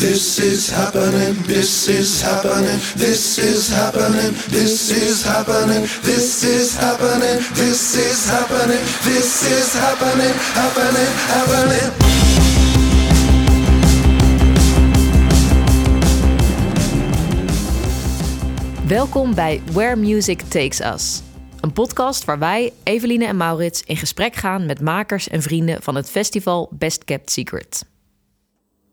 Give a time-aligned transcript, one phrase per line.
[0.00, 1.36] This is happening.
[1.46, 2.80] This is happening.
[2.96, 4.32] This is happening.
[4.48, 5.82] This is happening.
[6.02, 7.38] This is happening.
[7.52, 8.80] This is happening.
[9.04, 10.32] This is happening.
[10.56, 11.10] Happening.
[11.28, 11.92] Happening.
[18.88, 21.22] Welkom bij Where Music Takes Us.
[21.60, 25.94] Een podcast waar wij, Eveline en Maurits, in gesprek gaan met makers en vrienden van
[25.94, 27.84] het festival Best Kept Secret.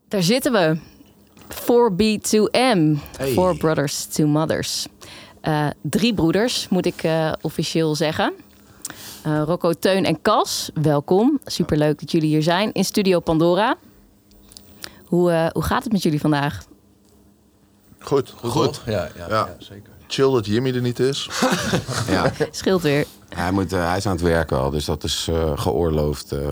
[0.08, 0.96] Daar zitten we.
[1.54, 2.98] 4B2M.
[3.16, 3.32] Hey.
[3.32, 4.86] Four Brothers, Two Mothers.
[5.40, 8.32] Eh, drie broeders, moet ik eh, officieel zeggen.
[9.22, 11.38] Eh, Rocco, Teun en Cas, welkom.
[11.44, 13.76] Superleuk dat jullie hier zijn in Studio Pandora.
[15.04, 16.64] Hoe, eh, hoe gaat het met jullie vandaag?
[17.98, 18.80] Goed, Goed.
[18.86, 19.26] Ja, ja, ja.
[19.28, 19.56] Ja.
[19.58, 19.92] zeker.
[20.06, 21.28] chill dat Jimmy er niet is.
[22.10, 23.06] Ja, Scheelt weer.
[23.28, 26.48] hij, moet, hij is aan het werken al, dus dat is eh geoorloofd, eh,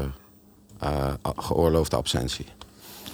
[0.78, 2.46] eh, geoorloofde absentie.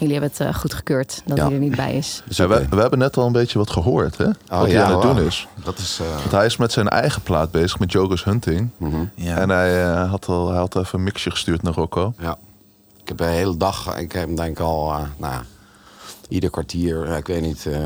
[0.02, 1.44] Jullie hebben het eh, goedgekeurd dat Ja.
[1.44, 2.22] hij er niet bij is.
[2.26, 4.24] Dus we, we hebben net al een beetje wat gehoord, hè?
[4.24, 5.46] wat hij aan het doen is.
[5.64, 5.98] Dat is.
[6.02, 8.70] eh, Want hij is met zijn eigen plaat bezig, met Joker's Hunting.
[8.76, 9.36] mhm, Ja.
[9.36, 12.14] En hij, eh, had al, hij had even een mixje gestuurd naar Rocco.
[12.18, 12.36] ja.
[13.02, 15.42] Ik heb de hele dag, ik heb hem denk ik al, eh, nou, ja,
[16.28, 17.66] ieder kwartier, ik weet niet.
[17.66, 17.84] eh,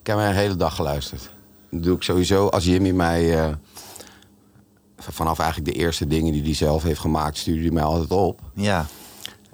[0.00, 1.30] ik heb hem een hele dag geluisterd.
[1.70, 3.38] Dat doe ik sowieso als Jimmy mij.
[3.44, 3.48] eh,
[4.98, 8.40] vanaf eigenlijk de eerste dingen die hij zelf heeft gemaakt, stuurde hij mij altijd op.
[8.54, 8.86] ja.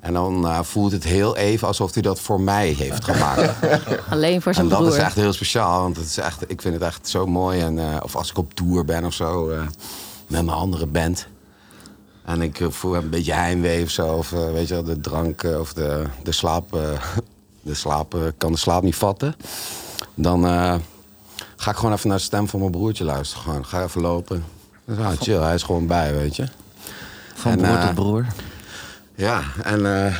[0.00, 3.52] En dan eh, voelt het heel even alsof hij dat voor mij heeft gemaakt.
[4.10, 4.92] Alleen voor zijn En dat broer.
[4.96, 7.60] is echt heel speciaal, want het is echt, ik vind het echt zo mooi.
[7.60, 9.58] En, eh, of als ik op tour ben of zo, eh,
[10.26, 11.26] met mijn andere band.
[12.24, 14.06] En ik voel een beetje heimwee of zo.
[14.06, 16.74] Of weet je wel, de drank of de, de slaap.
[16.76, 16.80] eh,
[17.62, 19.34] de slaap kan de slaap niet vatten.
[20.14, 20.74] Dan eh,
[21.56, 23.44] ga ik gewoon even naar de stem van mijn broertje luisteren.
[23.44, 24.44] Gewoon, ga even lopen.
[24.84, 26.48] Ja, chill, hij is gewoon bij, weet je.
[27.34, 28.26] Van En, broer tot broer.
[29.18, 30.16] Ja, en, eh,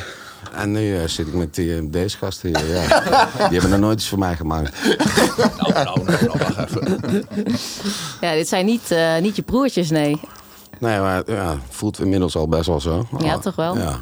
[0.53, 2.75] en nu eh, zit ik met die, eh, deze gasten hier.
[2.75, 3.01] Ja.
[3.49, 4.71] Die hebben er nooit iets voor mij gemaakt.
[5.57, 7.25] Nou, nou, nou, nou, wacht even.
[8.21, 10.19] Ja, dit zijn niet, eh, niet je broertjes, nee.
[10.79, 13.07] Nee, maar ja, voelt inmiddels al best wel zo.
[13.17, 13.77] Ja, toch wel?
[13.77, 13.99] Ja.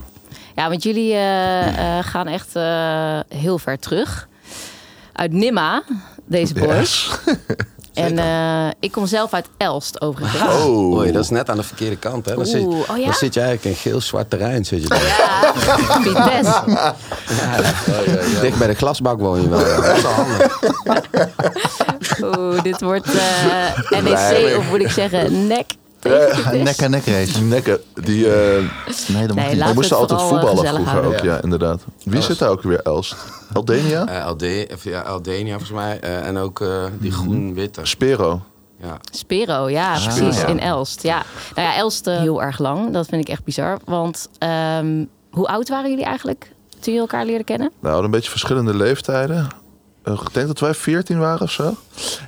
[0.57, 4.27] Ja, want jullie eh, eh, gaan echt eh, heel ver terug.
[5.13, 5.83] Uit Nimma,
[6.25, 7.09] deze boys.
[7.97, 10.41] En eh, ik kom zelf uit Elst, overigens.
[10.41, 12.35] Oh, Oei, dat is net aan de verkeerde kant, hè?
[12.35, 13.05] Dan, zit, Oeh, oh ja?
[13.05, 14.65] dan zit je eigenlijk in geel-zwart terrein.
[14.65, 15.05] Zit je daar.
[15.05, 15.53] Ja,
[16.01, 16.87] Vitesse.
[18.41, 19.59] Dicht bij de glasbak woon je wel.
[19.67, 19.81] Ja.
[19.81, 20.59] Dat is wel handig.
[22.21, 24.01] Oeh, dit wordt eh.
[24.01, 25.65] NEC, of moet ik zeggen, nek
[25.99, 26.55] Vitesse.
[26.55, 27.41] Nek aan nek race.
[27.43, 28.63] Nekken, die, eh
[29.07, 29.65] Nee, dat mag Nee, niet.
[29.65, 31.81] we moesten altijd eh, voetballen vroeger ook, ja, inderdaad.
[32.03, 33.15] Wie zit daar ook weer, Elst?
[33.53, 34.07] Eldenia?
[34.07, 35.99] Eh, LD, of ja, Aldenia volgens mij.
[35.99, 36.67] eh, en ook eh,
[36.99, 37.19] die Mhm.
[37.19, 37.81] groen-witte.
[37.83, 38.41] Spero.
[38.81, 38.97] Ja.
[39.11, 40.47] Spero, ja, precies, ja.
[40.47, 41.03] in Elst.
[41.03, 41.23] Ja.
[41.55, 42.93] Nou ja, Elst heel erg lang.
[42.93, 43.77] Dat vind ik echt bizar.
[43.85, 47.71] Want ehm, hoe oud waren jullie eigenlijk toen jullie elkaar leerden kennen?
[47.79, 49.47] We hadden een beetje verschillende leeftijden.
[50.03, 51.73] Eh, Ik denk dat wij 14 waren of zo.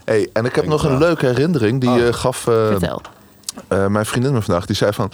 [0.05, 1.81] Hey, en ik heb nog een leuke herinnering.
[1.81, 2.07] Die Oh.
[2.07, 2.75] eh, gaf eh,
[3.69, 4.65] Eh, mijn vriendin me vandaag.
[4.65, 5.11] Die zei van...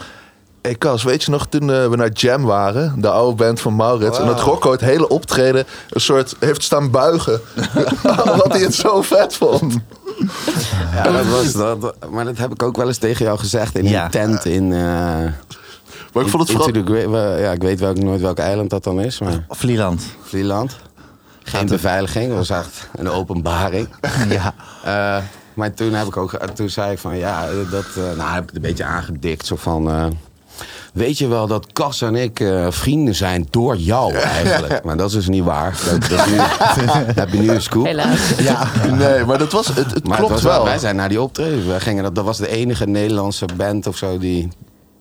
[0.62, 2.94] Hey Cas, weet je nog toen eh, we naar Jam waren?
[3.02, 4.20] De oude band van Maurits.
[4.20, 4.40] En dat.
[4.42, 7.42] Rocco het hele optreden een soort heeft staan buigen.
[8.32, 9.78] Omdat hij het zo vet vond.
[10.94, 11.96] Ja, dat was dat.
[12.10, 14.04] Maar dat heb ik ook wel eens tegen jou gezegd in Ja.
[14.06, 14.64] een tent in.
[14.74, 14.80] eh
[16.14, 16.72] Maar ik vond het vooral...
[16.72, 20.04] the Great- wel- ja, ik weet welk, nooit welk eiland dat dan is, maar Vlieland.
[20.24, 20.76] Vlieland.
[21.44, 23.88] Geen beveiliging, dat was echt een openbaring.
[24.30, 24.54] Ja.
[24.84, 25.24] Eh,
[25.56, 28.48] maar toen, heb ik ook, toen zei ik van ja, dat, eh, nou heb ik
[28.48, 29.46] het een beetje aangedikt.
[29.46, 30.06] Zo van, eh,
[30.94, 34.84] weet je wel dat Cas en ik eh, vrienden zijn door jou eigenlijk.
[34.84, 35.80] Maar dat is dus niet waar.
[35.90, 36.36] Dat, dat nu,
[37.16, 37.86] heb je nu een scoop.
[37.86, 38.30] Helaas.
[38.38, 38.68] Ja.
[38.92, 40.64] Nee, maar dat was, het, het Maar klopt het was wel.
[40.64, 41.68] wij zijn naar die optreden.
[41.68, 44.48] Wij gingen, dat, dat was de enige Nederlandse band of zo die,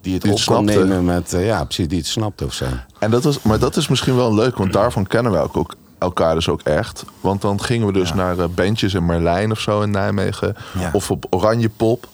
[0.00, 0.72] die het Die op kon snapte.
[0.84, 1.30] nemen met...
[1.38, 2.64] ja, precies, die het snapte of zo.
[2.98, 5.74] En dat was, maar dat is misschien wel leuk, want daarvan kennen we ook, ook
[5.98, 7.04] elkaar dus ook echt.
[7.20, 10.56] Want dan gingen we dus naar eh, bandjes in Merlijn of zo in Nijmegen.
[10.78, 10.90] Ja.
[10.92, 12.08] Of op Oranje Pop.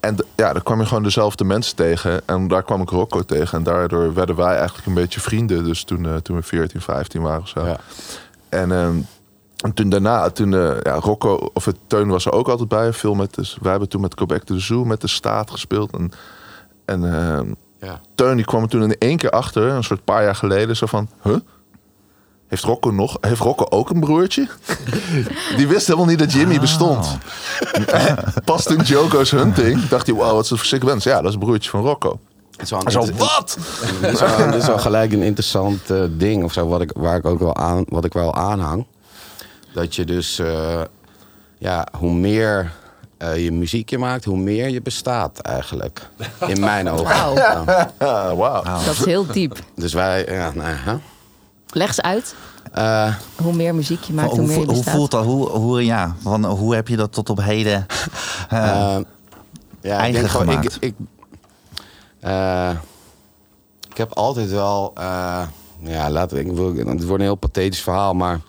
[0.00, 2.20] En ja, daar kwam je gewoon dezelfde mensen tegen.
[2.26, 3.58] En daar kwam ik Rocco tegen.
[3.58, 5.64] En daardoor werden wij eigenlijk een beetje vrienden.
[5.64, 7.66] Dus toen, eh, toen we 14, 15 waren of zo.
[7.66, 7.76] Ja.
[8.48, 8.96] En, ehm,
[9.56, 12.92] en toen daarna, toen eh, ja, Rocco, of het Teun was er ook altijd bij.
[12.92, 15.92] Veel met, dus, wij hebben toen met Quebec de Zoo, met de staat gespeeld.
[15.92, 16.10] En,
[16.84, 18.00] en ehm, Ja.
[18.14, 20.86] Teun die kwam er toen in één keer achter, een soort paar jaar geleden, zo
[20.86, 21.36] van, huh?
[22.48, 23.16] Heeft Rocco nog?
[23.20, 24.48] Heeft Rocco ook een broertje?
[25.56, 27.18] Die wist helemaal niet dat Jimmy bestond.
[28.44, 31.02] Pas toen Joko's Hunting dacht hij, wow, wat is dat voor sick band?
[31.02, 32.18] Ja, dat is een broertje van Rocco.
[32.50, 33.58] Het is wel een- wat?
[34.00, 36.90] Dit is, wel, dit is wel gelijk een interessant eh, ding of zo, wat ik,
[36.96, 38.86] waar ik ook wel aan, wat ik wel aanhang.
[39.74, 40.80] Dat je dus, eh,
[41.58, 42.72] ja, hoe meer
[43.18, 46.08] eh, je muziekje maakt, hoe meer je bestaat eigenlijk.
[46.46, 47.04] In mijn ogen.
[47.04, 47.34] Wauw.
[47.34, 47.64] Ja.
[47.98, 48.62] Ah, wauw.
[48.62, 49.58] Dat is heel diep.
[49.74, 50.98] Dus wij, ja, nou?
[51.76, 52.34] Leg ze uit.
[52.72, 55.24] Eh, Hoe meer muziek je maakt, Van, hoe hoe, meer je hoe voelt dat?
[55.24, 57.86] Hoe, hoe, ja, van, hoe heb je dat tot op heden?
[58.48, 58.96] Eh,
[59.80, 60.76] ja, eigen ik gewoon, ik, gemaakt.
[60.80, 60.94] ik,
[62.20, 62.70] eh,
[63.90, 65.42] ik heb altijd wel, eh,
[65.80, 68.40] ja, laat ik wil, het wordt een heel pathetisch verhaal, maar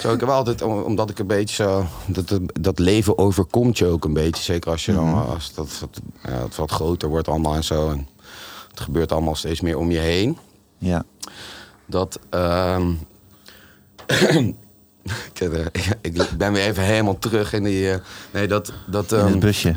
[0.00, 3.86] zo, ik heb altijd, om- omdat ik een beetje zo, dat, dat leven overkomt je
[3.86, 5.30] ook een beetje, zeker als je dan, Mhm.
[5.30, 8.08] als dat, dat, ja, het wat groter wordt allemaal en zo, en
[8.70, 10.38] het gebeurt allemaal steeds meer om je heen
[10.78, 11.04] ja.
[11.86, 12.18] Dat.
[12.30, 12.90] ehm,
[16.02, 17.90] ik, ben weer even helemaal terug in die.
[17.90, 17.98] eh,
[18.30, 18.72] nee, dat.
[18.86, 19.76] dat In ehm, het busje.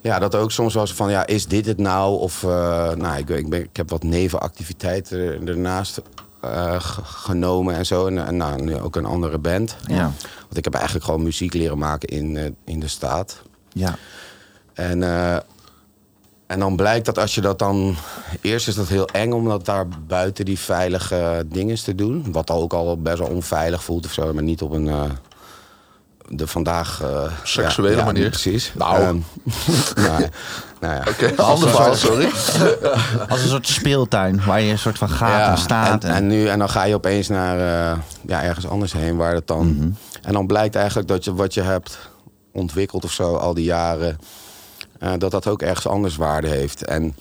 [0.00, 2.18] ja, dat ook soms was van, ja, is dit het nou?
[2.20, 2.48] Of, eh,
[2.94, 6.00] nou, ik, ik, ben, ik heb wat nevenactiviteiten er- ernaast
[6.40, 8.06] eh, genomen en zo.
[8.06, 9.76] En, en nou, nu ook een andere band.
[9.86, 10.12] Ja.
[10.40, 13.42] Want ik heb eigenlijk gewoon muziek leren maken in, in de staat.
[13.72, 13.96] Ja.
[14.74, 15.36] En, eh,
[16.46, 17.96] en dan blijkt dat als je dat dan...
[18.40, 22.24] Eerst is dat heel eng om dat daar buiten die veilige dingen te doen.
[22.32, 24.32] Wat ook al best wel onveilig voelt of zo.
[24.32, 24.88] Maar niet op een...
[24.88, 25.02] eh,
[26.28, 27.02] de vandaag...
[27.02, 28.28] eh, Seksuele ja, ja, manier.
[28.28, 28.72] Precies.
[28.74, 29.02] Nou.
[29.02, 29.16] Ehm,
[30.06, 30.24] nou,
[30.80, 31.04] nou ja.
[31.08, 32.24] Oké, ander verhaal, sorry.
[33.28, 36.04] Als een soort speeltuin waar je een soort van gaat Ja, en staat.
[36.04, 39.34] En, en, nu, en dan ga je opeens naar eh, ja, ergens anders heen waar
[39.34, 39.76] het dan.
[39.76, 39.90] Mhm.
[40.22, 41.98] En dan blijkt eigenlijk dat je wat je hebt
[42.52, 44.18] ontwikkeld of zo al die jaren,
[44.98, 46.84] eh, dat dat ook ergens anders waarde heeft.
[46.84, 47.16] En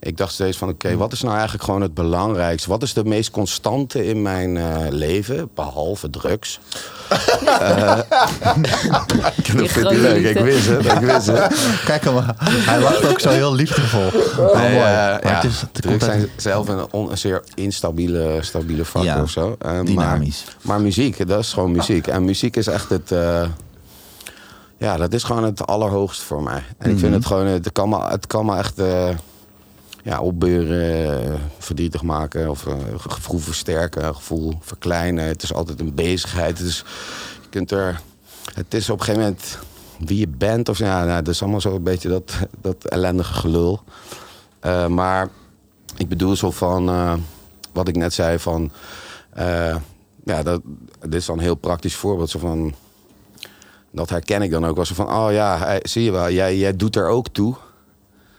[0.00, 2.68] ik dacht steeds van oké, wat is nou eigenlijk gewoon het belangrijkste?
[2.68, 6.60] Wat is de meest constante in mijn eh, leven, behalve drugs?
[7.44, 7.98] Eh,
[9.56, 11.54] dat vind je leuk, ik wist het, ik wist het.
[11.84, 14.06] Kijk hem, hij lacht ook zo heel liefdevol.
[14.46, 17.18] Oh, Nee, eh, Maar ja, het is, het drugs uit- zijn zelf een, on- een
[17.18, 19.56] zeer instabiele stabiele factor Ja, of zo.
[19.84, 20.44] Dynamisch.
[20.44, 22.06] Maar, maar muziek, dat is gewoon muziek.
[22.06, 23.12] En muziek is echt het...
[24.84, 26.62] eh, ja, dat is gewoon het allerhoogste voor mij.
[26.78, 27.12] En ik vind Mhm.
[27.12, 27.46] het gewoon...
[27.46, 28.78] Het kan me, het kan me echt...
[28.78, 29.08] eh,
[30.02, 35.24] ja, opbeuren, eh, verdrietig maken of eh, gevoel versterken, gevoel verkleinen.
[35.24, 36.58] Het is altijd een bezigheid.
[36.58, 36.84] Het is,
[37.42, 38.00] je kunt er,
[38.54, 39.58] het is op een gegeven moment
[39.98, 43.32] wie je bent of ja, nou, dat is allemaal zo een beetje dat, dat ellendige
[43.34, 43.80] gelul.
[44.60, 45.28] Eh, maar
[45.96, 47.14] ik bedoel zo van eh,
[47.72, 48.70] wat ik net zei van
[49.30, 49.76] eh,
[50.24, 50.60] ja, dat,
[51.00, 52.74] dit is dan een heel praktisch voorbeeld zo van
[53.94, 56.76] dat herken ik dan ook wel zo van oh ja, zie je wel, jij, jij
[56.76, 57.54] doet er ook toe.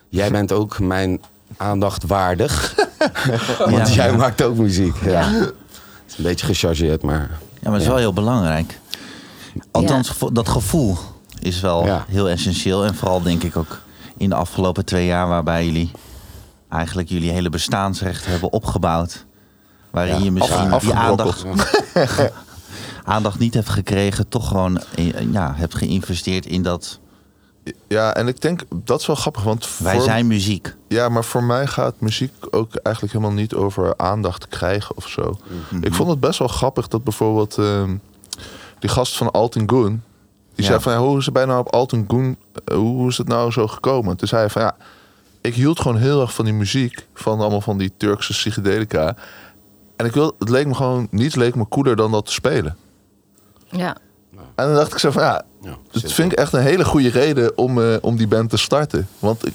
[0.09, 1.21] Jij bent ook mijn
[1.57, 2.75] aandacht waardig.
[3.57, 3.93] Want Ja.
[3.93, 4.95] jij maakt ook muziek.
[5.03, 5.21] Ja.
[5.31, 5.53] Het
[6.07, 7.29] is een beetje gechargeerd, maar...
[7.53, 8.79] Ja, maar het is wel heel belangrijk.
[9.71, 10.97] Althans, dat gevoel
[11.39, 12.05] is wel Ja.
[12.07, 12.85] heel essentieel.
[12.85, 13.79] En vooral denk ik ook
[14.17, 15.27] in de afgelopen twee jaar...
[15.27, 15.91] waarbij jullie
[16.69, 19.25] eigenlijk jullie hele bestaansrecht hebben opgebouwd.
[19.91, 21.43] Waarin Ja, je misschien af- die aandacht.
[23.05, 24.27] aandacht niet hebt gekregen...
[24.27, 24.81] toch gewoon
[25.31, 26.99] ja, hebt geïnvesteerd in dat...
[27.87, 30.75] Ja, en ik denk, dat is wel grappig, want Wij zijn muziek.
[30.87, 35.37] Ja, maar voor mij gaat muziek ook eigenlijk helemaal niet over aandacht krijgen of zo.
[35.69, 35.83] Mhm.
[35.83, 37.95] Ik vond het best wel grappig dat bijvoorbeeld ehm,
[38.79, 40.01] die gast van Alten Goon...
[40.55, 40.69] die Ja.
[40.71, 42.37] zei van, ja, hoe is het bijna op Alten Goon...
[42.65, 44.17] eh, hoe is het nou zo gekomen?
[44.17, 44.75] Toen zei hij van, ja,
[45.41, 47.07] ik hield gewoon heel erg van die muziek...
[47.13, 49.15] van allemaal van die Turkse psychedelica.
[49.95, 52.77] En ik wil, het leek me gewoon, niets leek me cooler dan dat te spelen.
[53.77, 53.97] Ja.
[54.55, 57.09] En dan dacht ik zo van, ja, Ja, dat vind ik echt een hele goede
[57.09, 59.07] reden om, eh, om die band te starten.
[59.19, 59.53] Want ik,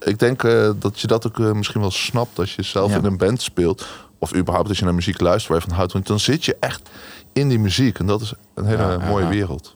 [0.00, 2.96] ik denk eh, dat je dat ook eh, misschien wel snapt als je zelf Ja.
[2.98, 3.86] in een band speelt.
[4.18, 5.92] Of überhaupt als je naar muziek luistert waar je van houdt.
[5.92, 6.90] Want dan zit je echt
[7.32, 7.98] in die muziek.
[7.98, 9.30] En dat is een hele Ja, ja, mooie ja.
[9.30, 9.74] wereld.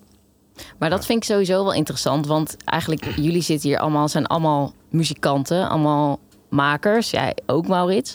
[0.78, 2.26] Maar dat vind ik sowieso wel interessant.
[2.26, 7.10] Want eigenlijk, jullie zitten hier allemaal, zijn allemaal muzikanten, allemaal makers.
[7.10, 8.14] Jij ook, Maurits.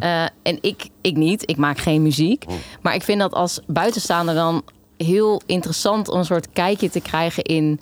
[0.00, 1.50] Eh, en ik, ik niet.
[1.50, 2.44] Ik maak geen muziek.
[2.82, 4.62] Maar ik vind dat als buitenstaander dan
[5.04, 7.80] heel interessant om een soort kijkje te krijgen in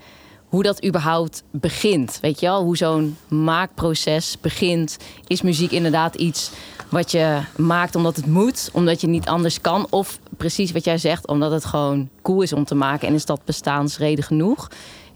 [0.52, 2.18] hoe dat überhaupt begint.
[2.20, 4.96] Weet je wel, hoe zo'n maakproces begint.
[5.26, 6.50] Is muziek inderdaad iets
[6.88, 9.86] wat je maakt omdat het moet, omdat je niet anders kan?
[9.90, 13.24] Of precies wat jij zegt, omdat het gewoon cool is om te maken en is
[13.24, 14.68] dat bestaansreden genoeg?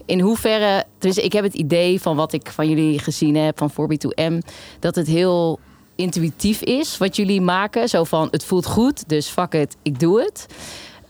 [0.05, 3.71] In hoeverre, dus ik heb het idee van wat ik van jullie gezien heb, van
[3.71, 4.37] 4B2M,
[4.79, 5.59] dat het heel
[5.95, 7.89] intuïtief is wat jullie maken.
[7.89, 10.47] Zo van, het voelt goed, dus fuck it, ik doe het.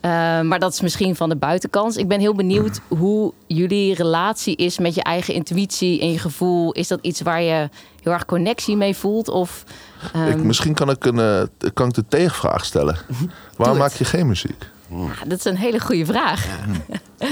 [0.01, 1.98] Uh, maar dat is misschien van de buitenkant.
[1.98, 6.72] Ik ben heel benieuwd hoe jullie relatie is met je eigen intuïtie en je gevoel.
[6.72, 7.70] Is dat iets waar je
[8.04, 9.30] heel erg connectie mee voelt?
[9.30, 9.63] Of,
[10.16, 10.27] um...
[10.27, 12.98] ik, misschien kan ik, een, uh, kan ik de tegenvraag stellen.
[13.56, 14.70] Waarom maak je geen muziek?
[14.89, 16.48] Ja, dat is een hele goede vraag.
[17.18, 17.27] Ja,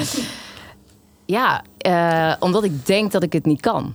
[1.86, 3.94] ja uh, omdat ik denk dat ik het niet kan.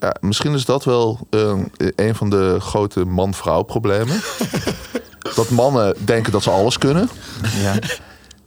[0.00, 4.20] Ja, misschien is dat wel uh, een van de grote man-vrouw problemen.
[5.36, 7.08] dat mannen denken dat ze alles kunnen.
[7.62, 7.72] Ja.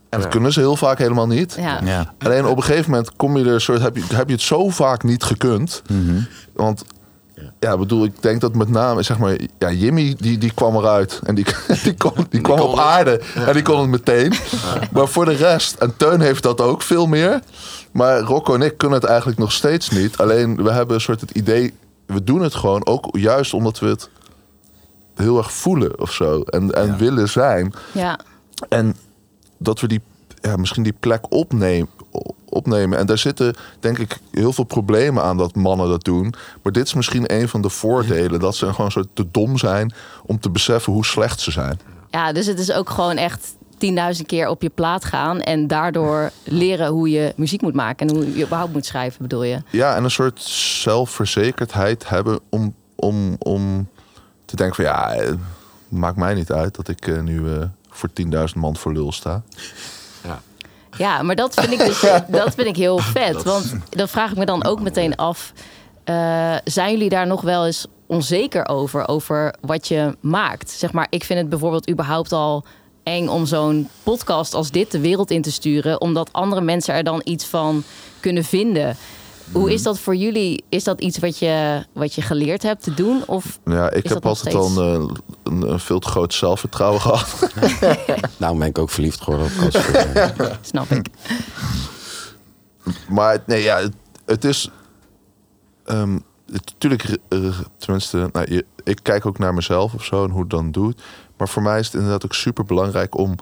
[0.09, 1.55] En dat kunnen ze heel vaak helemaal niet.
[1.59, 1.79] Ja.
[1.83, 2.13] Ja.
[2.19, 4.69] Alleen op een gegeven moment kom je er soort, heb, je, heb je het zo
[4.69, 5.81] vaak niet gekund.
[5.87, 6.21] Mhm.
[6.53, 6.83] Want
[7.59, 10.75] Ja, ik bedoel, ik denk dat met name, zeg maar, ja, Jimmy die, die kwam
[10.75, 11.45] eruit en die,
[11.83, 12.85] die, kon, die kwam kon op het.
[12.85, 14.33] aarde en die kon het meteen.
[14.91, 17.39] Maar voor de rest, en Teun heeft dat ook veel meer.
[17.91, 20.17] Maar Rocco en ik kunnen het eigenlijk nog steeds niet.
[20.17, 21.73] Alleen we hebben een soort het idee,
[22.05, 24.09] we doen het gewoon ook juist omdat we het
[25.21, 27.73] heel erg voelen of zo en, en willen zijn.
[27.91, 28.19] Ja.
[28.69, 28.95] En
[29.57, 30.01] dat we die,
[30.41, 31.89] ja, misschien die plek opnemen,
[32.45, 32.97] opnemen.
[32.97, 36.33] En daar zitten, denk ik, heel veel problemen aan dat mannen dat doen.
[36.63, 38.39] Maar dit is misschien een van de voordelen.
[38.39, 39.93] Dat ze gewoon zo te dom zijn
[40.25, 41.79] om te beseffen hoe slecht ze zijn.
[42.09, 43.53] ja, dus het is ook gewoon echt
[44.17, 48.15] 10.000 keer op je plaat gaan en daardoor leren hoe je muziek moet maken en
[48.15, 49.61] hoe je überhaupt moet schrijven, bedoel je?
[49.69, 53.87] Ja, en een soort zelfverzekerdheid hebben om, om, om
[54.49, 55.33] te denken van ja, eh,
[55.87, 59.41] maakt mij niet uit dat ik eh, nu eh, voor 10.000 man voor lul sta.
[60.97, 63.43] Ja, maar dat vind ik, dus, dat vind ik heel vet.
[63.43, 65.53] Want dan vraag ik me dan ook meteen af...
[66.03, 69.07] eh, zijn jullie daar nog wel eens onzeker over?
[69.07, 70.69] Over wat je maakt?
[70.69, 72.65] Zeg maar, ik vind het bijvoorbeeld überhaupt al
[73.03, 73.27] eng...
[73.27, 76.01] om zo'n podcast als dit de wereld in te sturen...
[76.01, 77.83] omdat andere mensen er dan iets van
[78.19, 78.97] kunnen vinden.
[79.51, 80.63] Hoe is dat voor jullie?
[80.69, 83.23] Is dat iets wat je, wat je geleerd hebt te doen?
[83.25, 87.49] Of Ja, ik heb altijd al een, eh, een, een veel te groot zelfvertrouwen gehad.
[88.37, 90.57] Nou ben ik ook verliefd geworden op Casper.
[90.61, 91.07] snap ik?
[93.09, 93.93] Maar het- nee, ja, het,
[94.25, 94.69] het is.
[95.85, 97.17] ehm natuurlijk,
[97.77, 101.01] tenminste, nou, je- ik kijk ook naar mezelf of zo en hoe het dan doet.
[101.37, 103.35] Maar voor mij is het inderdaad ook super belangrijk om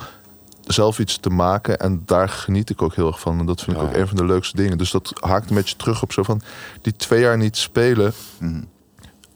[0.67, 1.79] zelf iets te maken.
[1.79, 3.39] En daar geniet ik ook heel erg van.
[3.39, 4.01] En dat vind ik Ja, ook ja.
[4.01, 4.77] een van de leukste dingen.
[4.77, 6.41] Dus dat haakt een beetje terug op zo van
[6.81, 8.13] die twee jaar niet spelen.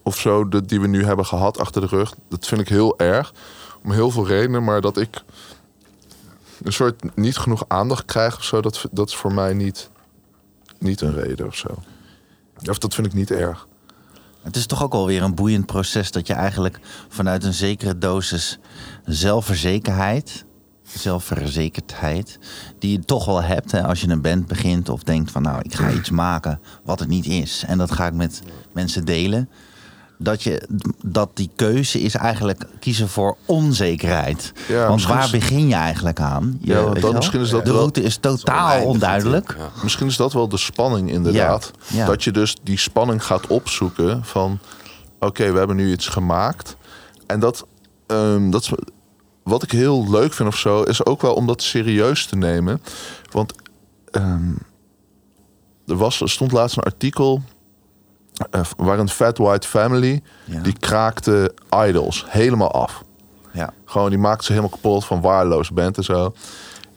[0.03, 2.15] Of zo, de, die we nu hebben gehad achter de rug.
[2.29, 3.33] Dat vind ik heel erg.
[3.83, 4.63] Om heel veel redenen.
[4.63, 5.23] Maar dat ik
[6.63, 8.61] een soort niet genoeg aandacht krijg of zo.
[8.61, 9.89] Dat, dat is voor mij niet,
[10.79, 11.67] niet een reden of zo.
[12.69, 13.67] Of dat vind ik niet erg.
[14.41, 18.59] Het is toch ook alweer een boeiend proces dat je eigenlijk vanuit een zekere dosis
[19.05, 20.45] zelfverzekerheid,
[20.99, 22.39] zelfverzekerdheid,
[22.79, 25.59] die je toch wel hebt hè, als je een band begint of denkt van nou
[25.63, 28.41] ik ga iets maken wat het niet is en dat ga ik met
[28.73, 29.49] mensen delen.
[30.17, 30.67] Dat, je,
[31.03, 34.51] dat die keuze is eigenlijk kiezen voor onzekerheid.
[34.67, 36.57] Ja, Want waar is- begin je eigenlijk aan?
[36.61, 37.13] Je, Ja, wel?
[37.13, 39.55] misschien is dat de wel- route is totaal onduidelijk.
[39.57, 39.69] ja.
[39.83, 41.71] Misschien is dat wel de spanning inderdaad.
[42.05, 44.59] Dat je dus die spanning gaat opzoeken van...
[45.19, 46.75] Oké, we hebben nu iets gemaakt.
[47.27, 47.65] En dat,
[48.07, 48.71] ehm, dat is,
[49.51, 50.81] wat ik heel leuk vind of zo...
[50.81, 52.81] is ook wel om dat serieus te nemen.
[53.31, 53.53] Want
[54.11, 54.53] ehm,
[55.87, 57.41] er, was, er stond laatst een artikel...
[58.49, 60.21] eh, waar een Fat White Family...
[60.45, 60.61] Ja.
[60.61, 61.53] die kraakte
[61.87, 63.03] idols helemaal af.
[63.53, 63.73] Ja.
[63.85, 66.33] Gewoon, die maakte ze helemaal kapot van waardeloos band en zo.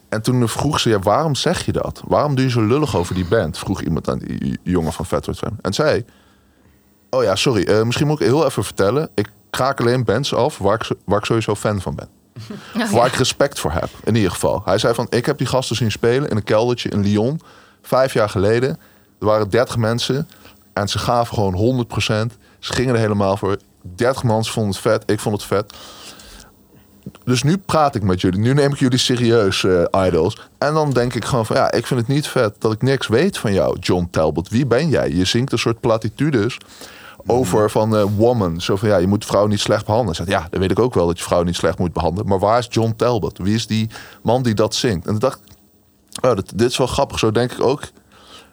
[0.09, 2.03] En toen vroeg ze, ja, waarom zeg je dat?
[2.07, 3.59] Waarom doe je zo lullig over die band?
[3.59, 5.61] Vroeg iemand aan die jongen van Fat White Family.
[5.63, 6.05] En zei,
[7.11, 9.09] oh ja, sorry, eh, misschien moet ik heel even vertellen.
[9.15, 12.09] Ik kraak alleen bands af waar ik, waar ik sowieso fan van ben.
[12.83, 14.63] Of waar ik respect voor heb, in ieder geval.
[14.65, 17.41] Hij zei van, ik heb die gasten zien spelen in een keldertje in Lyon.
[17.83, 18.71] Vijf jaar geleden.
[19.21, 20.29] Er waren 30 mensen.
[20.73, 21.87] En ze gaven gewoon
[22.33, 22.37] 100%.
[22.59, 23.57] Ze gingen er helemaal voor.
[23.83, 25.03] 30 man vonden het vet.
[25.07, 25.73] Ik vond het vet.
[27.25, 28.41] Dus nu praat ik met jullie.
[28.41, 30.49] Nu neem ik jullie serieus, eh, idols.
[30.59, 31.57] En dan denk ik gewoon van...
[31.57, 34.49] Ja, ik vind het niet vet dat ik niks weet van jou, John Talbot.
[34.49, 35.11] Wie ben jij?
[35.11, 36.59] Je zingt een soort platitudes
[37.27, 38.61] over van eh, woman.
[38.61, 40.15] Zo van, ja, je moet vrouwen niet slecht behandelen.
[40.15, 42.29] Zegt, ja, dan weet ik ook wel dat je vrouwen niet slecht moet behandelen.
[42.29, 43.39] Maar waar is John Talbot?
[43.39, 43.91] Wie is die
[44.23, 45.05] man die dat zingt?
[45.05, 47.19] En toen dacht ik, oh, dat, dit is wel grappig.
[47.19, 47.83] Zo denk ik ook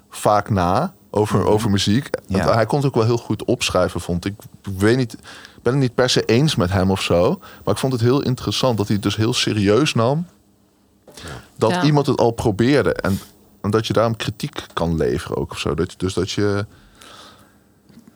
[0.09, 2.09] vaak na over, over muziek.
[2.27, 2.53] Ja.
[2.53, 4.33] Hij kon het ook wel heel goed opschrijven, vond ik.
[4.63, 5.17] Ik weet niet,
[5.61, 7.39] ben het niet per se eens met hem of zo.
[7.63, 10.25] Maar ik vond het heel interessant dat hij het dus heel serieus nam.
[11.55, 11.83] Dat Ja.
[11.83, 12.93] iemand het al probeerde.
[12.93, 13.19] En,
[13.61, 15.73] en dat je daarom kritiek kan leveren ook of zo.
[15.73, 16.65] Dat je, dus dat je...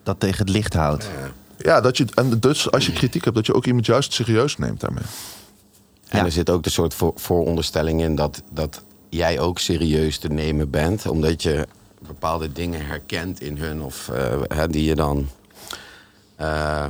[0.06, 1.10] Dat tegen het licht houdt.
[1.58, 4.58] Ja, dat je, en dus als je kritiek hebt, dat je ook iemand juist serieus
[4.58, 5.04] neemt daarmee.
[6.08, 6.26] En Ja.
[6.26, 10.70] er zit ook de soort voor, vooronderstelling in dat, dat jij ook serieus te nemen
[10.70, 11.08] bent.
[11.08, 11.68] Omdat je
[12.08, 13.82] bepaalde dingen herkent in hun.
[13.82, 14.10] Of
[14.48, 15.30] hè, die je dan.
[16.36, 16.86] eh,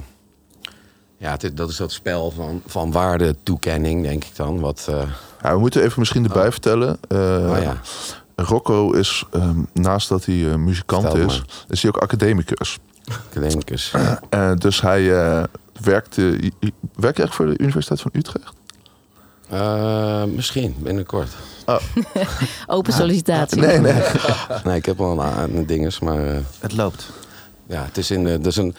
[1.17, 4.59] ja, dat is dat spel van, van waarde toekenning, denk ik dan.
[4.59, 5.01] Wat, eh,
[5.41, 6.97] Ja, we moeten even misschien erbij vertellen.
[7.07, 7.17] eh,
[7.51, 7.81] oh ja.
[8.35, 12.77] Rocco is, ehm, naast dat hij muzikant is, is hij ook academicus.
[13.31, 13.93] Academicus.
[14.29, 15.43] Eh, dus hij eh
[15.81, 18.53] werkte, i- i- werkt hij echt voor de Universiteit van Utrecht?
[19.49, 21.29] Eh, misschien, binnenkort.
[22.67, 23.61] Open sollicitatie.
[23.61, 24.01] Nee, nee.
[24.63, 26.27] Nee, ik heb wel een, dinges, maar...
[26.27, 27.09] eh, Het loopt.
[27.67, 28.75] Ja, het is in de, dat is een,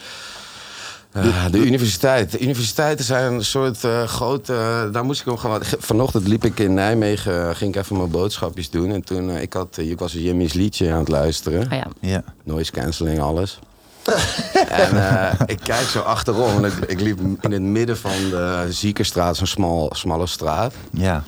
[1.12, 2.30] eh, de universiteit.
[2.30, 4.88] De universiteiten zijn een soort eh grote.
[4.92, 5.60] daar moest ik hem gewoon.
[5.78, 8.90] Vanochtend liep ik in Nijmegen, ging ik even mijn boodschapjes doen.
[8.92, 11.68] En toen, ik, had, ik was Jimmy's liedje aan het luisteren.
[11.70, 11.86] Ah ja.
[12.00, 12.22] Ja.
[12.44, 13.58] Noise cancelling, alles.
[14.84, 16.64] en eh, ik kijk zo achterom.
[16.64, 20.74] En ik, ik liep in het midden van de Ziekerstraat, zo'n smal, smalle straat.
[20.90, 21.22] Ja.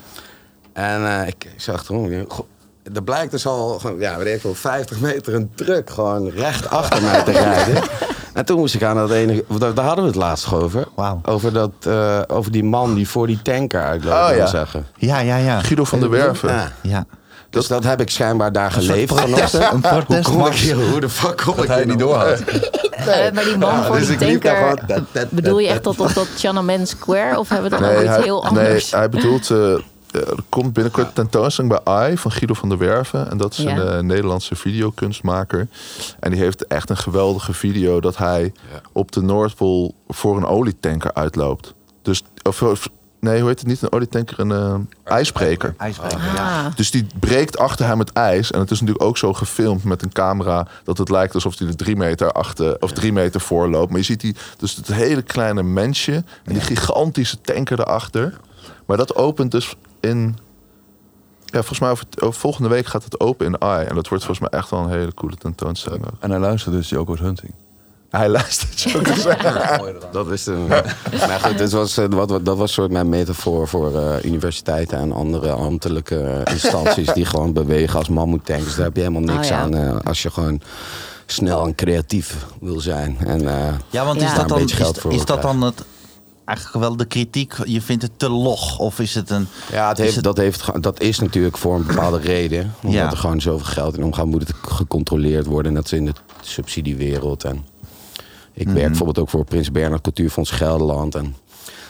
[0.73, 2.25] En eh, ik kijk zo achterom.
[2.29, 2.47] goh,
[2.95, 6.69] Er blijkt dus al, gewoon, ja, weet ik veel, 50 meter een truck gewoon recht
[6.69, 7.83] achter mij te rijden.
[8.33, 10.89] En toen moest ik aan dat ene, daar, daar hadden we het laatst over.
[10.95, 11.21] Wauw.
[11.25, 14.47] Over, dat, eh, over die man die voor die tanker uitloopt, Oh, ja.
[14.47, 14.87] zeggen.
[14.97, 15.61] Ja, ja, ja.
[15.61, 16.49] Guido van der Werven.
[16.49, 16.73] Ja.
[16.83, 17.05] Ja.
[17.51, 19.63] Dus dat heb ik schijnbaar daar geleefd vanochtend.
[19.63, 20.91] een Hoe kom hier?
[20.91, 22.41] Hoe de fuck kom Dat ik hij niet door had.
[22.41, 25.59] Eh, maar die man Ja, voor dus die ik liep daar tanker, dat- dat- bedoel
[25.59, 27.39] je dat- echt tot op dat Tiananmen Square?
[27.39, 28.91] Of hebben we dan Nee, iets hij, heel nee, anders?
[28.91, 29.51] hij bedoelt...
[29.51, 29.73] eh,
[30.13, 33.31] er komt binnenkort tentoonstelling bij AI van Guido van der Werven.
[33.31, 33.77] En dat is Ja.
[33.77, 35.69] een eh, Nederlandse videokunstmaker.
[36.21, 38.53] En die heeft echt een geweldige video dat hij
[38.93, 41.75] op de Noordpool voor een olietanker uitloopt.
[42.03, 42.89] Dus, of, of-
[43.21, 43.83] nee, hoe heet het niet?
[43.83, 44.75] Een olietanker, een eh,
[45.13, 45.75] ijsbreker.
[45.77, 46.65] IJsbreker, ja.
[46.65, 48.51] Ah, Dus die breekt achter hem het ijs.
[48.51, 50.67] En het is natuurlijk ook zo gefilmd met een camera...
[50.85, 53.91] dat het lijkt alsof hij er drie meter, achter, of drie meter voor loopt.
[53.91, 56.25] Maar je ziet die, dus het hele kleine mensje...
[56.45, 58.39] en die gigantische tanker erachter.
[58.87, 60.37] Maar dat opent dus in...
[61.45, 63.87] Ja, volgens mij over, over volgende week gaat het open in AI.
[63.87, 66.05] En dat wordt volgens mij echt wel een hele coole tentoonstelling.
[66.07, 66.13] ook.
[66.21, 67.53] En hij luistert dus Joko's Hunting.
[68.11, 69.95] Hij luistert zo te zeggen.
[70.13, 73.97] Dat is maar goed, dit was, eh, wat, wat- dat was soort mijn metafoor voor
[73.99, 78.75] eh, universiteiten en andere ambtelijke instanties die gewoon bewegen als mammoetankers.
[78.77, 79.59] Daar heb je helemaal niks Ah, ja.
[79.61, 80.61] aan eh, als je gewoon
[81.27, 83.17] snel en creatief wil zijn.
[83.27, 85.85] En, eh, Ja, want is dat een dan, is, voor is dat dan het,
[86.45, 87.55] eigenlijk wel de kritiek?
[87.65, 88.79] Je vindt het te log?
[88.79, 89.49] Of is het een...
[89.73, 92.75] ja, het is heeft, het- dat, heeft, dat is natuurlijk voor een bepaalde reden.
[92.83, 93.11] Omdat Ja.
[93.11, 95.73] er gewoon zoveel geld in omgaat, moet het gecontroleerd worden.
[95.73, 97.45] Net als in de subsidiewereld.
[97.45, 97.65] En
[98.59, 98.75] ik Mhm.
[98.75, 101.15] werk bijvoorbeeld ook voor Prins Bernhard Cultuurfonds Gelderland.
[101.15, 101.37] En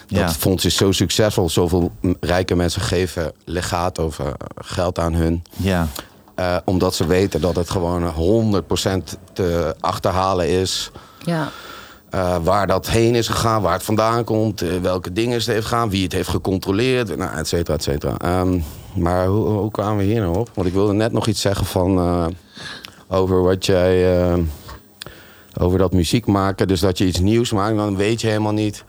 [0.08, 0.28] Dat Ja.
[0.28, 1.48] fonds is zo succesvol.
[1.48, 5.42] Zoveel rijke mensen geven legaat over geld aan hun.
[5.56, 5.87] Ja.
[6.34, 10.90] eh, omdat ze weten dat het gewoon 100% te achterhalen is.
[11.25, 11.48] ja.
[12.10, 15.66] eh, waar dat heen is gegaan, waar het vandaan komt, eh, welke dingen het heeft
[15.66, 18.16] gedaan, wie het heeft gecontroleerd, nou, et cetera, et cetera.
[18.16, 18.58] Ehm,
[18.94, 20.50] maar hoe, hoe kwamen we hier nou op?
[20.54, 22.26] Want ik wilde net nog iets zeggen van eh,
[23.08, 24.04] over wat jij
[25.61, 28.84] over dat muziek maken, dus dat je iets nieuws maakt, dan weet je helemaal niet.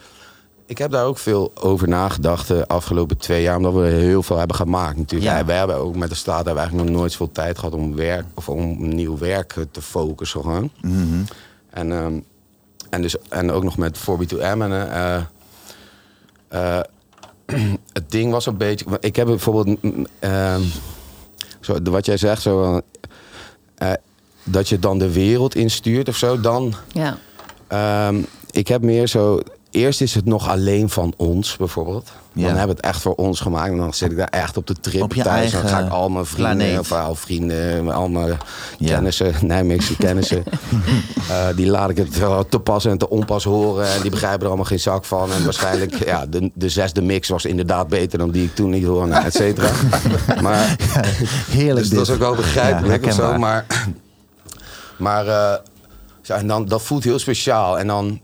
[0.70, 4.38] Ik heb daar ook veel over nagedacht de afgelopen twee jaar, omdat we heel veel
[4.38, 4.98] hebben gemaakt.
[4.98, 5.32] Natuurlijk.
[5.32, 5.46] Ja.
[5.46, 7.96] We hebben ook met de staat hebben we eigenlijk nog nooit zoveel tijd gehad om
[7.96, 10.72] werk of om nieuw werk eh, te focussen gewoon.
[10.82, 11.22] Mhm.
[11.70, 12.20] En, ehm,
[12.90, 14.62] en, dus, en ook nog met 4B2M.
[14.62, 15.22] En, eh,
[16.48, 16.84] eh,
[17.94, 18.86] het ding was een beetje...
[19.00, 19.82] Ik heb bijvoorbeeld...
[19.84, 20.62] mm, ehm,
[21.60, 22.82] zo, wat jij zegt, zo,
[24.52, 26.40] dat je dan de wereld instuurt of zo.
[26.40, 26.74] Dan...
[26.88, 27.18] ja.
[27.68, 28.16] ehm,
[28.52, 29.40] ik heb meer zo...
[29.72, 32.06] Eerst is het nog alleen van ons, bijvoorbeeld.
[32.34, 32.50] Dan Ja.
[32.50, 33.72] hebben we het echt voor ons gemaakt.
[33.72, 35.52] En dan zit ik daar echt op de trip Op je thuis.
[35.52, 36.80] Dan ga ik al mijn vrienden, planeet.
[36.80, 38.38] of al vrienden, al mijn
[38.78, 38.94] Ja.
[38.94, 40.44] kennissen, Nijmeegse kennissen.
[41.30, 42.12] eh, die laat ik het
[42.50, 43.88] te pas en te onpas horen.
[43.88, 45.32] En die begrijpen er allemaal geen zak van.
[45.32, 48.86] En waarschijnlijk, ja, de, de zesde mix was inderdaad beter dan die ik toen niet
[48.86, 49.70] hoorde, et cetera.
[50.42, 50.76] Maar
[51.50, 52.16] Heerlijk dus dat is dit.
[52.16, 53.38] ook wel begrijpelijk Ja, of zo.
[53.38, 53.66] Maar,
[55.00, 55.54] maar eh,
[56.38, 57.80] en dan, dat voelt heel speciaal.
[57.80, 58.22] En dan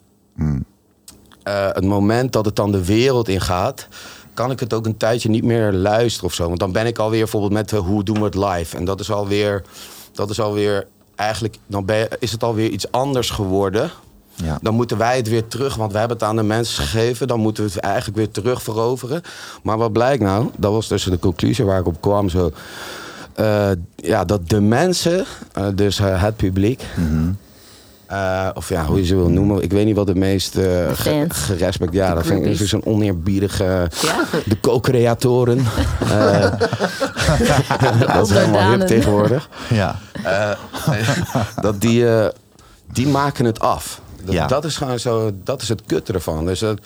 [1.43, 3.87] eh, het moment dat het dan de wereld ingaat...
[4.33, 6.47] kan ik het ook een tijdje niet meer luisteren of zo.
[6.47, 8.77] Want dan ben ik alweer bijvoorbeeld met eh, hoe doen we het live.
[8.77, 9.63] En dat is alweer...
[10.11, 11.57] Dat is alweer eigenlijk...
[11.67, 13.91] Dan ben is het alweer iets anders geworden...
[14.43, 14.57] Ja.
[14.61, 17.27] Dan moeten wij het weer terug, want we hebben het aan de mensen gegeven.
[17.27, 19.21] Dan moeten we het eigenlijk weer terug veroveren.
[19.63, 20.49] Maar wat blijkt nou?
[20.57, 22.29] Dat was dus de conclusie waar ik op kwam.
[22.29, 22.51] Zo,
[23.35, 26.83] Eh, ja, dat de mensen, eh, dus eh, het publiek...
[28.07, 29.61] eh, of ja, hoe je ze wil noemen.
[29.63, 31.37] Ik weet niet wat het meest eh ge- Fans.
[31.37, 31.93] gerespect...
[31.93, 33.63] Ja, dat vind ik dus een oneerbiedige...
[34.01, 34.15] Ja.
[34.45, 35.65] De co-creatoren.
[36.11, 36.41] Eh,
[38.15, 39.49] dat is helemaal hip tegenwoordig.
[39.69, 39.95] Ja.
[41.61, 42.27] dat die, eh,
[42.91, 44.01] die maken het af.
[44.25, 44.47] Dat, Ja.
[44.47, 46.45] dat is gewoon zo, dat is het kut ervan.
[46.45, 46.79] Dus het,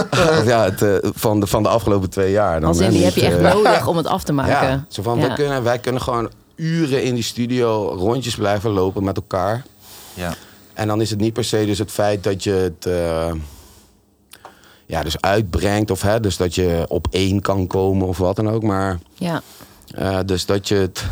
[0.44, 2.60] ja, het, eh, van, de, van de afgelopen twee jaar.
[2.60, 4.68] Dan, Als in, hè, die heb je echt eh, nodig om het af te maken.
[4.68, 5.26] Ja, zo van, Ja.
[5.26, 9.64] Wij, kunnen, wij kunnen gewoon uren in die studio rondjes blijven lopen met elkaar.
[10.14, 10.34] Ja.
[10.74, 13.32] En dan is het niet per se dus het feit dat je het eh,
[14.86, 15.90] ja, dus uitbrengt.
[15.90, 18.62] Of hè, dus dat je op één kan komen of wat dan ook.
[18.62, 19.42] Maar Ja.
[19.94, 21.04] eh, dus dat je het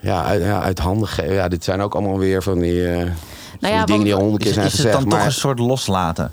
[0.00, 1.32] ja, uit, ja, uit handen geeft.
[1.32, 3.12] Ja, dit zijn ook allemaal weer van die, eh, van die
[3.60, 4.94] Nou ja, dingen die al honderd keer Is, het gezegd.
[4.94, 6.32] dan toch een soort loslaten?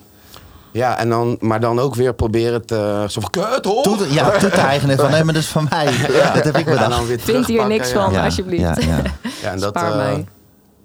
[0.71, 3.05] ja, en dan, maar dan ook weer proberen te...
[3.09, 4.07] Zo van, kut hoor!
[4.09, 5.85] Ja, toe te eigenen van nee, maar dat is van mij.
[6.33, 6.89] Dat heb ik En bedacht.
[6.89, 8.03] dan weer Vind hier niks ja.
[8.03, 8.61] van, Ja, alsjeblieft.
[8.61, 9.01] ja, ja.
[9.41, 10.25] Ja, en dat, Spaar eh, mij.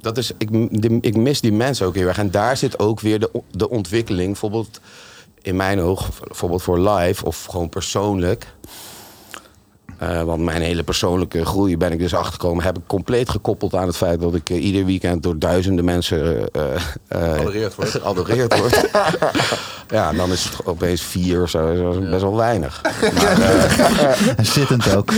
[0.01, 0.49] dat is, ik,
[0.83, 2.19] die- ik mis die mensen ook heel erg.
[2.19, 4.27] En daar zit ook weer de, de ontwikkeling.
[4.29, 4.81] Bijvoorbeeld
[5.43, 8.47] in mijn oog, bijvoorbeeld voor live of gewoon persoonlijk.
[10.01, 12.65] Eh, want mijn hele persoonlijke groei ben ik dus achtergekomen.
[12.65, 16.49] Heb ik compleet gekoppeld aan het feit dat ik eh, ieder weekend door duizenden mensen
[16.53, 16.75] eh,
[17.09, 17.91] eh, wordt.
[17.91, 18.89] geadoreerd word.
[19.97, 21.83] ja, en dan is het opeens vier of zo.
[21.83, 22.81] Dat is best wel weinig.
[23.15, 25.13] Maar, eh, En zittend ook.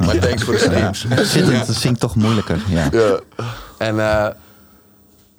[0.00, 1.06] Maar thanks voor de streams.
[1.22, 2.62] Zittend zingt toch moeilijker.
[2.68, 2.88] Ja.
[3.78, 4.36] Ja.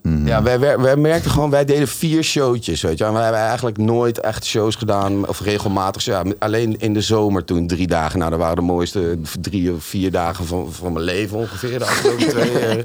[0.04, 3.06] Eh, ja, wij, wij, wij merkten gewoon, wij deden vier showtjes, weet je.
[3.06, 6.04] En wij hebben eigenlijk nooit echt shows gedaan, of regelmatig.
[6.04, 8.20] Ja, alleen in de zomer toen, drie dagen.
[8.20, 11.86] Nou, dat waren de mooiste drie of vier dagen van, van mijn leven ongeveer, de
[11.86, 12.84] afgelopen twee jaar.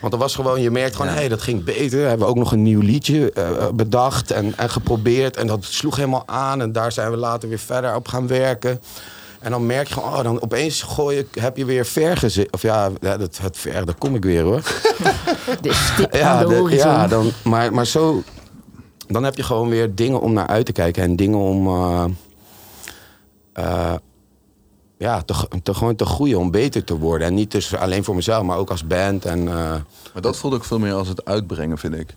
[0.00, 1.98] Want dat was gewoon, je merkt gewoon, hé, hey, dat ging beter.
[1.98, 5.36] We hebben ook nog een nieuw liedje eh, bedacht en, en geprobeerd.
[5.36, 6.60] En dat sloeg helemaal aan.
[6.60, 8.80] En daar zijn we later weer verder op gaan werken.
[9.40, 12.52] En dan merk je gewoon, oh, dan opeens gooi je, heb je weer ver gezet.
[12.52, 14.60] Of ja, dat, het ver, daar kom ik weer hoor.
[15.62, 18.22] De stip aan Ja, de- ja dan, maar, maar zo.
[19.06, 21.02] Dan heb je gewoon weer dingen om naar uit te kijken.
[21.02, 21.66] En dingen om.
[21.66, 22.04] eh,
[23.52, 23.94] eh,
[24.98, 27.26] ja, te, te, gewoon te groeien, om beter te worden.
[27.26, 29.24] En niet dus alleen voor mezelf, maar ook als band.
[29.24, 29.54] En, eh,
[30.12, 32.14] Maar dat voelde ik veel meer als het uitbrengen, vind ik.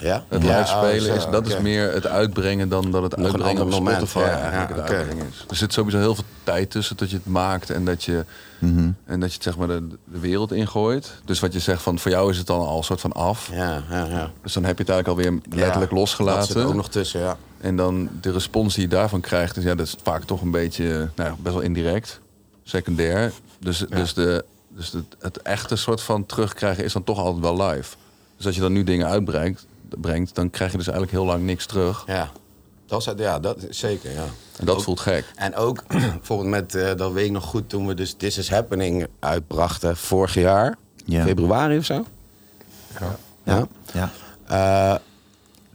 [0.00, 0.24] Ja?
[0.28, 3.16] Het Ja, live oh, spelen, zo, is, dat is meer het uitbrengen dan dat het
[3.16, 5.44] Nog uitbrengen op moment, Spotify ja, eigenlijk het uitbrengen is.
[5.50, 8.24] Er zit sowieso heel veel tijd tussen dat je het maakt en dat je,
[8.58, 8.90] Mhm.
[9.04, 11.12] en dat je het zeg maar de, de wereld ingooit.
[11.24, 13.50] Dus wat je zegt van voor jou is het dan al een soort van af.
[13.52, 14.30] Ja, ja, ja.
[14.42, 16.52] Dus dan heb je het eigenlijk alweer letterlijk Ja, Dat losgelaten.
[16.52, 17.36] zit ook nog tussen, ja.
[17.60, 20.50] En dan de respons die je daarvan krijgt, is ja, dat is vaak toch een
[20.50, 22.20] beetje, nou best wel indirect,
[22.64, 23.32] secundair.
[23.60, 27.66] Dus, dus, de, dus het, het echte soort van terugkrijgen is dan toch altijd wel
[27.68, 27.96] live.
[28.36, 29.66] Dus als je dan nu dingen uitbrengt,
[30.00, 32.02] brengt, dan krijg je dus eigenlijk heel lang niks terug.
[32.06, 32.30] Ja,
[32.86, 34.24] dat, is, het- ja, dat zeker, ja.
[34.58, 35.24] En dat Ook- voelt gek.
[35.34, 35.82] En ook
[36.18, 39.96] bijvoorbeeld met, eh, dat weet ik nog goed, toen we dus This Is Happening uitbrachten
[39.96, 40.76] vorig jaar.
[41.04, 41.24] Ja.
[41.24, 42.04] Februari of zo.
[43.44, 43.66] Ja.
[43.92, 44.10] Ja.
[44.46, 44.94] Eh,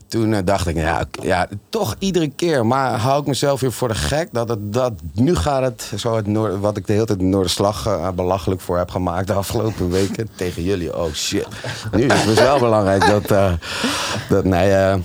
[0.08, 2.66] toen eh, dacht ik, ja, ja, toch iedere keer.
[2.66, 4.28] Maar hou ik mezelf weer voor de gek.
[4.32, 7.86] Dat het, dat, nu gaat het, zo het Noord, wat ik de hele tijd Noorderslag
[7.86, 10.28] eh, belachelijk voor heb gemaakt de afgelopen weken.
[10.36, 10.96] tegen jullie.
[10.96, 11.46] Oh shit.
[11.92, 13.52] Nu is het dus wel belangrijk dat, eh,
[14.28, 15.02] dat nee,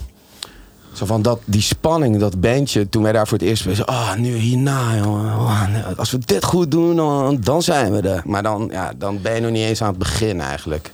[0.94, 4.16] zo van dat, die spanning, dat bandje, toen wij daar voor het eerst waren, ah,
[4.16, 5.34] nu hierna, jongen.
[5.34, 8.22] Oh, nee, als we dit goed doen, dan, dan zijn we er.
[8.26, 10.92] Maar dan, ja, dan ben je nog niet eens aan het begin eigenlijk.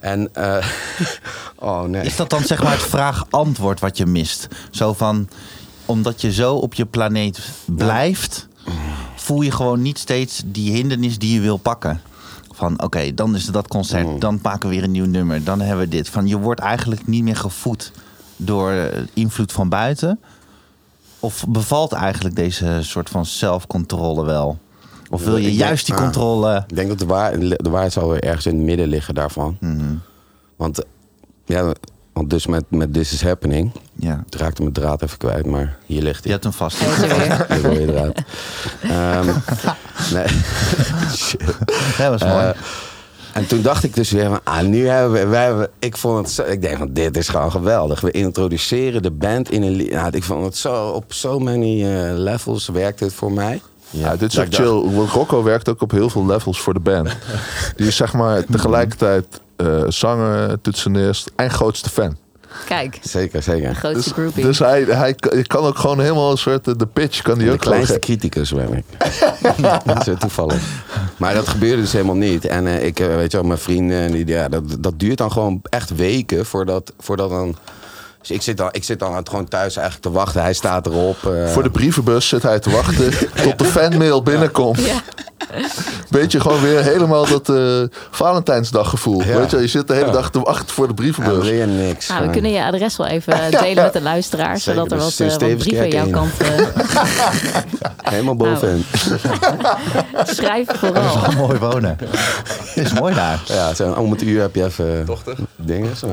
[0.00, 0.66] En, eh,
[1.58, 2.04] oh nee.
[2.04, 4.48] Is dat dan zeg maar het vraag-antwoord wat je mist?
[4.70, 5.28] Zo van,
[5.86, 8.48] omdat je zo op je planeet blijft,
[9.16, 12.00] voel je gewoon niet steeds die hindernis die je wil pakken.
[12.52, 14.18] Van oké, dan is het dat concert, Mm.
[14.18, 16.08] dan maken we weer een nieuw nummer, dan hebben we dit.
[16.08, 17.92] Van je wordt eigenlijk niet meer gevoed
[18.36, 20.20] door eh, invloed van buiten.
[21.20, 24.58] Of bevalt eigenlijk deze soort van zelfcontrole wel?
[25.10, 26.00] Of wil je juist die ah.
[26.00, 26.64] controle...
[26.68, 29.56] Ik denk dat de, waar, de waarheid zal weer ergens in het midden liggen daarvan.
[29.60, 29.94] Mhm.
[30.56, 30.84] Want,
[31.44, 31.72] ja,
[32.12, 35.78] want dus met, met This Is Happening, Ja, ik raakte mijn draad even kwijt, maar
[35.86, 36.32] hier ligt je hij.
[36.32, 36.80] hebt hem vast.
[36.80, 37.46] Er weer.
[37.48, 38.22] De rode draad.
[38.82, 39.26] Ehm,
[40.14, 40.26] nee.
[41.16, 41.44] Shit.
[41.98, 42.44] Dat was mooi.
[42.44, 42.50] Eh,
[43.32, 46.18] en toen dacht ik dus weer, van, ah, nu hebben we, wij hebben, ik vond
[46.18, 48.00] het zo, ik denk van, dit is gewoon geweldig.
[48.00, 52.10] We introduceren de band in een, nou, ik vond het zo, op so many eh,
[52.14, 53.60] levels werkte het voor mij.
[53.90, 54.90] Ja, dit is ook dacht- chill.
[54.94, 57.16] Want Rocco werkt ook op heel veel levels voor de band.
[57.76, 62.16] Die is zeg maar tegelijkertijd eh, zanger, toetsenist en grootste fan.
[62.66, 63.68] Kijk, Zeker, zeker.
[63.68, 64.42] de grootste Dus, groupie.
[64.44, 67.46] dus hij, hij kan- kan ook gewoon helemaal een soort, eh, de pitch kan die
[67.46, 68.84] De ook gewoon kleinste ge- criticus ben ik.
[69.84, 70.62] dat is heel toevallig.
[71.16, 72.44] Maar dat gebeurde dus helemaal niet.
[72.44, 75.60] En eh, ik, weet je wel, mijn vrienden, die, ja, dat, dat duurt dan gewoon
[75.62, 77.56] echt weken voordat, voordat dan...
[78.28, 80.42] Dus ik zit dan, ik zit dan het gewoon thuis eigenlijk te wachten.
[80.42, 81.24] Hij staat erop.
[81.26, 83.10] eh, Voor de brievenbus zit hij te wachten
[83.44, 84.84] tot de fanmail binnenkomt.
[84.84, 85.02] Ja.
[86.10, 89.22] Beetje gewoon weer helemaal dat eh Valentijnsdag gevoel.
[89.22, 89.38] Ja.
[89.38, 90.12] Weet je, je zit de hele Ja.
[90.12, 91.48] dag te wachten voor de ja, brievenbus.
[91.48, 92.08] weer niks.
[92.08, 95.18] Nou, we kunnen je adres wel even delen met de luisteraars, Zeker, zodat er dus
[95.18, 96.12] wat, eh, Stevenskerk brieven jouw in.
[96.12, 96.48] kant eh,
[98.12, 98.84] Helemaal bovenin.
[100.24, 101.20] schrijven vooral.
[101.20, 101.98] Wel mooi wonen.
[102.00, 103.42] Het is mooi daar.
[103.46, 105.06] Ja, zo, om het uur heb je even
[105.56, 105.96] dingen.
[105.96, 106.06] Zo.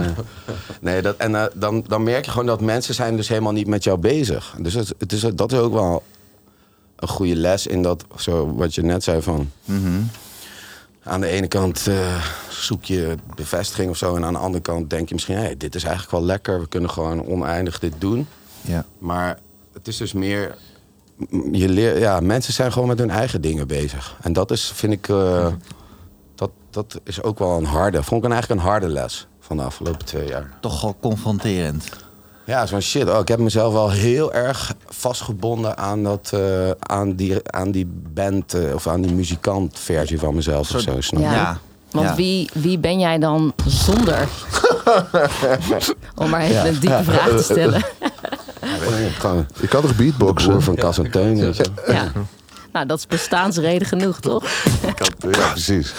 [0.82, 3.84] Nee, dat, en dan, dan merk je gewoon dat mensen zijn dus helemaal niet met
[3.84, 4.54] jou bezig.
[4.58, 6.04] Dus het, het is, dat is ook wel
[6.96, 9.52] een goede les in dat, zo, wat je net zei van...
[11.04, 14.16] Aan de ene kant eh, zoek je bevestiging of zo.
[14.16, 15.36] En aan de andere kant denk je misschien...
[15.36, 16.60] Hey, dit is eigenlijk wel lekker.
[16.60, 18.28] We kunnen gewoon oneindig dit doen.
[18.62, 18.86] Ja.
[18.98, 19.40] Maar
[19.74, 20.56] het is dus meer...
[21.52, 24.18] Je leer, ja, mensen zijn gewoon met hun eigen dingen bezig.
[24.22, 25.10] En dat is, vind ik...
[25.10, 25.48] eh,
[26.36, 28.04] dat, dat is ook wel een harde...
[28.04, 30.58] Vond ik eigenlijk een harde les van de afgelopen twee jaar.
[30.62, 31.90] Toch wel confronterend.
[32.46, 33.10] Ja, zo'n shit.
[33.10, 37.88] Oh, ik heb mezelf wel heel erg vastgebonden aan, dat, eh, aan, die, aan die
[38.14, 38.54] band...
[38.54, 41.02] eh, of aan die muzikantversie van mezelf of zo.
[41.02, 41.28] Snap je?
[41.28, 41.34] Ja.
[41.34, 41.60] Ja.
[41.92, 42.16] Want Ja.
[42.16, 44.28] wie, wie ben jij dan zonder?
[46.16, 47.84] Om maar even een diepe vraag te stellen.
[49.62, 50.50] Je kan toch beatboxen?
[50.50, 51.64] broer van Cas en Teun en zo.
[51.88, 52.12] Ja.
[52.74, 54.44] Nou, dat is bestaansreden genoeg, toch?
[55.20, 55.94] Ja, precies.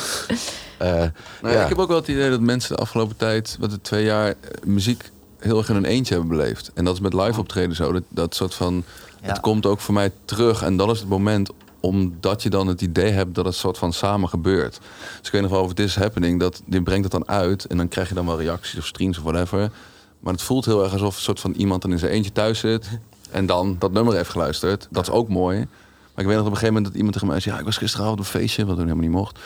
[0.78, 1.11] Nou,
[1.42, 1.62] ja.
[1.62, 4.35] Ik heb ook wel het idee dat mensen de afgelopen tijd, wat de twee jaar,
[4.64, 5.11] muziek
[5.46, 6.70] heel erg in hun eentje hebben beleefd.
[6.74, 7.92] En dat is met live optreden zo.
[7.92, 8.85] Dat, dat soort van,
[9.22, 9.28] Ja.
[9.28, 10.62] het komt ook voor mij terug.
[10.62, 13.92] En dat is het moment omdat je dan het idee hebt dat het soort van
[13.92, 14.80] samen gebeurt.
[15.18, 17.64] Dus ik weet nog wel over This is Happening, dat, die brengt het dan uit.
[17.64, 19.70] En dan krijg je dan wel reacties of streams of whatever.
[20.20, 22.59] Maar het voelt heel erg alsof een soort van iemand dan in zijn eentje thuis
[22.59, 22.98] zit.
[23.30, 24.88] En dan dat nummer heeft geluisterd.
[24.90, 25.56] Dat is ook mooi.
[25.59, 27.54] Maar ik weet nog op een gegeven moment dat iemand tegen mij zei...
[27.54, 29.38] ja, ik was gisteravond op een feestje, wat toen helemaal niet mocht.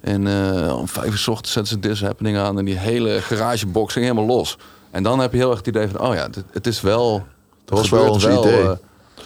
[0.00, 2.58] En eh, om vijf uur 's ochtends zetten ze This is Happening aan...
[2.58, 4.58] en die hele garagebox ging helemaal los.
[4.96, 6.00] En dan heb je heel erg het idee van...
[6.00, 7.26] oh ja, het, het is wel...
[7.64, 8.60] Dat was wel ons idee.
[8.62, 8.68] eh,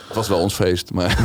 [0.07, 1.19] het was wel ons feest, maar...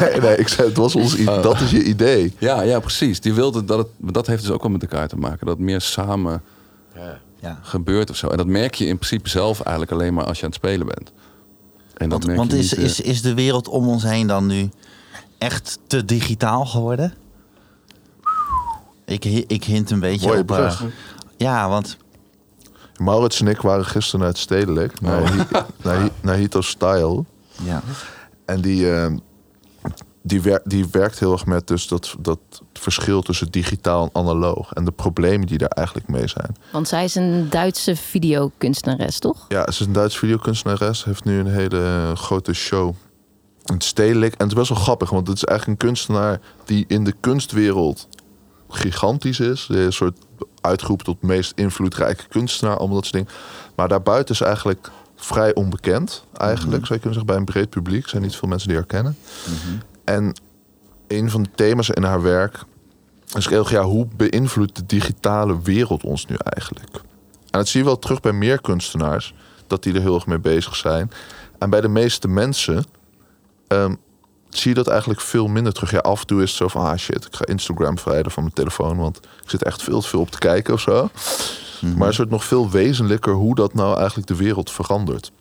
[0.00, 1.42] nee, nee, ik zei, het was ons i- Oh.
[1.42, 2.34] dat is je idee.
[2.38, 3.20] ja, ja, precies.
[3.20, 3.86] Die wilde dat het...
[3.98, 5.46] Dat heeft dus ook wel met elkaar te maken.
[5.46, 6.42] Dat het meer samen
[7.40, 7.58] Ja.
[7.62, 8.28] gebeurt of zo.
[8.28, 10.86] En dat merk je in principe zelf eigenlijk alleen maar als je aan het spelen
[10.86, 11.12] bent.
[11.96, 14.02] En dat Want, merk want je is, niet, eh, is, is de wereld om ons
[14.02, 14.70] heen dan nu
[15.38, 17.14] echt te digitaal geworden?
[19.04, 20.50] Ik, ik hint een beetje Mooie op...
[20.50, 20.80] eh,
[21.36, 21.96] ja, want
[22.96, 25.00] Maurits en ik waren gisteren naar het Stedelijk.
[25.00, 25.28] Naar, Oh.
[25.30, 25.42] Hi-
[25.84, 27.24] naar, naar Hito Style.
[27.62, 27.82] ja,
[28.44, 29.12] En die, eh,
[30.22, 32.38] die, wer- die werkt heel erg met dus dat, dat
[32.72, 34.72] verschil tussen digitaal en analoog.
[34.72, 36.56] En de problemen die daar eigenlijk mee zijn.
[36.72, 39.44] Want zij is een Duitse videokunstenares, toch?
[39.48, 41.04] Ja, ze is een Duits videokunstenares.
[41.04, 42.94] Heeft nu een hele grote show.
[43.64, 44.32] in Het Stedelijk.
[44.32, 45.10] En het is best wel grappig.
[45.10, 48.08] Want het is eigenlijk een kunstenaar die in de kunstwereld
[48.68, 50.18] gigantisch is Een soort
[50.60, 52.76] uitgeroepen tot meest invloedrijke kunstenaar.
[52.76, 53.40] Allemaal dat soort dingen.
[53.74, 56.24] Maar daarbuiten is eigenlijk vrij onbekend.
[56.32, 58.02] Eigenlijk, zou je kunnen zeggen, bij een breed publiek.
[58.02, 59.16] Er zijn niet veel mensen die haar kennen.
[60.04, 60.34] En
[61.08, 62.64] een van de thema's in haar werk
[63.36, 66.94] is heel ja, hoe beïnvloedt de digitale wereld ons nu eigenlijk?
[66.94, 69.34] En dat zie je wel terug bij meer kunstenaars,
[69.66, 71.10] dat die er heel erg mee bezig zijn.
[71.58, 72.84] En bij de meeste mensen
[73.68, 73.94] ehm,
[74.58, 75.90] zie je dat eigenlijk veel minder terug.
[75.90, 78.42] Ja, af en toe is het zo van, ah shit, ik ga Instagram verwijderen van
[78.42, 81.10] mijn telefoon, want ik zit echt veel te veel op te kijken of zo.
[81.96, 85.32] Maar is het nog veel wezenlijker hoe dat nou eigenlijk de wereld verandert.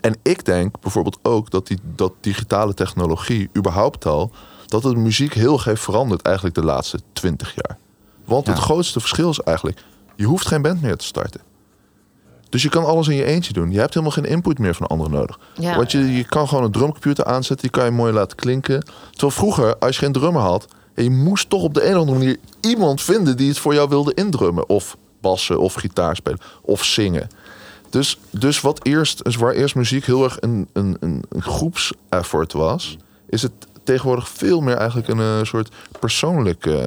[0.00, 4.32] En ik denk bijvoorbeeld ook dat die dat digitale technologie überhaupt al...
[4.66, 7.78] dat het muziek heel erg heeft veranderd eigenlijk de laatste twintig jaar.
[8.24, 9.84] Want het grootste verschil is eigenlijk...
[10.16, 11.40] je hoeft geen band meer te starten.
[12.54, 13.70] Dus je kan alles in je eentje doen.
[13.70, 15.38] Je hebt helemaal geen input meer van anderen nodig.
[15.54, 15.76] Ja.
[15.76, 17.68] Want je, je kan gewoon een drumcomputer aanzetten...
[17.68, 18.84] die kan je mooi laten klinken.
[19.10, 20.66] Terwijl vroeger, als je geen drummer had...
[20.94, 23.36] je moest toch op de een of andere manier iemand vinden...
[23.36, 24.68] die het voor jou wilde indrummen.
[24.68, 27.28] Of bassen, of gitaar spelen, of zingen.
[27.90, 32.52] Dus, dus wat eerst, dus waar eerst muziek heel erg een, een, een, een groepseffort
[32.52, 32.96] was,
[33.28, 36.84] is het tegenwoordig veel meer eigenlijk een eh, soort persoonlijk eh,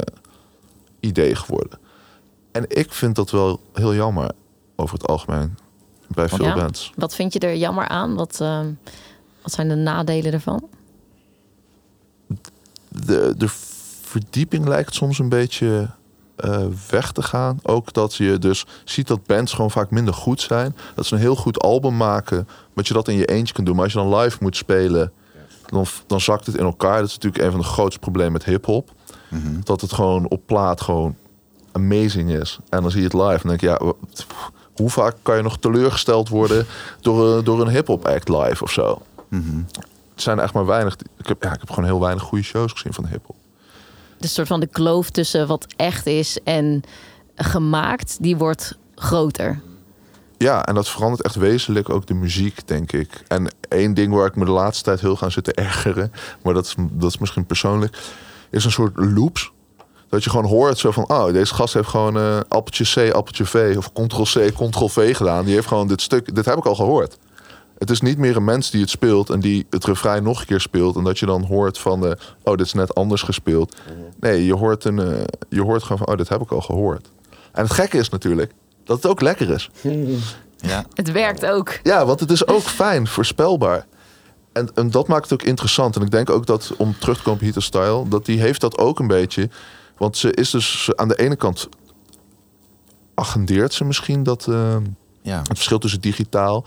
[0.99, 1.79] idee geworden.
[2.51, 4.31] En ik vind dat wel heel jammer
[4.79, 5.57] over het algemeen
[6.07, 6.55] bij veel Ja.
[6.55, 6.91] bands.
[6.95, 8.15] Wat vind je er jammer aan?
[8.15, 8.59] Wat, eh,
[9.41, 10.69] wat zijn de nadelen ervan?
[13.05, 13.47] de, de
[14.01, 15.89] verdieping lijkt soms een beetje
[16.35, 17.59] eh, weg te gaan.
[17.63, 20.75] Ook dat je dus ziet dat bands gewoon vaak minder goed zijn.
[20.95, 23.75] Dat ze een heel goed album maken, dat je dat in je eentje kunt doen.
[23.75, 25.11] Maar als je dan live moet spelen,
[25.65, 26.99] dan, dan zakt het in elkaar.
[26.99, 28.91] Dat is natuurlijk een van de grootste problemen met hip-hop.
[29.63, 31.15] Dat het gewoon op plaat gewoon
[31.71, 32.59] amazing is.
[32.69, 33.93] En dan zie je het live en denk je, ja,
[34.77, 36.65] hoe vaak kan je nog teleurgesteld worden
[37.01, 39.01] door, eh, door een hip-hop act live of zo?
[40.13, 40.95] Het zijn echt maar weinig.
[41.17, 43.35] Ik heb, ja, ik heb gewoon heel weinig goede shows gezien van hip-hop.
[44.17, 46.81] De soort van de kloof tussen wat echt is en
[47.35, 49.61] gemaakt, die wordt groter.
[50.37, 53.23] Ja, en dat verandert echt wezenlijk ook de muziek, denk ik.
[53.27, 56.11] En één ding waar ik me de laatste tijd heel gaan zitten ergeren,
[56.43, 57.97] maar dat is, dat is misschien persoonlijk,
[58.49, 59.51] is een soort loops.
[60.09, 63.45] Dat je gewoon hoort zo van, oh, deze gast heeft gewoon eh appeltje C, appeltje
[63.45, 65.45] V, of ctrl-C, ctrl-V gedaan.
[65.45, 67.17] Die heeft gewoon dit stuk, dit heb ik al gehoord.
[67.77, 70.45] Het is niet meer een mens die het speelt en die het refrein nog een
[70.45, 70.95] keer speelt.
[70.95, 72.11] En dat je dan hoort van, eh,
[72.43, 73.75] oh, dit is net anders gespeeld.
[74.19, 77.11] Nee, je hoort, een, eh, je hoort gewoon van, oh, dit heb ik al gehoord.
[77.51, 78.51] En het gekke is natuurlijk
[78.83, 79.69] dat het ook lekker is.
[80.57, 80.85] ja.
[80.93, 81.79] Het werkt ook.
[81.83, 83.85] Ja, want het is ook fijn, voorspelbaar.
[84.53, 85.95] En, en dat maakt het ook interessant.
[85.95, 88.07] En ik denk ook dat, om terug te komen op Heater Style...
[88.07, 89.49] dat die heeft dat ook een beetje.
[89.97, 91.69] Want ze is dus aan de ene kant...
[93.13, 94.47] agendeert ze misschien dat...
[94.47, 94.75] eh,
[95.21, 95.37] ja.
[95.37, 96.65] het verschil tussen digitaal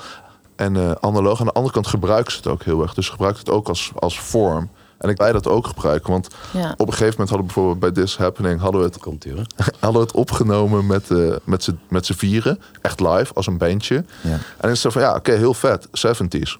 [0.56, 1.40] en eh, analoog.
[1.40, 2.94] Aan de andere kant gebruikt ze het ook heel erg.
[2.94, 4.70] Dus ze gebruikt het ook als, als vorm.
[4.98, 6.10] En ik wij dat ook gebruiken.
[6.10, 6.74] Want Ja.
[6.76, 8.60] op een gegeven moment hadden we bijvoorbeeld bij This Happening...
[8.60, 9.24] hadden we het Komt
[9.80, 12.60] hadden we het opgenomen met, eh met z'n met vieren.
[12.82, 13.94] Echt live, als een bandje.
[14.22, 14.30] Ja.
[14.30, 16.58] En dan is het zo van, ja, oké, heel vet, 70s.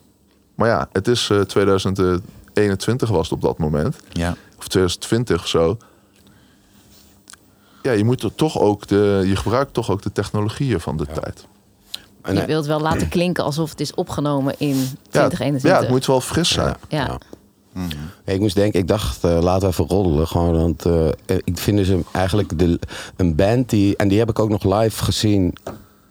[0.55, 3.97] Maar ja, het is eh 2021 was het op dat moment.
[4.13, 4.37] ja.
[4.59, 5.77] Of 2020 of zo.
[7.83, 9.23] Ja, je moet er toch ook de...
[9.27, 11.47] Je gebruikt toch ook de technologieën van de tijd.
[12.23, 15.71] En, Je wilt wel laten klinken alsof het is opgenomen in Ja, 2021.
[15.71, 16.77] ja, het moet wel fris zijn.
[16.89, 16.99] Ja.
[16.99, 17.19] Ja.
[18.25, 20.27] Ja, ik moest denken, ik dacht, eh, laten we even roddelen.
[20.29, 21.09] Gewoon, want eh,
[21.45, 22.79] ik vind dus een- eigenlijk de,
[23.17, 23.97] een band die...
[23.97, 25.55] En die heb ik ook nog live gezien.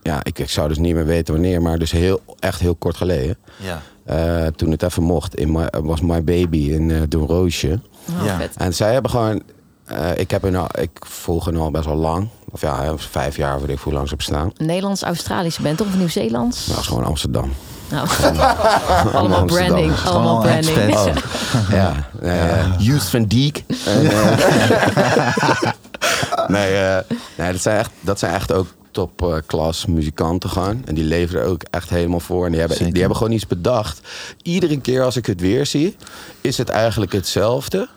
[0.03, 1.61] Ja, ik, ik zou dus niet meer weten wanneer.
[1.61, 3.37] Maar dus heel, echt heel kort geleden.
[3.57, 3.81] Ja.
[4.03, 5.35] Eh, toen het even mocht.
[5.35, 7.79] In my, was My Baby in uh, Doen Roosje.
[8.19, 8.37] Oh, Ja.
[8.37, 8.55] vet.
[8.57, 9.41] En zij hebben gewoon...
[9.89, 12.27] eh, ik, heb al, ik volg hen al best wel lang.
[12.51, 14.51] Of ja, hè, vijf jaar, of weet ik hoe lang ze bestaan.
[14.57, 16.57] Een Nederlands-Australische band of Nieuw-Zeelands?
[16.57, 17.51] Nou, dat is gewoon Amsterdam.
[17.89, 18.07] Nou,
[19.13, 19.93] allemaal branding.
[20.05, 20.77] Allemaal branding.
[20.77, 21.21] expats.
[21.69, 23.63] Ja, uh, Youth van Dijk.
[23.85, 25.71] En, eh,
[26.55, 26.97] nee, eh,
[27.35, 30.81] nee dat, zijn echt, dat zijn echt ook top-klas muzikanten gewoon.
[30.85, 32.45] En die leveren er ook echt helemaal voor.
[32.45, 32.91] En die hebben, Zeker.
[32.93, 34.01] die hebben gewoon iets bedacht.
[34.41, 35.95] Iedere keer als ik het weer zie,
[36.41, 37.87] is het eigenlijk hetzelfde.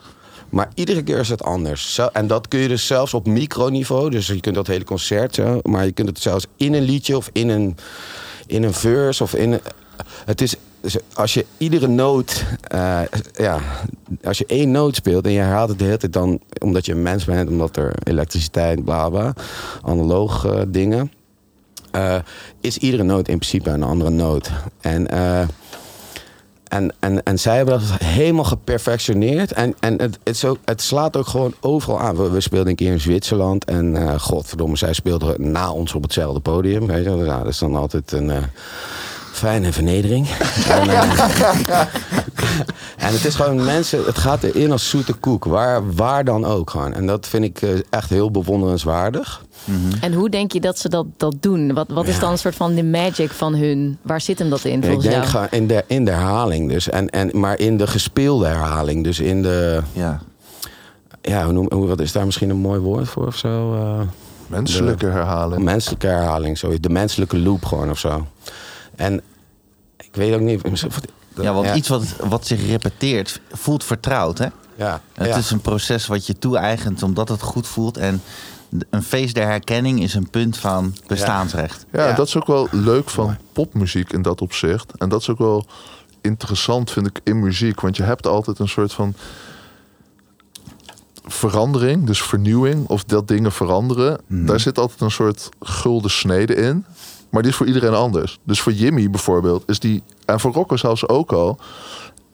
[0.53, 2.01] Maar iedere keer is het anders.
[2.13, 4.11] En dat kun je dus zelfs op microniveau.
[4.11, 5.61] Dus je kunt dat hele concert zo.
[5.63, 7.77] Maar je kunt het zelfs in een liedje of in een,
[8.47, 9.61] in een verse of in
[10.25, 10.57] Het is.
[11.15, 13.01] Als je iedere noot, eh,
[13.35, 13.59] ja,
[14.25, 16.93] als je één noot speelt en je herhaalt het de hele tijd dan, omdat je
[16.93, 19.35] een mens bent, omdat er elektriciteit, bla bla,
[19.83, 21.13] analoog eh, dingen,
[21.91, 22.17] eh,
[22.61, 24.51] is iedere noot in principe een andere noot.
[24.81, 25.07] En
[26.73, 29.53] en, en, en zij hebben dat helemaal geperfectioneerd.
[29.53, 30.19] En, en het,
[30.65, 32.17] het, slaat ook gewoon overal aan.
[32.17, 33.65] We, we speelden een keer in Zwitserland.
[33.65, 36.87] En eh godverdomme, zij speelden na ons op hetzelfde podium.
[36.87, 37.11] Weet je?
[37.11, 38.43] Ja, dat is dan altijd een eh,
[39.33, 40.29] fijne vernedering.
[40.69, 41.81] en, eh,
[43.07, 45.45] en het is gewoon mensen, het gaat erin als zoete koek.
[45.45, 46.95] Waar, waar dan ook gewoon.
[46.95, 49.45] En dat vind ik echt heel bewonderenswaardig.
[50.01, 51.73] En hoe denk je dat ze dat, dat doen?
[51.75, 53.99] Wat, wat is dan een soort van de magic van hun?
[54.03, 55.47] Waar zit hem dat in Ja, ik volgens denk jou?
[55.51, 56.89] in de, in de herhaling dus.
[56.89, 59.05] En, en, maar in de gespeelde herhaling.
[59.05, 59.81] Dus in de...
[59.93, 60.21] Ja.
[61.23, 63.75] Ja, hoe noem, hoe, wat is daar misschien een mooi woord voor of zo?
[63.75, 64.01] Eh,
[64.47, 65.63] Menselijke herhaling.
[65.63, 66.81] menselijke herhaling, zoiets.
[66.81, 68.27] De menselijke loop gewoon of zo.
[68.97, 69.21] En
[69.97, 70.61] ik weet ook niet...
[71.41, 71.75] ja, want ja.
[71.75, 74.47] iets wat, wat zich repeteert voelt vertrouwd, hè?
[74.77, 75.37] Ja, Het ja.
[75.37, 77.97] is een proces wat je toe-eigent omdat het goed voelt.
[77.97, 78.23] En
[78.91, 81.87] een feest der herkenning is een punt van bestaansrecht.
[81.93, 82.15] Ja, Ja.
[82.15, 84.93] dat is ook wel leuk van popmuziek in dat opzicht.
[84.99, 85.67] En dat is ook wel
[86.21, 87.81] interessant, vind ik, in muziek.
[87.81, 89.15] Want je hebt altijd een soort van
[91.25, 94.21] verandering, dus vernieuwing, of dat dingen veranderen.
[94.27, 96.85] Daar zit altijd een soort gulden snede in.
[97.31, 98.39] Maar die is voor iedereen anders.
[98.45, 101.59] Dus voor Jimmy bijvoorbeeld is die, en voor Rocco zelfs ook al,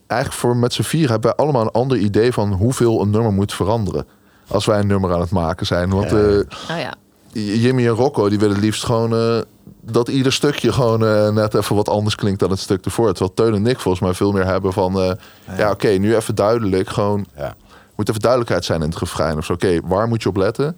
[0.06, 3.32] eigenlijk voor met z'n vier hebben wij allemaal een ander idee van hoeveel een nummer
[3.32, 4.06] moet veranderen.
[4.48, 5.90] Als wij een nummer aan het maken zijn.
[5.90, 6.94] Want eh, Oh ja.
[7.32, 9.38] Jimmy en Rocco die willen het liefst gewoon eh,
[9.80, 13.08] dat ieder stukje gewoon eh, net even wat anders klinkt dan het stuk ervoor.
[13.12, 15.12] Terwijl Teun en Nick volgens mij veel meer hebben van eh,
[15.56, 16.88] ja, oké, nu even duidelijk.
[16.88, 17.54] Gewoon Ja.
[17.96, 19.52] moet even duidelijkheid zijn in het refrein of zo.
[19.52, 20.76] Oké, waar moet je op letten?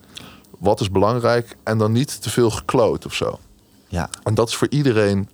[0.58, 1.56] Wat is belangrijk?
[1.64, 3.38] En dan niet te veel gekloot of zo.
[3.88, 4.08] Ja.
[4.22, 5.28] En dat is voor iedereen.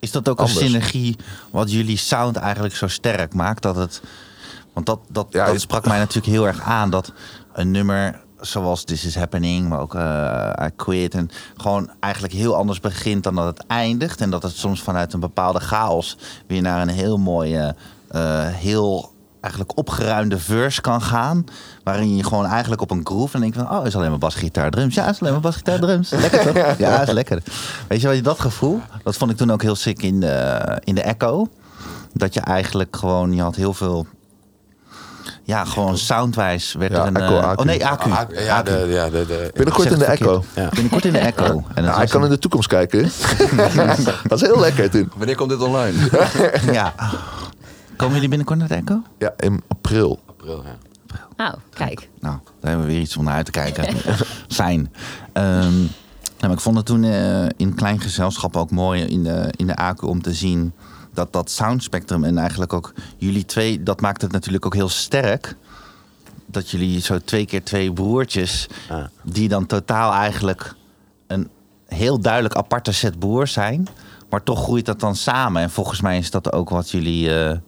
[0.00, 0.60] Is dat ook Anders.
[0.60, 1.16] een synergie
[1.50, 3.62] wat jullie sound eigenlijk zo sterk maakt?
[3.62, 4.02] Dat het,
[4.72, 6.90] want dat, dat, Ja, dat je- sprak mij natuurlijk heel erg aan.
[6.90, 7.12] Dat
[7.56, 11.14] een nummer zoals This Is Happening, maar ook eh I Quit...
[11.14, 14.20] en gewoon eigenlijk heel anders begint dan dat het eindigt.
[14.20, 16.16] En dat het soms vanuit een bepaalde chaos...
[16.46, 17.74] weer naar een heel mooie,
[18.08, 21.44] eh, heel eigenlijk opgeruimde verse kan gaan.
[21.82, 23.70] Waarin je gewoon eigenlijk op een groove en denkt van...
[23.70, 24.94] oh, is alleen maar basgitaar, drums.
[24.94, 26.10] Ja, is alleen maar basgitaar, drums.
[26.26, 26.78] Lekker toch?
[26.78, 27.42] Ja, is lekker.
[27.88, 28.80] Weet je wat je dat gevoel?
[29.02, 31.48] Dat vond ik toen ook heel sick in de, in de Echo.
[32.12, 33.32] Dat je eigenlijk gewoon...
[33.32, 34.06] Je had heel veel...
[35.46, 37.16] Ja, gewoon soundwijs werd Ja, er een...
[37.16, 38.10] Echo, eh, oh nee, Acu.
[38.10, 38.70] Ah, ja, Acu.
[38.70, 40.44] de, ja, de, de, Binnenkort Ik in de Echo.
[40.54, 40.68] Ja.
[40.68, 41.64] Binnenkort in de Echo.
[41.74, 43.02] En Ja, hij kan in de toekomst kijken.
[44.28, 45.10] dat is heel lekker, Tim.
[45.16, 46.08] Wanneer komt dit online?
[46.72, 46.94] Ja.
[47.96, 49.02] Komen jullie binnenkort naar de Echo?
[49.18, 50.20] Ja, in april.
[50.26, 50.76] april, ja.
[51.36, 52.08] Nou, kijk.
[52.20, 53.96] Nou, daar hebben we weer iets om naar uit te kijken.
[54.46, 54.92] Zijn.
[55.32, 55.90] Ehm, nou,
[56.40, 59.94] maar ik vond het toen eh, in klein gezelschap ook mooi in de, in de
[60.00, 60.72] om te zien
[61.16, 65.56] dat dat soundspectrum en eigenlijk ook jullie twee, dat maakt het natuurlijk ook heel sterk.
[66.46, 69.10] Dat jullie zo twee keer twee broertjes, Ja.
[69.22, 70.74] die dan totaal eigenlijk
[71.26, 71.48] een
[71.86, 73.86] heel duidelijk aparte set broers zijn.
[74.30, 75.62] Maar toch groeit dat dan samen.
[75.62, 77.34] En volgens mij is dat ook wat jullie.
[77.34, 77.58] eh,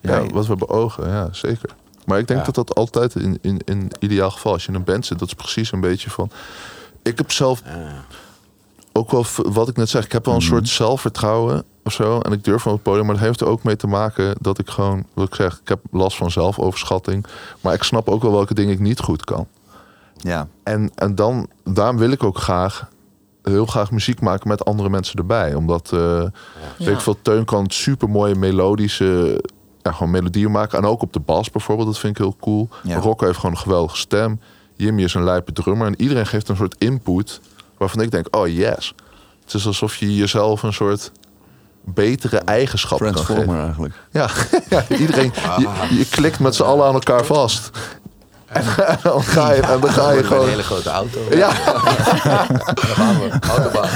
[0.00, 1.70] Ja, Ja, wat we beogen, ja, zeker.
[2.04, 2.46] Maar ik denk Ja.
[2.46, 5.28] dat dat altijd in, in, in ideaal geval, als je in een band zit, dat
[5.28, 6.30] is precies een beetje van.
[7.02, 8.04] Ik heb zelf Ja.
[8.96, 12.20] Ook wel, wat ik net zeg, ik heb wel een soort zelfvertrouwen of zo.
[12.20, 14.58] En ik durf van het podium, maar dat heeft er ook mee te maken dat
[14.58, 17.26] ik gewoon, wat ik zeg, ik heb last van zelfoverschatting.
[17.60, 19.46] Maar ik snap ook wel welke dingen ik niet goed kan.
[20.16, 20.48] ja.
[20.62, 22.88] En, en dan, daarom wil ik ook graag,
[23.42, 25.54] heel graag muziek maken met andere mensen erbij.
[25.54, 26.30] Omdat, eh weet
[26.78, 26.90] Ja.
[26.90, 29.42] ik veel, Teun kan super mooie melodische,
[29.82, 30.78] ja, gewoon melodieën maken.
[30.78, 32.68] En ook op de bas bijvoorbeeld, dat vind ik heel cool.
[32.82, 32.98] Ja.
[32.98, 34.40] Rocco heeft gewoon een geweldige stem.
[34.76, 35.86] Jimmy is een lijpe drummer.
[35.86, 37.40] En iedereen geeft een soort input
[37.78, 38.94] waarvan ik denk, oh yes.
[39.44, 41.12] Het is alsof je jezelf een soort
[41.84, 43.62] betere eigenschap kan Transformer geven.
[43.62, 43.94] eigenlijk.
[44.10, 44.28] Ja,
[44.88, 47.70] ja iedereen, je, je klikt met z'n allen aan elkaar vast.
[48.46, 48.64] En
[49.02, 50.48] dan ga je, en dan ga je Een gewoon...
[50.48, 51.18] hele grote auto.
[51.30, 51.52] Ja,
[53.56, 53.88] Autobahn.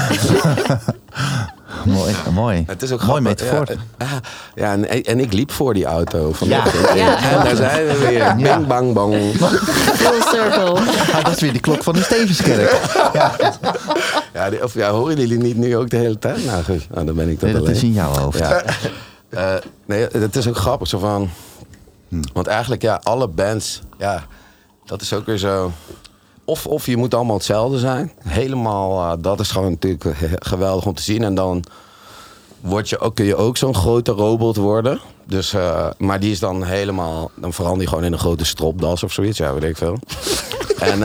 [1.85, 2.63] Mooi, mooi.
[2.67, 3.45] Het is ook mooi grappig.
[3.45, 3.75] metafoor.
[3.97, 4.19] Ja, ja,
[4.55, 6.87] ja en, en ik liep voor die auto vanochtend.
[6.87, 6.95] Ja.
[6.95, 7.29] Ja.
[7.31, 8.35] En daar zijn we weer.
[8.35, 9.15] Bing, bang, bang.
[9.35, 10.79] Full circle.
[11.13, 12.89] Ah, dat is weer die klok van de Stevenskerk.
[13.13, 13.31] Ja,
[14.33, 16.45] Ja, of, ja, horen jullie niet nu ook de hele tijd?
[16.45, 16.87] Nou, goed.
[16.89, 17.75] Nou, dan ben ik dat nee, dat alleen.
[17.75, 18.37] is in jouw hoofd.
[18.37, 18.63] Ja.
[19.29, 19.53] Eh,
[19.85, 20.87] nee, het is ook grappig.
[20.87, 21.29] Zo van,
[22.09, 22.21] Hm.
[22.33, 24.23] Want eigenlijk, ja, alle bands, ja,
[24.85, 25.71] dat is ook weer zo.
[26.45, 28.11] Of, of je moet allemaal hetzelfde zijn.
[28.27, 31.23] Helemaal, eh, dat is gewoon natuurlijk eh, geweldig om te zien.
[31.23, 31.63] En dan
[32.59, 34.99] word je ook, kun je ook zo'n grote robot worden.
[35.23, 39.03] Dus, eh, maar die is dan helemaal, dan verander je gewoon in een grote stropdas
[39.03, 39.37] of zoiets.
[39.37, 39.97] Ja, weet ik veel.
[40.91, 41.03] en,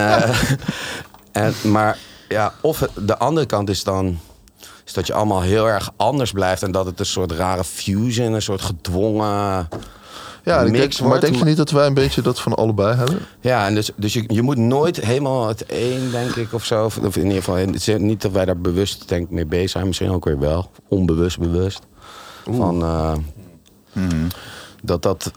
[1.31, 1.97] en, maar
[2.29, 4.19] ja, of de andere kant is dan
[4.85, 6.63] is dat je allemaal heel erg anders blijft.
[6.63, 9.67] En dat het een soort rare fusion, een soort gedwongen
[10.47, 13.19] ja ik denk, maar denk je niet dat wij een beetje dat van allebei hebben?
[13.41, 16.85] Ja, en dus, dus je, je moet nooit helemaal het één, denk ik, of zo.
[16.85, 19.69] Of, in ieder geval, het is niet dat wij daar bewust denk ik, mee bezig
[19.69, 19.87] zijn.
[19.87, 20.71] Misschien ook weer wel.
[20.87, 21.79] Onbewust bewust.
[22.51, 23.13] Van, eh,
[24.83, 25.31] dat, dat,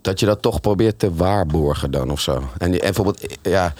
[0.00, 2.32] dat je dat toch probeert te waarborgen dan of zo.
[2.58, 3.72] En, en bijvoorbeeld, ja...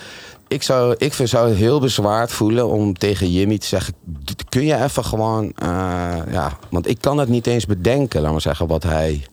[0.49, 3.95] Ik zou, ik zou het heel bezwaard voelen om tegen Jimmy te zeggen...
[4.24, 5.53] "D- kun je even gewoon...
[5.57, 5.68] eh,
[6.30, 9.24] ja, want ik kan het niet eens bedenken, laat maar zeggen, wat hij...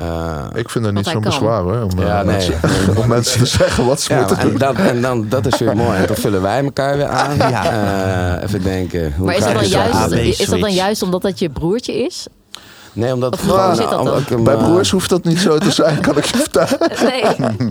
[0.00, 1.82] eh, Ik vind dat niet zo'n bezwaar hoor.
[1.82, 2.24] Om, eh, Ja, nee.
[2.24, 2.60] mensen,
[3.02, 4.58] om mensen te zeggen wat ze Ja, moeten en, doen.
[4.58, 5.98] dat, en dan, dat is weer mooi.
[5.98, 7.38] En dan vullen wij elkaar weer aan.
[7.50, 9.12] Eh, even denken.
[9.16, 12.26] Hoe Maar is dat, dan juist, is dat dan juist omdat dat je broertje is?
[12.92, 13.32] Nee, omdat...
[13.32, 16.16] Of gewoon, zit dat hem, Bij eh, broers hoeft dat niet zo te zijn, kan
[16.16, 16.78] ik je vertellen.
[17.02, 17.68] Nee.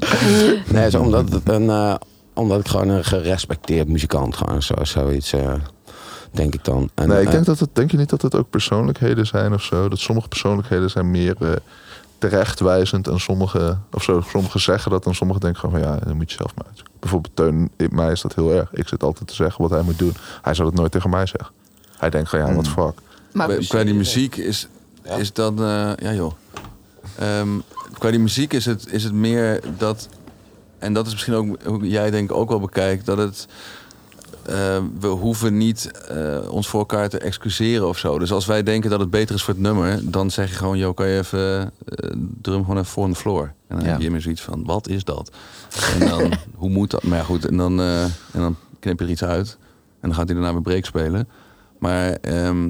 [0.66, 1.94] Nee, zo omdat, het een, eh,
[2.34, 5.34] omdat ik gewoon een gerespecteerd muzikant gewoon zo, zoiets...
[5.34, 5.54] eh,
[6.32, 6.90] denk ik dan.
[6.96, 9.54] En, Nee, ik eh, denk, dat het, denk je niet dat het ook persoonlijkheden zijn
[9.54, 9.88] of zo?
[9.90, 11.48] Dat sommige persoonlijkheden zijn meer eh,
[12.20, 16.16] terechtwijzend en sommige, of zo, sommige zeggen dat en sommigen denken gewoon van ja, dan
[16.16, 16.66] moet je zelf maar.
[17.00, 18.74] Bijvoorbeeld Teun, in mij is dat heel erg.
[18.74, 20.14] Ik zit altijd te zeggen wat hij moet doen.
[20.42, 21.52] Hij zou dat nooit tegen mij zeggen.
[21.98, 22.94] Hij denkt van ja, wat fuck.
[23.32, 24.68] Maar Qua- qua die muziek is,
[25.18, 25.60] is dan...
[25.64, 26.34] eh, ja joh.
[27.20, 27.50] Ehm,
[27.98, 30.10] qua die muziek is het, is het meer dat...
[30.80, 33.06] En dat is misschien ook hoe jij denk ik ook wel bekijkt...
[33.06, 33.48] dat het...
[34.46, 38.20] eh, we hoeven niet eh, ons voor elkaar te excuseren of zo.
[38.20, 40.12] Dus als wij denken dat het beter is voor het nummer...
[40.12, 41.62] dan zeg je gewoon, joh, kan je even...
[41.86, 42.10] eh,
[42.42, 43.54] drum gewoon even voor de floor.
[43.68, 43.92] En dan Ja.
[43.92, 45.32] heb je meer zoiets van, wat is dat?
[45.94, 47.04] En dan, hoe moet dat?
[47.04, 49.58] Maar ja, goed, en dan, eh, en dan knip je er iets uit.
[50.00, 51.28] En dan gaat hij daarna weer break spelen.
[51.80, 52.66] Maar ehm,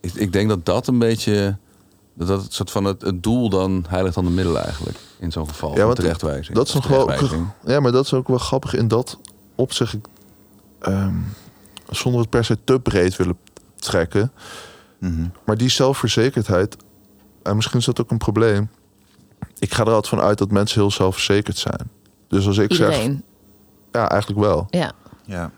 [0.00, 1.56] ik, ik denk dat dat een beetje...
[2.14, 4.96] Dat dat het soort van het, het doel dan heiligt dan de middelen eigenlijk.
[5.18, 5.76] In zo'n geval.
[5.76, 6.56] Ja, want terechtwijzing.
[6.56, 7.04] Dat is nog wel.
[7.04, 7.46] terechtwijzing.
[7.66, 9.18] Ja, maar dat is ook wel grappig in dat
[9.54, 9.92] opzicht.
[9.92, 10.04] Ik,
[10.82, 11.14] ehm,
[11.90, 13.38] zonder het per se te breed willen
[13.76, 14.32] trekken.
[14.98, 15.26] Mhm.
[15.44, 16.76] Maar die zelfverzekerdheid,
[17.42, 18.70] en misschien is dat ook een probleem.
[19.58, 21.90] Ik ga er altijd van uit dat mensen heel zelfverzekerd zijn.
[22.28, 23.08] Dus als ik zeg,
[23.92, 24.66] ja, eigenlijk wel.
[24.70, 24.92] Ja.
[25.24, 25.50] Ja.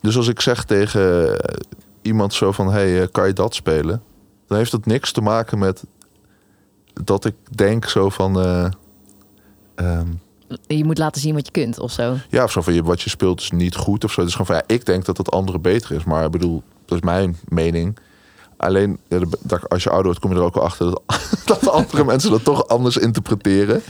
[0.00, 1.56] Dus als ik zeg tegen eh,
[2.02, 4.02] iemand zo van, hey, eh, kan je dat spelen?
[4.46, 5.84] Dan heeft dat niks te maken met
[7.04, 8.70] dat ik denk zo van, eh,
[9.74, 10.08] ehm,
[10.66, 12.16] Je moet laten zien wat je kunt of zo.
[12.28, 14.20] ja, of zo van je, wat je speelt is niet goed of zo.
[14.22, 16.04] Is gewoon van, ja, ik denk dat het andere beter is.
[16.04, 17.98] Maar ik bedoel, dat is mijn mening.
[18.56, 18.98] Alleen,
[19.42, 21.02] dat- als je ouder wordt, kom je er ook wel achter dat,
[21.44, 23.82] dat andere mensen dat toch anders interpreteren.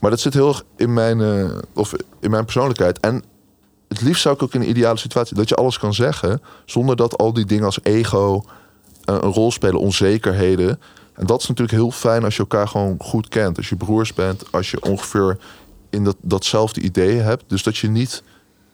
[0.00, 3.00] Maar dat zit heel erg in mijn, eh, of in mijn persoonlijkheid.
[3.00, 3.24] En
[3.88, 6.96] het liefst zou ik ook in een ideale situatie dat je alles kan zeggen, zonder
[6.96, 8.44] dat al die dingen als ego
[9.04, 10.80] eh, een rol spelen, onzekerheden.
[11.14, 13.56] En dat is natuurlijk heel fijn als je elkaar gewoon goed kent.
[13.56, 15.38] Als je broers bent, als je ongeveer
[15.90, 17.44] in dat, datzelfde idee hebt.
[17.46, 18.22] Dus dat je niet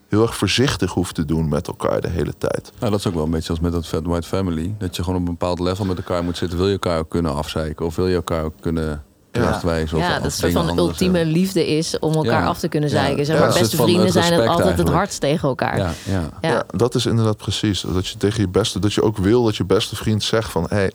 [0.09, 2.73] heel erg voorzichtig hoeft te doen met elkaar de hele tijd.
[2.79, 4.75] Nou, dat is ook wel een beetje als met dat Fat White Family.
[4.79, 6.59] Dat je gewoon op een bepaald level met elkaar moet zitten.
[6.59, 7.87] Wil je elkaar ook kunnen afzeiken?
[7.87, 9.97] Of wil je elkaar ook kunnen terechtwijzen?
[9.97, 11.35] Of Ja, dat soort van ultieme hebben?
[11.37, 12.47] liefde is om elkaar Ja.
[12.47, 12.97] af te kunnen Ja.
[12.97, 13.27] zeiken.
[13.27, 15.77] Zeg Ja, maar, beste vrienden het zijn het respect altijd het hardst tegen elkaar.
[15.79, 16.31] Ja, ja.
[16.41, 16.49] Ja.
[16.51, 16.65] Ja.
[16.67, 17.81] dat is inderdaad precies.
[17.81, 20.63] Dat je tegen je beste, dat je ook wil dat je beste vriend zegt van,
[20.69, 20.93] hé, hey,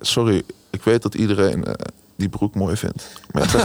[0.00, 1.72] sorry, ik weet dat iedereen eh,
[2.16, 3.06] die broek mooi vindt.
[3.30, 3.62] Maar ja,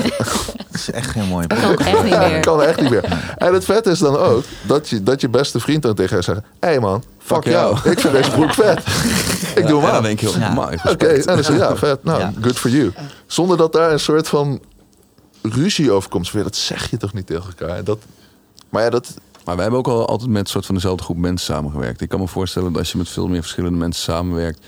[0.57, 2.39] Dat is echt geen mooi Dat kan echt niet dat meer.
[2.39, 3.33] kan echt niet meer.
[3.37, 6.23] En het vet is dan ook dat je, dat je beste vriend dan tegen je
[6.23, 7.75] zegt, hé hey man, fuck, Fuck jou.
[7.75, 7.89] jou.
[7.91, 8.77] ik vind deze broek vet.
[9.61, 9.93] ik doe hem Ja, aan.
[9.93, 10.53] dan denk je, Ja.
[10.53, 12.03] my, Oké, en dan zeg je, ja, vet.
[12.03, 12.33] Nou, Ja.
[12.41, 12.91] good for you.
[13.25, 14.61] Zonder dat daar een soort van
[15.41, 16.33] ruzie over komt.
[16.33, 17.83] Dat zeg je toch niet tegen elkaar?
[17.83, 17.97] Dat,
[18.69, 19.13] maar ja, dat,
[19.45, 22.01] Maar wij hebben ook al altijd met een soort van dezelfde groep mensen samengewerkt.
[22.01, 24.65] Ik kan me voorstellen dat als je met veel meer verschillende mensen samenwerkt,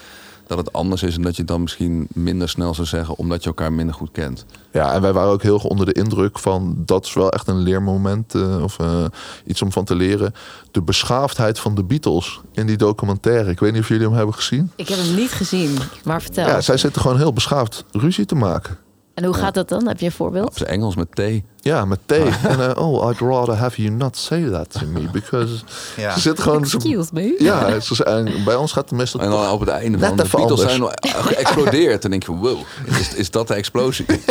[0.56, 3.42] dat het anders is en dat je het dan misschien minder snel zou zeggen, omdat
[3.42, 4.46] je elkaar minder goed kent.
[4.72, 7.58] Ja, en wij waren ook heel onder de indruk van dat is wel echt een
[7.58, 9.06] leermoment eh, of eh,
[9.46, 10.34] iets om van te leren.
[10.72, 13.50] De beschaafdheid van de Beatles in die documentaire.
[13.50, 14.72] Ik weet niet of jullie hem hebben gezien.
[14.76, 16.48] Ik heb hem niet gezien, maar vertel.
[16.48, 18.78] Ja, zij zitten gewoon heel beschaafd ruzie te maken.
[19.14, 19.88] En hoe gaat dat dan?
[19.88, 20.56] Heb je een Op voorbeeld?
[20.56, 21.44] zijn Engels met thee.
[21.62, 22.30] Ja, met thee.
[22.48, 25.00] En eh, oh, I'd rather have you not say that to me.
[25.12, 25.54] Because
[25.98, 26.14] Ja.
[26.14, 26.66] ze zitten gewoon...
[26.66, 27.36] ze- Excuse me.
[27.40, 30.24] ja, ze zijn, bij ons gaat het meestal En dan op het einde van de
[30.32, 30.62] Beatles anders.
[30.62, 30.92] zijn al
[31.24, 32.02] geëxplodeerd.
[32.02, 32.58] Dan denk je, wow,
[33.00, 34.06] is, is dat de explosie?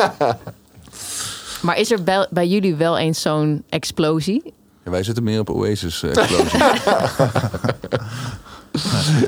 [1.63, 4.53] Maar is er bij, bij jullie wel eens zo'n explosie?
[4.85, 6.61] Ja, wij zitten meer op Oasis eh, explosie.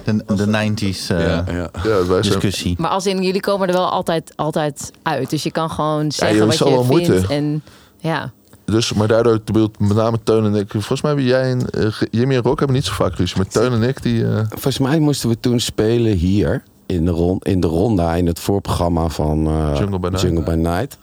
[0.05, 1.71] De, de 90s eh, ja, ja.
[1.85, 2.75] Ja, wij zijn, discussie.
[2.79, 5.31] Maar als in, jullie komen er wel altijd, altijd uit.
[5.31, 7.09] Dus je kan gewoon zeggen je wat zal je wel vindt.
[7.09, 7.29] moeten.
[7.29, 7.63] En
[7.99, 8.33] ja,
[8.65, 9.41] dus, maar daardoor,
[9.79, 10.71] met name Teun en ik...
[10.71, 13.37] Volgens mij hebben jij en eh, Jimmy en Rock hebben niet zo vaak ruzie.
[13.37, 14.25] Maar Teun en ik, die...
[14.25, 18.27] eh, Volgens mij moesten we toen spelen hier in de, rond, in de ronda in
[18.27, 20.21] het voorprogramma van eh, Jungle by Night.
[20.23, 20.99] Jungle by Night.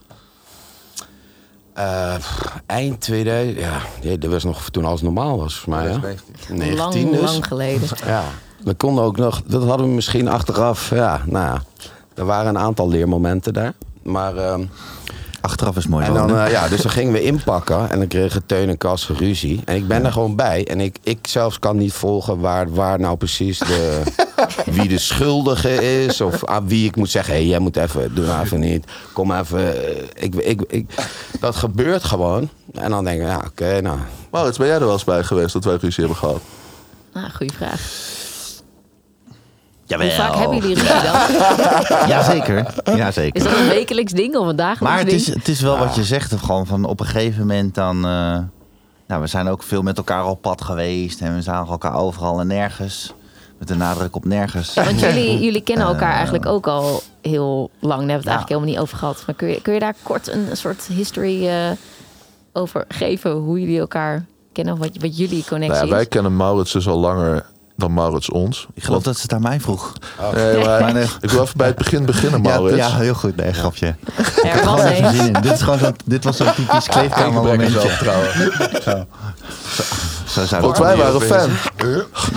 [1.73, 5.87] Eh, pff, eind 2000, ja, dat was nog toen alles normaal was voor mij.
[5.87, 5.97] Hè?
[6.49, 7.31] 19 lang, dus.
[7.31, 7.87] lang geleden.
[8.05, 8.23] Ja,
[8.63, 11.61] we konden ook nog, dat hadden we misschien achteraf, ja, nou ja,
[12.13, 13.73] er waren een aantal leermomenten daar.
[14.01, 14.63] Maar, ehm,
[15.41, 16.05] Achteraf is mooi.
[16.05, 19.07] en dan, eh, ja, dus dan gingen we inpakken en dan kregen Teun en Kas
[19.07, 19.61] ruzie.
[19.65, 20.67] En ik ben er gewoon bij.
[20.67, 24.01] En ik, ik zelfs kan niet volgen waar, waar nou precies de,
[24.65, 26.21] wie de schuldige is.
[26.21, 28.85] Of aan wie ik moet zeggen, hé, hey, jij moet even, doe nou even niet.
[29.13, 30.89] Kom even, eh, ik, ik, ik,
[31.39, 32.49] dat gebeurt gewoon.
[32.73, 33.97] En dan denk ik, ja, oké, nou,
[34.31, 36.41] Maurits, ben jij er wel eens bij geweest dat wij ruzie hebben gehad?
[37.13, 37.81] Nou, goede vraag.
[39.85, 40.07] Jawel.
[40.07, 42.07] Hoe vaak hebben jullie ruzie dan?
[42.13, 42.73] Jazeker.
[42.95, 43.35] Jazeker.
[43.41, 45.21] Is dat een wekelijks ding of een dagelijks Maar het ding?
[45.21, 46.33] is, het is wel wat je zegt.
[46.35, 47.95] Gewoon van op een gegeven moment dan...
[47.95, 48.39] eh,
[49.07, 51.21] nou, we zijn ook veel met elkaar op pad geweest.
[51.21, 53.13] En we zagen elkaar overal en nergens.
[53.61, 54.73] Met de nadruk op nergens.
[54.73, 57.99] Want jullie, jullie kennen elkaar Eh, eigenlijk ook al heel lang.
[57.99, 58.29] Daar hebben we het Ja.
[58.29, 59.23] eigenlijk helemaal niet over gehad.
[59.25, 61.71] Maar kun je, kun je daar kort een, soort history eh,
[62.53, 63.31] over geven?
[63.31, 64.73] Hoe jullie elkaar kennen?
[64.73, 66.07] Of wat, wat jullie connectie Nou ja, wij is?
[66.07, 67.45] kennen Maurits dus al langer
[67.75, 68.67] dan Maurits ons.
[68.73, 69.93] Ik geloof dat ze het aan mij vroeg.
[70.33, 71.07] Nee, maar Maar nee.
[71.21, 72.77] ik wil even bij het begin beginnen, Ja, Maurits.
[72.77, 73.35] ja, heel goed.
[73.35, 73.85] Nee, grapje.
[73.85, 73.95] Er
[74.43, 75.15] was Gewoon even een.
[75.15, 75.41] zin in.
[75.41, 77.79] Dit, is gewoon zo'n- dit was zo'n typisch kleedkamermomentje.
[78.83, 79.05] Zo.
[79.73, 79.83] Zo
[80.61, 81.49] Want wij waren fan.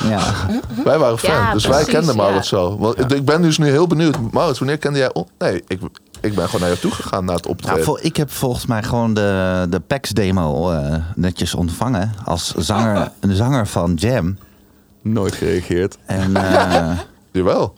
[0.09, 0.20] Ja.
[0.84, 1.30] Wij waren fan.
[1.34, 2.22] Ja, dus wij kenden ja.
[2.22, 2.78] Maurits zo.
[2.78, 4.32] Want ik ben dus nu heel benieuwd.
[4.32, 5.12] Maurits, wanneer kende jij?
[5.38, 5.80] Nee, ik,
[6.20, 7.84] ik ben gewoon naar jou toe gegaan na het optreden.
[7.84, 12.12] Nou, ik heb volgens mij gewoon de, de PAX-demo eh, netjes ontvangen.
[12.24, 14.38] Als zanger, een zanger van Jam.
[15.03, 15.99] Nooit gereageerd.
[16.07, 16.90] En eh,
[17.32, 17.74] Jawel.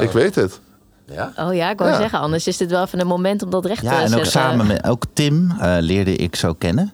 [0.00, 0.60] Ik weet het.
[1.06, 1.32] ja.
[1.36, 1.96] Oh ja, ik wou Ja.
[1.96, 2.18] zeggen.
[2.18, 4.26] Anders is dit wel even een moment om dat recht te ja, en ook zetten.
[4.32, 6.92] samen met ook Tim eh, leerde ik zo kennen.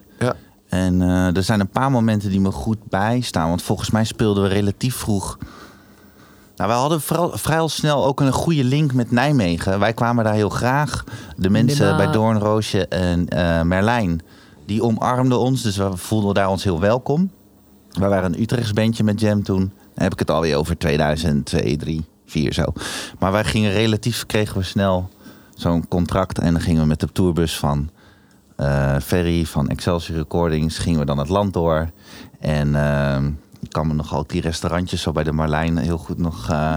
[0.69, 3.49] En eh, er zijn een paar momenten die me goed bijstaan.
[3.49, 5.37] Want volgens mij speelden we relatief vroeg.
[6.55, 9.79] Nou, wij hadden vooral, vrij snel ook een goede link met Nijmegen.
[9.79, 11.03] Wij kwamen daar heel graag.
[11.35, 12.05] De mensen Nimmer.
[12.05, 14.21] bij Doornroosje en eh, Merlijn,
[14.65, 15.61] die omarmden ons.
[15.61, 17.31] Dus we voelden daar ons heel welkom.
[17.91, 19.59] Wij waren een Utrechts bandje met Jam toen.
[19.59, 22.63] Dan heb ik het alweer over 2002, 3, 4 zo.
[23.19, 25.09] Maar wij gingen relatief, kregen we snel
[25.55, 26.39] zo'n contract.
[26.39, 27.89] En dan gingen we met de tourbus van
[29.03, 31.89] Ferry van Excelsior Recordings gingen we dan het land door.
[32.39, 33.23] En eh,
[33.59, 36.75] ik kan nog ook die restaurantjes zo bij de Marlijn heel goed nog, eh,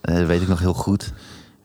[0.00, 1.12] eh, weet ik nog heel goed.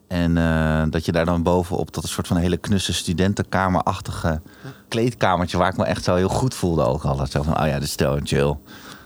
[0.08, 4.42] En eh, dat je daar dan bovenop dat een soort van hele knusse studentenkamerachtige
[4.88, 7.32] kleedkamertje waar ik me echt zo heel goed voelde ook altijd.
[7.32, 8.58] Zo van, oh ja, de stel en chill.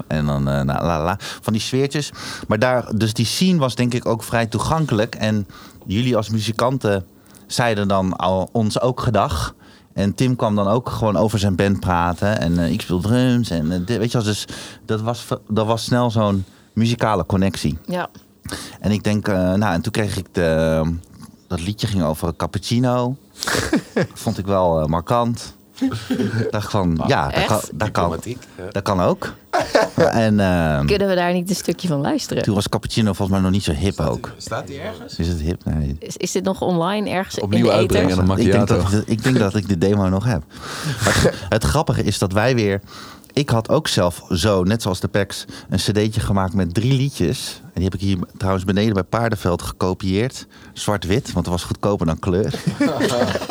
[0.07, 2.11] En dan, eh, nou, la, la, van die sfeertjes.
[2.47, 5.15] Maar daar, dus die scene was denk ik ook vrij toegankelijk.
[5.15, 5.47] En
[5.85, 7.05] jullie als muzikanten
[7.47, 9.55] zeiden dan al ons ook gedag.
[9.93, 12.39] En Tim kwam dan ook gewoon over zijn band praten.
[12.39, 13.49] En eh, ik speel drums.
[13.49, 14.45] En eh, weet je wel, dus
[14.85, 17.77] dat was, dat was snel zo'n muzikale connectie.
[17.85, 18.09] Ja.
[18.79, 20.81] En ik denk, eh, nou, en toen kreeg ik de,
[21.47, 23.15] dat liedje ging over cappuccino.
[24.13, 25.57] Vond ik wel markant.
[26.51, 28.19] dacht van, ja, dat kan, dat, kan,
[28.71, 29.33] dat kan ook.
[29.95, 32.43] en eh, Kunnen we daar niet een stukje van luisteren?
[32.43, 34.33] toen was cappuccino volgens mij nog niet zo hip ook.
[34.37, 35.15] Staat die ergens?
[35.15, 35.65] Is het hip?
[35.65, 35.95] Nee.
[35.99, 39.23] Is, is dit nog online ergens Opnieuw in de uitbrengen een Ik denk, dat, ik
[39.23, 40.43] denk dat ik de demo nog heb.
[41.05, 42.81] Maar het, het grappige is dat wij weer...
[43.39, 47.61] Ik had ook zelf zo, net zoals de PEX, een cd'tje gemaakt met drie liedjes.
[47.63, 50.47] En die heb ik hier trouwens beneden bij Paardenveld gekopieerd.
[50.73, 52.53] Zwart-wit, want dat was goedkoper dan kleur.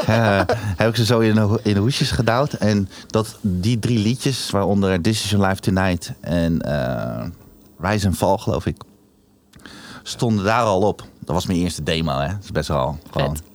[0.07, 0.41] Eh,
[0.77, 2.53] heb ik ze zo in, de- in de hoesjes gedouwd.
[2.53, 7.27] En dat, die drie liedjes, waaronder This Is Your Life Tonight en eh
[7.81, 8.77] Rise and Fall, geloof ik,
[10.03, 11.05] stonden daar al op.
[11.25, 12.27] Dat was mijn eerste demo, hè.
[12.29, 13.37] Dat is best wel gewoon...
[13.37, 13.47] Vet.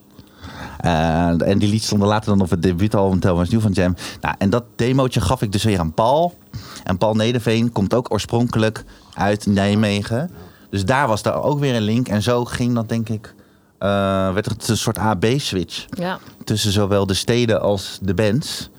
[0.79, 3.95] Eh, en die lied stonden later dan op het debuutalbum Me What's New van Jam.
[4.21, 6.37] Nou, en dat demootje gaf ik dus weer aan Paul.
[6.83, 8.83] En Paul Nederveen komt ook oorspronkelijk
[9.13, 10.31] uit Nijmegen.
[10.69, 12.07] Dus daar was daar ook weer een link.
[12.07, 13.33] En zo ging dat denk ik,
[13.77, 16.19] eh, werd het een soort AB-switch Ja.
[16.43, 18.69] tussen zowel de steden als de bands.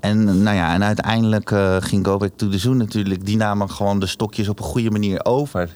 [0.00, 3.26] En, nou ja, en uiteindelijk eh, ging Go Back to the Zoo natuurlijk.
[3.26, 5.70] Die namen gewoon de stokjes op een goede manier over.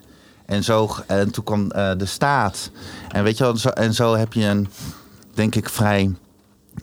[0.46, 2.70] En, zo, en toen kwam de staat.
[3.08, 4.68] En weet je wel, zo, en zo heb je een,
[5.38, 6.14] denk ik, vrij...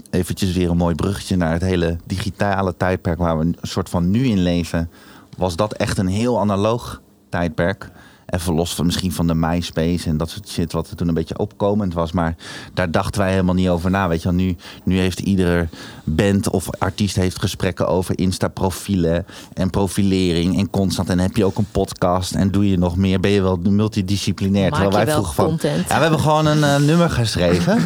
[0.10, 3.18] Eventjes weer een mooi bruggetje naar het hele digitale tijdperk...
[3.18, 4.90] waar we een soort van nu in leven.
[5.38, 7.92] Was dat echt een heel analoog tijdperk.
[8.36, 10.72] Even los van misschien van de MySpace en dat soort shit...
[10.72, 12.12] wat er toen een beetje opkomend was.
[12.12, 12.36] Maar
[12.74, 14.08] daar dachten wij helemaal niet over na.
[14.08, 15.70] Weet je wel, nu, nu heeft ieder
[16.04, 19.26] band of artiest heeft gesprekken over Insta-profielen...
[19.54, 21.10] en profilering en constant.
[21.10, 23.20] En heb je ook een podcast en doe je nog meer.
[23.20, 24.70] Ben je wel multidisciplinair.
[24.72, 25.46] Maak Terwijl je wij wel vroegen van...
[25.46, 25.90] content?
[25.90, 27.78] Ja, we hebben gewoon een eh, nummer geschreven.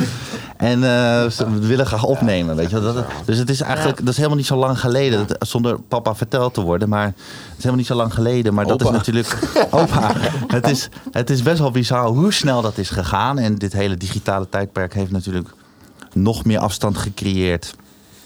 [0.58, 2.56] En eh, ze- we willen graag opnemen.
[2.56, 2.80] Weet je.
[2.82, 4.04] Dat, dus het is eigenlijk Ja.
[4.04, 5.28] dat is helemaal niet zo lang geleden.
[5.28, 6.90] Dat- zonder papa verteld te worden.
[6.90, 7.14] Maar het
[7.50, 8.54] is helemaal niet zo lang geleden.
[8.54, 9.38] Maar dat is natuurlijk.
[9.72, 10.12] Opa.
[10.48, 13.38] Het is, het is best wel bizar hoe snel dat is gegaan.
[13.38, 15.50] En dit hele digitale tijdperk heeft natuurlijk
[16.14, 17.76] nog meer afstand gecreëerd.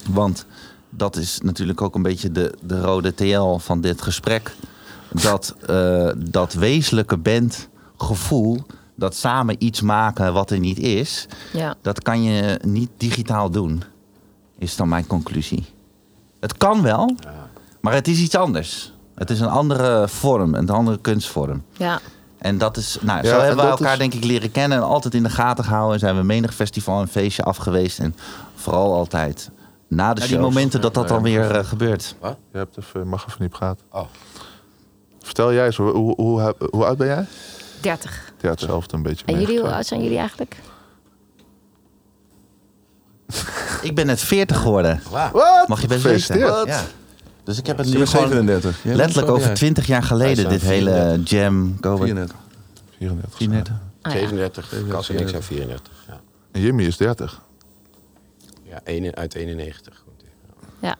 [0.10, 0.46] Want
[0.90, 4.56] dat is natuurlijk ook een beetje de, de rode TL van dit gesprek.
[5.12, 8.64] Dat, eh, dat wezenlijke bandgevoel,
[8.96, 11.76] dat samen iets maken wat er niet is, Ja.
[11.82, 13.84] dat kan je niet digitaal doen.
[14.58, 15.66] Is dan mijn conclusie.
[16.40, 17.16] Het kan wel,
[17.82, 18.94] maar het is iets anders.
[19.16, 21.64] Het is een andere vorm, een andere kunstvorm.
[21.72, 22.00] Ja.
[22.38, 24.78] En dat is, nou, Ja, zo en hebben we elkaar is- denk ik leren kennen
[24.78, 25.94] en altijd in de gaten gehouden.
[25.94, 28.00] En zijn we menig festival en feestje afgeweest.
[28.00, 28.16] En
[28.56, 29.50] vooral altijd
[29.88, 30.42] na de die shows.
[30.42, 31.24] momenten dat dat Ja, dan ja.
[31.24, 32.16] weer eh, gebeurt.
[32.22, 33.86] Je hebt even, mag even niet praten.
[33.92, 34.02] Oh.
[35.22, 37.26] Vertel jij eens, hoe, hoe, hoe, hoe oud ben jij?
[37.82, 38.32] 30.
[38.42, 39.26] Ja, hetzelfde een beetje.
[39.26, 40.58] En jullie, hoe oud zijn jullie eigenlijk?
[43.82, 45.02] Ik ben net 40 geworden.
[45.12, 45.68] Wat?
[45.68, 46.38] Mag je best weten.
[46.40, 46.82] Ja.
[47.44, 48.84] Dus ik heb het nu bent gewoon 37.
[48.84, 49.54] Ja, letterlijk over ja.
[49.54, 50.50] 20 jaar geleden.
[50.50, 51.30] Dit hele 34.
[51.30, 52.08] jam, go back.
[52.08, 52.36] 34.
[53.30, 53.32] 34.
[53.32, 53.76] 34.
[54.02, 54.20] Ah, ja.
[54.20, 55.94] 37, Cas en ik zijn 34.
[56.08, 56.22] Ja,
[56.52, 57.42] En Jimmy is 30.
[58.64, 60.04] ja een, uit 91.
[60.06, 60.24] Goed.
[60.82, 60.96] Ja.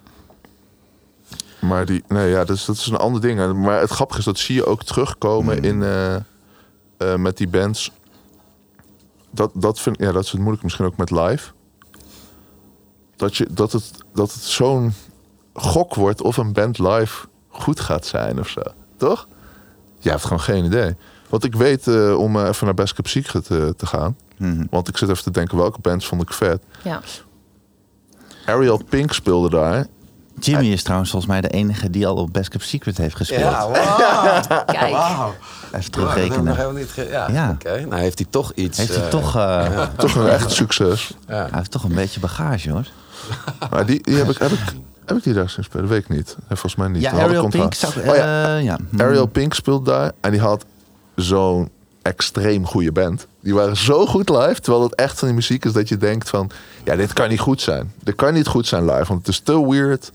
[1.60, 3.54] Maar die, nee, ja, dus, dat is een ander ding.
[3.54, 5.66] Maar het grappige is, dat zie je ook terugkomen Hmm.
[5.66, 7.92] in, eh, eh, met die bands.
[9.32, 11.52] Dat, dat, vind, ja, dat is het moeilijk misschien ook met live.
[13.16, 14.94] Dat, je, dat het, dat het zo'n
[15.54, 18.62] gok wordt of een band live goed gaat zijn of zo.
[18.98, 19.28] Toch?
[20.00, 20.96] Je hebt gewoon geen idee.
[21.30, 24.18] Want ik weet, eh, om eh, even naar Best Kept Secret te gaan.
[24.38, 24.66] Mhm.
[24.70, 26.64] Want ik zit even te denken, welke bands vond ik vet?
[26.84, 27.02] ja.
[28.46, 29.88] Ariel Pink speelde daar.
[30.40, 33.42] Jimmy is trouwens volgens mij de enige die al op Best Kept Secret heeft gespeeld.
[33.42, 34.66] Ja, wauw.
[34.66, 34.92] Kijk.
[34.94, 35.34] Wauw.
[35.66, 36.44] Even ik terugrekenen.
[36.44, 37.50] nog helemaal niet ge- Ja, Ja.
[37.52, 37.86] oké.
[37.90, 38.78] Nou heeft hij toch iets...
[38.78, 41.14] Heeft hij eh, toch, eh, Toch een echt succes.
[41.28, 41.34] ja.
[41.36, 42.86] hij heeft toch een beetje bagage hoor.
[43.72, 44.60] Maar die, die heb, ik, heb, ik,
[45.06, 45.88] heb ik die daar zien spelen?
[45.88, 46.36] Weet ik niet.
[46.40, 47.02] En volgens mij niet.
[47.02, 47.78] Ja, Ariel Pink contact.
[47.78, 48.10] zou...
[48.10, 48.78] Oh ja, eh, ja.
[48.98, 50.12] Ariel Pink speelde daar.
[50.22, 50.66] En die had
[51.16, 51.70] zo'n
[52.02, 53.28] extreem goede band.
[53.40, 54.60] Die waren zo goed live.
[54.62, 56.50] Terwijl het echt van die muziek is dat je denkt van...
[56.84, 57.94] Ja, dit kan niet goed zijn.
[58.04, 59.06] Dit kan niet goed zijn live.
[59.06, 60.12] Want het is te weird.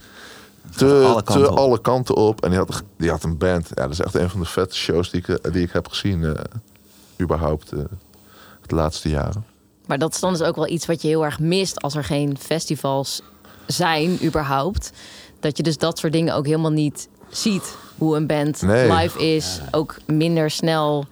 [0.76, 1.58] Te alle kanten te op.
[1.58, 2.42] alle kanten op.
[2.44, 3.68] En die had, die had een band.
[3.74, 5.88] Ja, dat is echt een van de vetste shows die ik, eh, die ik heb
[5.88, 6.24] gezien.
[6.24, 6.32] eh,
[7.20, 7.78] überhaupt eh
[8.62, 9.44] het laatste jaren.
[9.86, 12.04] Maar dat is dan dus ook wel iets wat je heel erg mist als er
[12.04, 13.22] geen festivals
[13.72, 14.92] zijn, überhaupt.
[15.40, 17.76] Dat je dus dat soort dingen ook helemaal niet ziet.
[17.98, 18.92] Hoe een band Nee.
[18.92, 19.60] live is.
[19.70, 21.06] Ook minder snel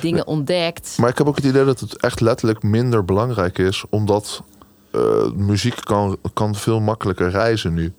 [0.00, 0.96] dingen ontdekt.
[0.98, 4.42] Maar ik heb ook het idee dat het echt letterlijk minder belangrijk is, omdat
[4.90, 7.92] eh, muziek kan, kan veel makkelijker reizen nu.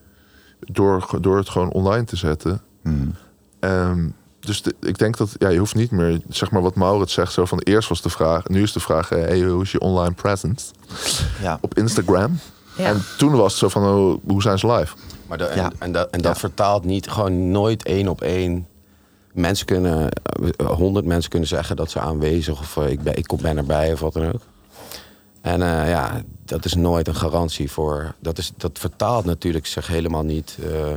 [0.59, 2.61] Door, door het gewoon online te zetten.
[2.81, 3.15] Hmm.
[3.59, 4.07] Ehm,
[4.39, 7.33] dus de- ik denk dat ja, je hoeft niet meer, zeg maar wat Maurits zegt,
[7.33, 10.13] zo van eerst was de vraag, nu is de vraag, hey, hoe is je online
[10.13, 10.65] presence
[11.41, 11.57] Ja.
[11.61, 12.39] op Instagram?
[12.75, 12.85] Ja.
[12.85, 14.95] En toen was het zo van, oh, hoe zijn ze live?
[15.27, 15.71] Maar de- en, Ja.
[15.79, 18.67] en dat, en dat vertaalt niet gewoon nooit één op één.
[19.33, 20.09] Mensen kunnen,
[20.57, 23.57] eh, honderd mensen kunnen zeggen dat ze aanwezig of eh, ik, ben, ik kom- ben
[23.57, 24.41] erbij of wat dan ook.
[25.41, 28.13] En eh, ja, dat is nooit een garantie voor.
[28.19, 30.91] Dat, is, dat vertaalt natuurlijk zich helemaal niet eh,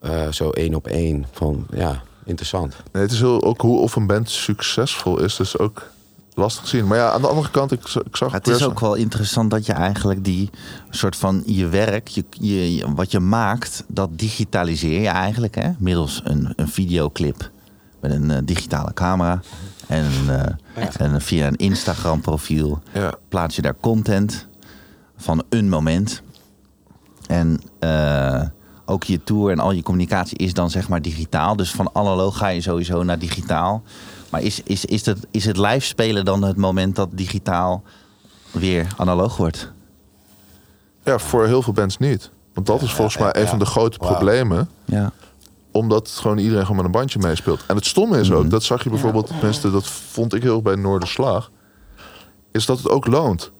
[0.00, 1.26] eh, zo één op één.
[1.32, 2.76] Van ja, interessant.
[2.92, 5.82] Nee, het is heel, ook hoe of een band succesvol is, dus ook
[6.36, 6.86] lastig te zien.
[6.86, 9.66] Maar ja, aan de andere kant, ik, ik zag Het is ook wel interessant dat
[9.66, 10.50] je eigenlijk die
[10.90, 15.54] soort van je werk, je, je, wat je maakt, dat digitaliseer je eigenlijk.
[15.54, 15.70] Hè?
[15.78, 17.50] Middels een, een videoclip
[18.00, 19.40] met een eh, digitale camera.
[19.86, 20.10] En,
[20.74, 23.14] eh, en via een Instagram profiel Ja.
[23.28, 24.46] plaats je daar content
[25.16, 26.22] van een moment.
[27.26, 28.42] En eh,
[28.84, 31.56] ook je tour en al je communicatie is dan zeg maar digitaal.
[31.56, 33.82] Dus van analoog ga je sowieso naar digitaal.
[34.36, 37.82] Maar is, is, is, het, is het live spelen dan het moment dat digitaal
[38.50, 39.72] weer analoog wordt?
[41.04, 42.30] Ja, voor heel veel bands niet.
[42.54, 44.68] Want dat is volgens mij een van de grote problemen.
[44.84, 45.12] Ja.
[45.70, 47.64] omdat gewoon iedereen gewoon met een bandje meespeelt.
[47.66, 48.38] En het stomme is Mhm.
[48.38, 51.50] ook, dat zag je bijvoorbeeld, tenminste dat vond ik heel erg bij Noorderslag,
[52.52, 53.50] is dat het ook loont.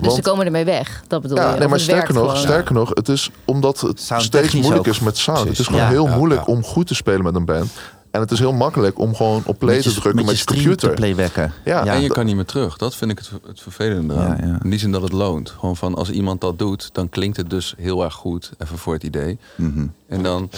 [0.00, 1.04] Dus ze komen ermee weg.
[1.06, 1.42] Dat bedoel je.
[1.42, 2.36] Ja, Of nee, maar sterker nog, gewoon.
[2.42, 4.86] sterker nog, het is omdat het steeds moeilijk ook.
[4.86, 5.48] is met sound.
[5.48, 6.52] Het is gewoon Ja, heel ja, moeilijk ja.
[6.52, 7.70] om goed te spelen met een band.
[8.16, 10.88] En het is heel makkelijk om gewoon op play te drukken met je, stream computer.
[10.88, 11.52] te playbacken.
[11.64, 12.76] Ja, en je kan niet meer terug.
[12.76, 14.36] Dat vind ik het, het vervelende eraan.
[14.40, 14.58] Ja, ja.
[14.62, 15.50] In die zin dat het loont.
[15.50, 18.52] Gewoon van als iemand dat doet, dan klinkt het dus heel erg goed.
[18.58, 19.38] Even voor het idee.
[19.54, 19.86] Mhm.
[20.08, 20.50] En, dan,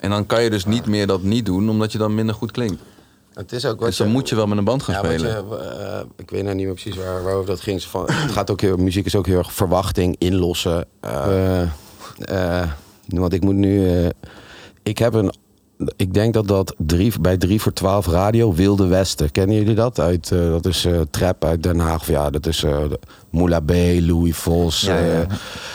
[0.00, 2.50] en dan kan je dus niet meer dat niet doen, omdat je dan minder goed
[2.50, 2.82] klinkt.
[3.34, 5.30] Het is ook wat Dus dan moet je wel met een band gaan Ja, spelen.
[5.48, 7.82] je, eh, ik weet nou niet meer precies waar, waarover dat ging.
[7.82, 10.86] Van, het gaat ook heel, muziek is ook heel erg verwachting, inlossen.
[11.00, 11.62] Eh,
[12.18, 12.68] eh,
[13.06, 13.88] want ik moet nu.
[14.04, 14.08] eh,
[14.82, 15.32] ik heb een.
[15.96, 19.30] Ik denk dat dat drie, bij 3 voor 12 radio Wilde Westen.
[19.30, 20.00] Kennen jullie dat?
[20.00, 22.00] Uit, eh, dat is eh, Trap uit Den Haag.
[22.00, 22.78] Of ja, dat is eh
[23.30, 23.70] Moula B,
[24.00, 25.26] Louis Vos, Ja, ja.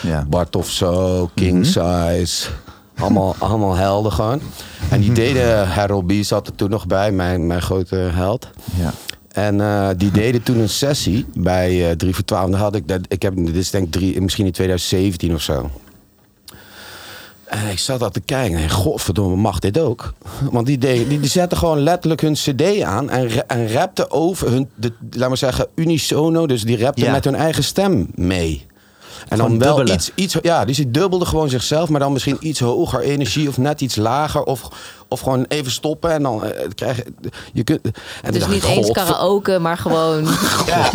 [0.01, 0.25] Ja.
[0.29, 2.47] Bart of Zo, King Size.
[2.95, 4.41] Allemaal, allemaal helden gewoon.
[4.89, 8.49] En die deden, Harold B zat er toen nog bij, mijn, mijn grote held.
[8.75, 8.93] Ja.
[9.27, 12.49] En die deden toen een sessie bij eh 3 voor 12.
[12.49, 15.41] Dan had ik, dat, ik heb, dit is denk ik drie, misschien in 2017 of
[15.41, 15.69] zo.
[17.53, 20.13] En ik zat dat te kijken en godverdomme, mag dit ook?
[20.51, 24.69] Want die, die, die zetten gewoon letterlijk hun cd aan en, en rapten over hun,
[24.75, 26.47] de, laat maar zeggen, unisono.
[26.47, 27.11] Dus die rapten Ja.
[27.11, 28.65] met hun eigen stem mee.
[29.27, 29.95] En Gewoon dan wel dubbelen.
[29.99, 33.57] iets, iets, ja, dus die dubbelde gewoon zichzelf, maar dan misschien iets hoger energie of
[33.57, 34.43] net iets lager.
[34.43, 34.67] Of,
[35.07, 37.03] of gewoon even stoppen en dan eh, krijg je.
[37.53, 37.79] je kunt,
[38.21, 40.23] en Dus niet eens "Godver- karaoke, maar gewoon...
[40.67, 40.89] ja,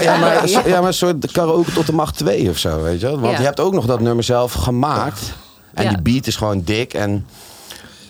[0.00, 3.06] ja, maar, ja, maar een soort karaoke tot de macht 2 of zo, weet je
[3.06, 3.20] wel.
[3.20, 3.38] Want Ja.
[3.38, 5.32] je hebt ook nog dat nummer zelf gemaakt.
[5.74, 5.88] En Ja.
[5.90, 6.94] die beat is gewoon dik.
[6.94, 7.26] En,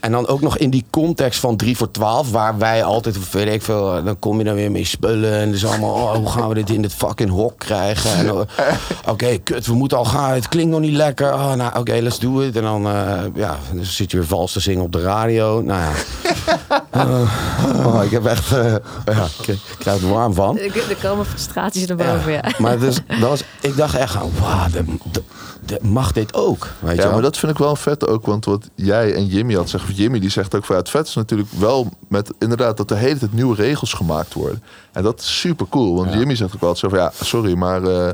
[0.01, 3.53] en dan ook nog in die context van 3 voor 12, waar wij altijd, weet
[3.53, 5.33] ik veel, dan kom je dan weer mee spullen.
[5.33, 8.11] En het is allemaal, oh, hoe gaan we dit in dit fucking hok krijgen?
[8.17, 8.41] En, oh,
[9.12, 10.31] Oké, kut, we moeten al gaan.
[10.33, 11.33] Het klinkt nog niet lekker.
[11.35, 12.57] Oh, nou, oké, let's do it.
[12.57, 15.62] En dan, eh, ja, dan zit je weer vals te zingen op de radio.
[15.62, 15.93] Nou ja.
[16.95, 18.75] Eh, oh, ik heb echt, eh,
[19.05, 20.59] ja, ik, ik krijg er warm van.
[20.59, 22.43] Er komen frustraties naar boven, ja.
[22.59, 25.23] Maar dus, dat was, ik dacht echt, wauw, de, de-
[25.65, 26.67] de- mag dit ook?
[26.79, 27.13] Weet je Ja, wel?
[27.13, 28.27] maar dat vind ik wel vet ook.
[28.27, 29.95] Want wat jij en Jimmy had zeggen.
[29.95, 32.95] Jimmy die zegt ook van ja, het vet is natuurlijk wel met inderdaad dat de
[32.95, 34.63] hele tijd nieuwe regels gemaakt worden.
[34.93, 35.95] En dat is super cool.
[35.97, 38.11] Want Jimmy zegt ook altijd zo van ja, sorry, maar eh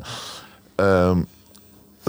[0.74, 1.18] ehm,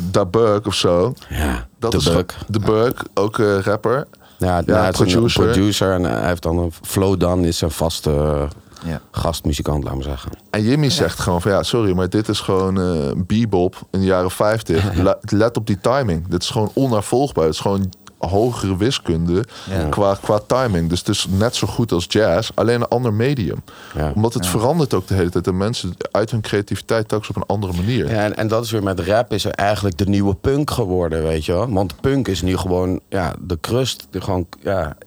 [0.04, 1.14] Da Burk of zo.
[1.30, 2.04] ja, Dat de is.
[2.48, 4.08] De Burk, ook eh, rapper.
[4.48, 5.44] Ja, Ja, het is een producer.
[5.44, 5.94] producer.
[5.94, 8.44] En hij heeft dan een Flow Dan is een vaste eh,
[8.90, 9.02] Ja.
[9.12, 10.32] gastmuzikant, laat maar zeggen.
[10.50, 14.06] En Jimmy zegt gewoon van ja, sorry, maar dit is gewoon eh bebop in de
[14.06, 14.94] jaren 50.
[15.04, 16.28] La- Let op die timing.
[16.28, 17.46] Dit is gewoon onnavolgbaar.
[17.46, 17.94] Het is gewoon
[18.30, 19.88] hogere wiskunde Ja.
[19.90, 20.90] qua, qua timing.
[20.90, 23.64] Dus het is net zo goed als jazz, alleen een ander medium.
[23.96, 24.12] Ja.
[24.16, 25.48] Omdat het verandert ook de hele tijd.
[25.48, 28.10] En mensen uit hun creativiteit telkens op een andere manier.
[28.10, 31.24] Ja, en, en dat is weer met rap is er eigenlijk de nieuwe punk geworden,
[31.24, 31.70] weet je wel.
[31.74, 34.98] Want punk is nu gewoon, ja, de crust, de gewoon, ja...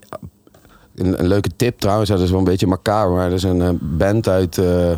[0.94, 3.62] Een, een leuke tip trouwens, dat is wel een beetje macaber, maar er is een
[3.62, 4.90] eh, band uit eh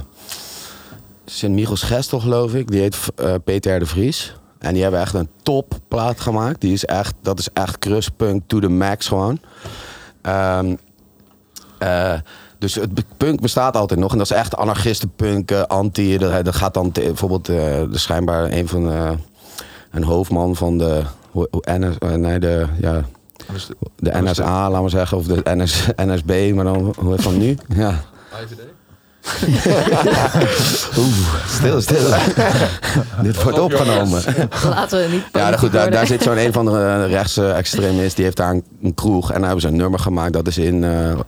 [1.24, 2.70] Sint-Michels-Gestel, geloof ik.
[2.70, 3.78] Die heet eh, Peter R.
[3.78, 4.36] de Vries.
[4.58, 6.60] En die hebben echt een topplaat gemaakt.
[6.60, 9.40] Die is echt, dat is echt crustpunk to the max gewoon.
[10.22, 10.74] Ehm,
[11.78, 12.14] eh,
[12.58, 14.12] dus het punk bestaat altijd nog.
[14.12, 16.18] En dat is echt anarchistenpunk, eh, anti.
[16.18, 17.56] Dat, dat gaat dan bijvoorbeeld eh,
[17.90, 19.14] de schijnbaar een van de,
[19.90, 21.02] een hoofdman van de,
[21.62, 23.04] NS, eh, nee, de, ja,
[23.96, 27.56] de- NSA, laten we zeggen, of de NS, NSB, maar dan hoe heet dat nu?
[27.68, 28.00] Ja.
[30.98, 31.98] Oeh, stil, stil.
[33.22, 34.22] Dit wordt opgenomen.
[34.64, 38.16] Laten we niet Ja, nou goed, daar, zit zo'n een van de rechtse extremist.
[38.16, 39.26] Die heeft daar een, een kroeg.
[39.28, 40.32] En daar hebben ze een nummer gemaakt.
[40.32, 40.84] Dat is in...
[40.84, 41.18] eh,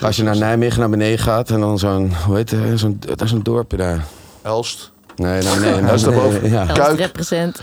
[0.00, 1.50] als je naar Nijmegen naar beneden gaat.
[1.50, 2.12] En dan zo'n...
[2.26, 2.78] Hoe heet het?
[2.78, 4.04] Zo'n, dat is een dorpje daar.
[4.42, 5.84] Elst, Nee, naar beneden.
[5.84, 6.50] Hij is naar beneden, daarboven.
[6.50, 6.72] Ja.
[6.84, 6.98] Kuik.
[6.98, 7.60] represent.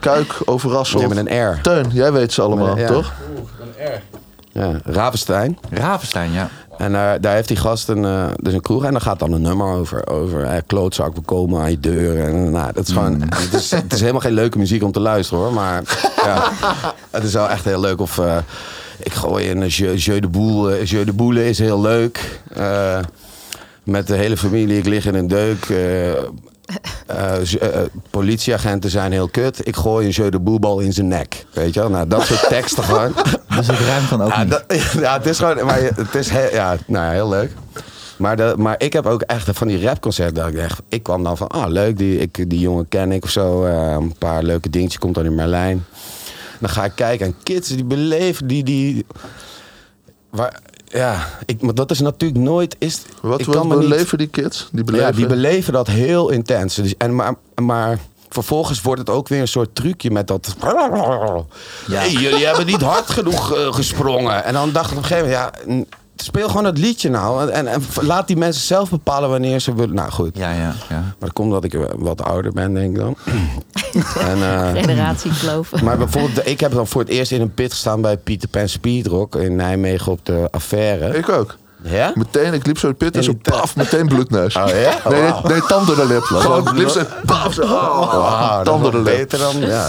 [0.00, 0.98] Kuik, Overrassel.
[0.98, 1.58] Nee, met een R.
[1.62, 2.86] Teun, jij weet ze allemaal, Ja.
[2.86, 3.12] toch?
[4.52, 5.58] Ja, Ravenstein.
[5.70, 6.48] Ravenstein, ja.
[6.78, 8.84] En eh, daar heeft die gast een, eh, dus een kroeg.
[8.84, 10.08] En daar gaat dan een nummer over.
[10.08, 12.20] Over eh, klootzak, we komen aan je deur.
[12.20, 14.92] En, eh, nou, dat is gewoon, het, is, het is helemaal geen leuke muziek om
[14.92, 15.52] te luisteren hoor.
[15.52, 15.82] Maar
[16.24, 16.52] ja,
[17.10, 18.00] het is wel echt heel leuk.
[18.00, 18.20] Of
[19.02, 20.84] ik gooi een Jeu, Jeu de Boule.
[20.84, 22.40] Jeu de Boule is heel leuk.
[23.84, 25.66] Met de hele familie, ik lig in een deuk.
[27.06, 29.66] Eh, eh, eh, politieagenten zijn heel kut.
[29.66, 31.46] Ik gooi een Jeu de Boelbal in zijn nek.
[31.52, 31.90] Weet je wel?
[31.90, 33.14] Nou, dat soort teksten gewoon.
[33.56, 34.50] Dus ik ruim dan ook Ja, niet.
[34.50, 34.64] dat,
[35.00, 37.50] ja, het is gewoon, maar het is heel, ja, nou ja, heel leuk.
[38.16, 41.22] Maar, de, maar ik heb ook echt van die rapconcerten dat ik echt, ik kwam
[41.22, 43.64] dan van, ah leuk, die, ik, die jongen ken ik of zo.
[43.64, 45.84] een paar leuke dingetjes, komt dan in Merlijn.
[46.60, 49.06] Dan ga ik kijken en kids die beleven, die, die,
[50.30, 50.60] waar,
[50.92, 54.68] ja, ik, maar dat is natuurlijk nooit, is, Wat, ik wat niet- beleven die kids?
[54.72, 55.06] Die beleven...
[55.06, 56.74] ja, die beleven dat heel intens.
[56.74, 60.56] Dus, en maar, maar vervolgens wordt het ook weer een soort trucje met dat...
[61.86, 64.44] Hey, jullie hebben niet hard genoeg eh, gesprongen.
[64.44, 65.30] En dan dacht ik op een gegeven
[65.66, 65.84] moment, ja...
[66.22, 67.50] Speel gewoon het liedje nou.
[67.50, 69.94] En, en laat die mensen zelf bepalen wanneer ze willen.
[69.94, 70.36] Nou goed.
[70.36, 71.00] Ja, ja, ja.
[71.00, 73.16] Maar dat komt omdat ik wat ouder ben, denk ik dan.
[74.30, 75.82] en, eh, Generatiekloof.
[75.82, 78.68] maar bijvoorbeeld, ik heb dan voor het eerst in een pit gestaan bij Pieter Pan
[78.68, 81.16] Speedrock in Nijmegen op de affaire.
[81.16, 81.56] Ik ook.
[81.84, 82.12] Ja?
[82.14, 84.56] Meteen, ik liep zo de pit en zo paf, meteen bloedneus.
[84.56, 85.08] Oh ja?
[85.10, 86.22] Nee, nee, tand door de lip.
[86.22, 89.16] Gewoon, ik liep zo, paf, zo, oh, tand door de lip.
[89.16, 89.60] beter dan.
[89.60, 89.88] Ja.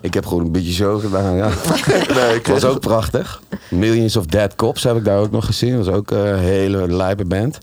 [0.00, 1.34] ik heb gewoon een beetje zo gedaan.
[1.36, 1.48] Ja.
[2.14, 3.40] Nee, ik was ook prachtig.
[3.70, 5.76] Millions of Dead Cops heb ik daar ook nog gezien.
[5.76, 7.58] Dat was ook een hele lijpe band.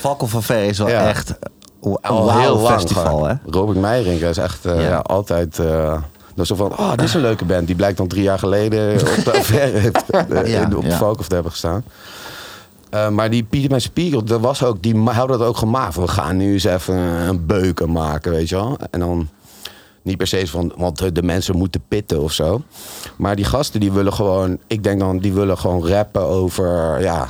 [0.00, 1.06] Falco van Ver is wel Ja.
[1.08, 1.34] echt
[1.82, 1.98] een
[2.40, 3.34] heel lang festival, hè?
[3.46, 4.80] Robert Meijering is echt eh, Ja.
[4.88, 4.96] ja.
[4.98, 5.58] altijd...
[5.58, 5.96] eh
[6.34, 7.66] dat is zo van, oh, dit is een leuke band.
[7.66, 10.20] Die blijkt dan drie jaar geleden op de affaire heeft, eh,
[10.52, 10.96] Ja, in, op ja.
[10.96, 11.84] Folk of te hebben gestaan.
[12.90, 15.96] Eh, maar die Pieter Pan Spiegel, dat was ook, die hadden dat ook gemaakt.
[15.96, 18.78] We gaan nu eens even een beuken maken, weet je wel.
[18.90, 19.28] En dan
[20.02, 22.62] niet per se van, want de mensen moeten pitten of zo.
[23.16, 27.28] Maar die gasten die willen gewoon, ik denk dan, die willen gewoon rappen over, ja.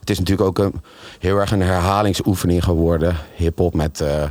[0.00, 0.80] Het is natuurlijk ook een,
[1.18, 3.16] heel erg een herhalingsoefening geworden.
[3.36, 4.22] Hip-hop met eh,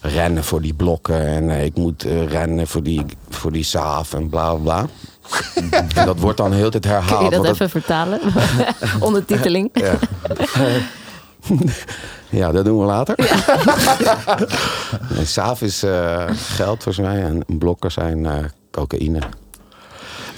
[0.00, 1.26] rennen voor die blokken.
[1.26, 3.66] En eh, ik moet rennen voor die, voor die
[4.12, 4.86] en bla bla bla.
[5.94, 7.28] En dat wordt dan heel de tijd herhaald.
[7.28, 8.20] Kun je dat even vertalen?
[9.00, 9.70] Ondertiteling.
[9.72, 9.94] ja.
[12.40, 13.14] ja, dat doen we later.
[15.26, 19.18] saaf is eh, geld volgens mij en blokken zijn eh, cocaïne.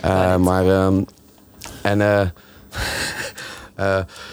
[0.00, 1.02] Eh, maar, ehm,
[1.82, 2.32] en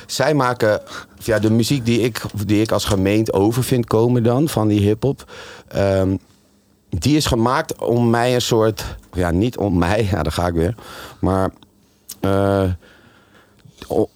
[0.05, 0.81] zij maken,
[1.17, 4.79] ja, de muziek die ik, die ik als gemeente over vind komen dan, van die
[4.79, 5.31] hip-hop.
[5.67, 6.15] ehm,
[6.89, 10.53] die is gemaakt om mij een soort, ja, niet om mij, ja, daar ga ik
[10.53, 10.75] weer,
[11.19, 11.51] maar.
[13.87, 14.09] o-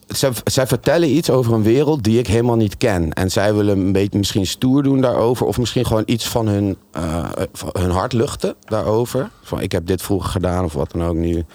[0.43, 3.13] zij, vertellen iets over een wereld die ik helemaal niet ken.
[3.13, 5.45] En zij willen een beetje misschien stoer doen daarover.
[5.45, 9.29] Of misschien gewoon iets van hun, eh, van hun hart luchten daarover.
[9.43, 11.45] Van ik heb dit vroeger gedaan of wat dan ook nu.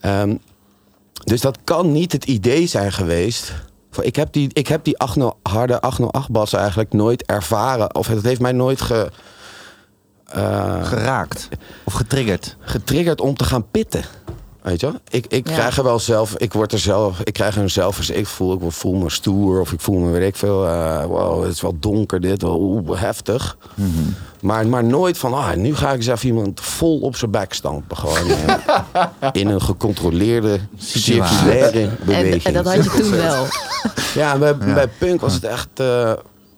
[0.00, 0.36] Ehm,
[1.24, 3.52] dus dat kan niet het idee zijn geweest.
[3.90, 7.94] Van, Ik heb die, ik heb die 808 harde 808 bas eigenlijk nooit ervaren.
[7.94, 9.10] Of het heeft mij nooit ge,
[10.30, 11.48] eh, Geraakt.
[11.84, 12.56] Of getriggerd.
[12.60, 14.02] getriggerd om te gaan pitten.
[14.62, 14.86] Weet je?
[14.86, 15.00] wel?
[15.08, 15.54] Ik, ik Ja.
[15.54, 18.72] krijg er wel zelf, ik word er zelf, ik krijg er zelf, ik voel, ik
[18.72, 21.76] voel me stoer of ik voel me, weet ik veel, eh, wow, het is wel
[21.80, 23.56] donker dit, wel oeh, heftig.
[24.40, 27.52] maar, maar nooit van, ah, nu ga ik eens even iemand vol op zijn bek
[27.52, 27.96] stampen.
[27.96, 32.42] Gewoon eh, in een gecontroleerde, circulaire En, beweging.
[32.42, 33.46] en dat had je toen wel.
[34.14, 36.12] Ja, bij, bij punk was het echt, eh,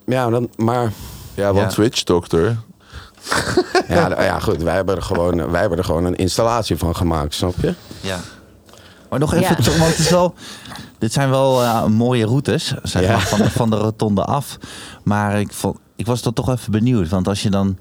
[0.05, 0.91] ja, dan, maar
[1.33, 1.67] Ja, want Ja.
[1.67, 2.55] Twitch Doctor.
[3.87, 7.33] Ja, ja, goed, wij hebben, er gewoon, wij hebben er gewoon een installatie van gemaakt,
[7.33, 7.73] snap je?
[8.01, 8.19] Ja.
[9.09, 9.77] Maar nog even, Ja.
[9.79, 10.33] want het is wel,
[10.97, 13.11] dit zijn wel eh, mooie routes zeg Ja.
[13.11, 14.57] maar, van, van de rotonde af.
[15.03, 17.09] Maar ik, vond, ik was dan toch even benieuwd.
[17.09, 17.77] Want als je dan,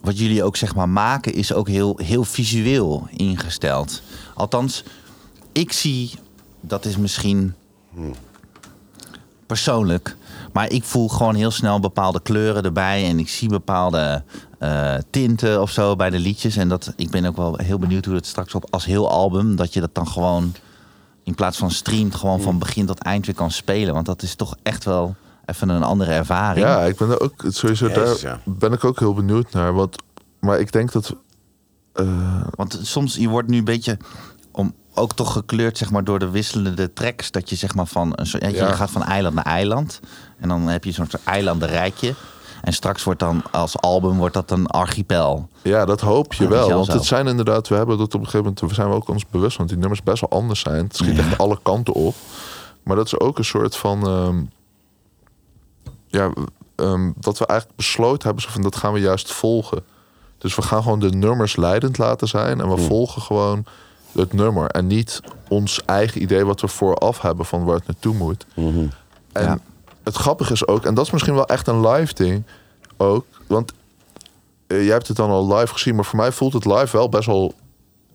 [0.00, 4.02] wat jullie ook zeg maar maken, is ook heel, heel visueel ingesteld.
[4.34, 4.84] Althans,
[5.52, 6.10] ik zie,
[6.60, 7.54] dat is misschien
[9.46, 10.16] persoonlijk.
[10.52, 13.08] Maar ik voel gewoon heel snel bepaalde kleuren erbij.
[13.08, 14.22] En ik zie bepaalde
[14.58, 16.56] eh, tinten of zo bij de liedjes.
[16.56, 19.56] En dat, ik ben ook wel heel benieuwd hoe het straks op als heel album...
[19.56, 20.54] dat je dat dan gewoon
[21.24, 22.14] in plaats van streamt...
[22.14, 23.94] gewoon van begin tot eind weer kan spelen.
[23.94, 26.66] Want dat is toch echt wel even een andere ervaring.
[26.66, 28.40] Ja, ik ben er ook sowieso daar ja.
[28.44, 29.74] ben ik ook heel benieuwd naar.
[29.74, 29.96] Want,
[30.40, 31.16] maar ik denk dat.
[31.92, 33.96] eh, Want soms, je wordt nu een beetje...
[34.52, 37.30] Om, ook toch gekleurd zeg maar, door de wisselende tracks.
[37.30, 38.12] Dat je zeg maar van...
[38.14, 38.68] Een soort, ja, Ja.
[38.68, 40.00] Je gaat van eiland naar eiland.
[40.40, 42.14] En dan heb je zo'n soort eilandenrijkje.
[42.60, 45.48] En straks wordt dan als album wordt dat een archipel.
[45.62, 46.68] ja, dat hoop je wel.
[46.68, 49.08] Want het zijn inderdaad, we hebben dat op een gegeven moment, we zijn we ook
[49.08, 50.84] ons bewust, want die nummers best wel anders zijn.
[50.84, 52.14] Het schiet echt alle kanten op.
[52.82, 54.06] Maar dat is ook een soort van.
[54.06, 54.42] ehm,
[56.06, 56.32] ja,
[56.76, 59.84] ehm, wat we eigenlijk besloten hebben, van dat gaan we juist volgen.
[60.38, 62.60] Dus we gaan gewoon de nummers leidend laten zijn.
[62.60, 63.64] En we volgen gewoon
[64.12, 64.66] het nummer.
[64.66, 68.46] En niet ons eigen idee wat we vooraf hebben van waar het naartoe moet.
[69.32, 69.58] En Ja.
[70.12, 72.42] Het grappige is ook, en dat is misschien wel echt een live ding
[72.96, 73.24] ook.
[73.46, 73.72] Want
[74.66, 77.08] eh, jij hebt het dan al live gezien, maar voor mij voelt het live wel
[77.08, 77.54] best wel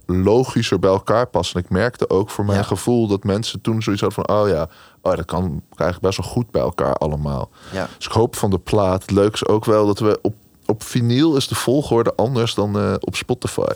[0.06, 1.56] logischer bij elkaar passen.
[1.60, 2.64] En ik merkte ook voor mijn Ja.
[2.64, 4.70] gevoel dat mensen toen zoiets hadden van, oh ja,
[5.02, 7.50] oh, dat kan eigenlijk best wel goed bij elkaar allemaal.
[7.72, 7.88] Ja.
[7.98, 9.02] Dus ik hoop van de plaat.
[9.02, 10.34] Het leuke is ook wel dat we op,
[10.66, 13.72] op vinyl is de volgorde anders dan eh, op Spotify.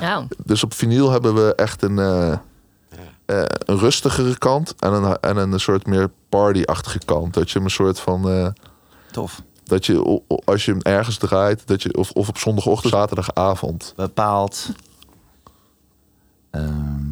[0.00, 2.36] Nou, Dus op vinyl hebben we echt een, eh,
[3.30, 7.34] eh, een rustigere kant en een, en een soort meer party-achtige kant.
[7.34, 8.28] Dat je hem een soort van.
[8.30, 8.46] eh,
[9.10, 9.42] Tof.
[9.64, 13.92] dat je als je hem ergens draait, dat je, of, of op zondagochtend, zaterdagavond.
[13.96, 14.68] Bepaald.
[16.50, 17.08] ehm,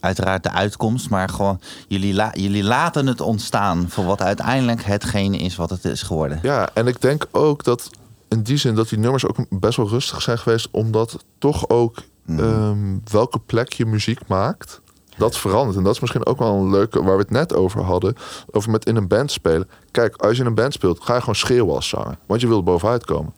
[0.00, 5.36] uiteraard de uitkomst, maar gewoon jullie, la- jullie laten het ontstaan voor wat uiteindelijk hetgene
[5.36, 6.38] is wat het is geworden.
[6.42, 7.90] Ja, en ik denk ook dat
[8.28, 12.02] in die zin dat die nummers ook best wel rustig zijn geweest, omdat toch ook
[12.38, 14.80] ehm, welke plek je muziek maakt,
[15.16, 15.76] dat verandert.
[15.76, 18.14] En dat is misschien ook wel een leuke, waar we het net over hadden,
[18.50, 19.68] over met in een band spelen.
[19.90, 22.48] Kijk, als je in een band speelt, ga je gewoon schreeuwen als zanger, want je
[22.48, 23.32] wil bovenuit komen.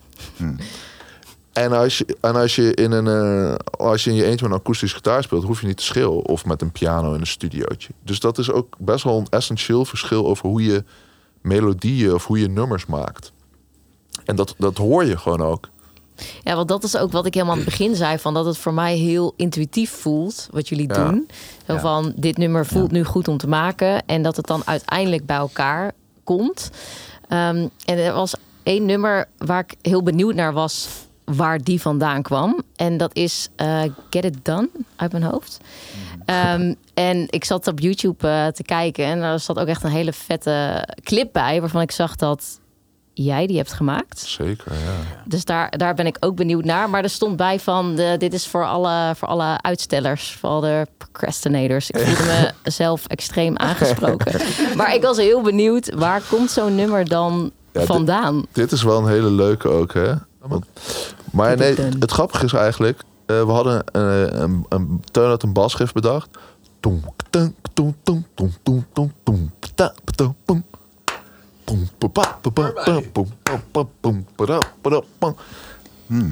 [1.53, 4.53] En als je, en als je in een eh, als je in je eentje met
[4.53, 6.25] een akoestische gitaar speelt, hoef je niet te schreeuwen.
[6.25, 7.93] Of met een piano in een studiootje.
[8.03, 10.83] Dus dat is ook best wel een essentieel verschil over hoe je
[11.41, 13.31] melodieën of hoe je nummers maakt.
[14.25, 15.69] En dat, dat hoor je gewoon ook.
[16.43, 18.17] Ja, want dat is ook wat ik helemaal aan het begin zei.
[18.19, 21.09] Van dat het voor mij heel intuïtief voelt wat jullie Ja.
[21.09, 21.27] doen.
[21.67, 21.79] Zo Ja.
[21.79, 24.05] van, dit nummer voelt nu goed om te maken.
[24.05, 25.91] En dat het dan uiteindelijk bij elkaar
[26.23, 26.69] komt.
[27.27, 28.33] Ehm, en er was
[28.63, 30.87] één nummer waar ik heel benieuwd naar was...
[31.23, 32.61] waar die vandaan kwam.
[32.75, 35.57] En dat is eh, Get It Done uit mijn hoofd.
[36.25, 39.05] Ehm, en ik zat op YouTube eh, te kijken.
[39.05, 41.59] En er zat ook echt een hele vette clip bij...
[41.59, 42.59] waarvan ik zag dat
[43.13, 44.19] jij die hebt gemaakt.
[44.19, 45.21] Zeker, ja.
[45.25, 46.89] Dus daar, daar ben ik ook benieuwd naar.
[46.89, 50.87] Maar er stond bij van, de, dit is voor alle, voor alle uitstellers, voor alle
[50.97, 51.91] procrastinators.
[51.91, 54.41] Ik voelde mezelf extreem aangesproken.
[54.77, 58.45] Maar ik was heel benieuwd, waar komt zo'n nummer dan Ja, vandaan?
[58.51, 60.13] Dit is wel een hele leuke ook, hè?
[60.39, 60.65] Want,
[61.31, 63.01] maar nee, het grappige is eigenlijk...
[63.25, 66.29] eh, we hadden eh, een, een, Teun had een basgif bedacht.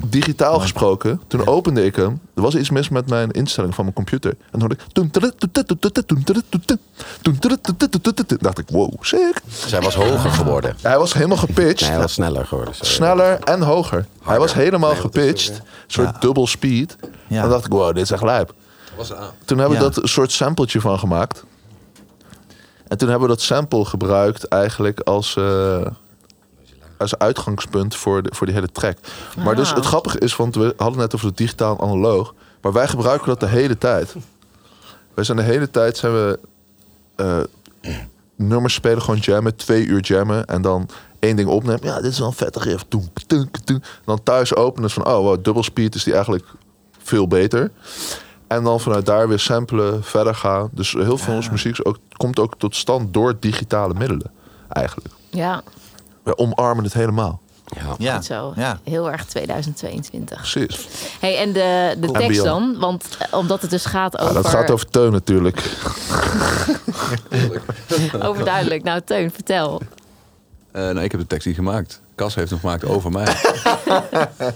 [0.06, 2.20] Digitaal gesproken, toen opende ik hem.
[2.34, 4.30] Er was iets mis met mijn instelling van mijn computer.
[4.30, 4.82] En dan hoorde ik...
[8.40, 9.40] dacht ik, wow, sick.
[9.48, 10.76] Zij was hoger geworden.
[10.80, 11.80] Hij was helemaal gepitcht.
[11.80, 12.74] Nee, hij was sneller geworden.
[12.74, 12.92] sorry.
[12.92, 14.06] Sneller en hoger.
[14.22, 15.48] Hij was helemaal gepitcht.
[15.48, 16.96] Een soort dubbel speed.
[17.00, 17.08] Ja.
[17.28, 18.54] En dan dacht ik, wow, dit is echt lijp.
[19.44, 21.44] Toen hebben we dat een soort sampletje van gemaakt.
[22.92, 25.86] En toen hebben we dat sample gebruikt eigenlijk als, eh,
[26.98, 28.98] als uitgangspunt voor, de, voor die hele track.
[29.44, 29.76] Maar dus Ah.
[29.76, 32.34] het grappige is, want we hadden net over het digitaal analoog.
[32.60, 34.14] Maar wij gebruiken dat de hele tijd.
[35.14, 36.38] Wij zijn de hele tijd zijn we
[37.16, 37.38] eh,
[38.36, 40.46] nummers spelen, gewoon jammen, twee uur jammen.
[40.46, 40.88] En dan
[41.18, 41.84] één ding opnemen.
[41.84, 42.84] Ja, dit is wel een vette riff.
[44.04, 46.46] Dan thuis openen van, oh, wow, double speed is die eigenlijk
[46.98, 47.70] veel beter.
[48.56, 50.68] En dan vanuit daar weer samplen, verder gaan.
[50.72, 54.30] Dus heel veel van onze muziek is ook, komt ook tot stand door digitale middelen.
[54.68, 55.08] Eigenlijk.
[55.30, 55.62] Ja,
[56.22, 57.40] We omarmen het helemaal.
[57.64, 57.94] Ja.
[57.98, 58.14] Ja.
[58.14, 58.52] goed zo.
[58.56, 58.78] Ja.
[58.84, 60.36] Heel erg 2022.
[60.36, 60.88] Precies.
[61.20, 62.12] Hey, en de, de Cool.
[62.18, 62.76] tekst dan?
[62.78, 64.34] Want eh, omdat het dus gaat Ja, over...
[64.34, 65.62] dat gaat over Teun natuurlijk.
[68.28, 68.82] Overduidelijk.
[68.82, 69.80] Nou, Teun, vertel.
[70.72, 72.00] Eh, nou, ik heb de tekst niet gemaakt.
[72.14, 73.24] Cas heeft hem gemaakt over mij.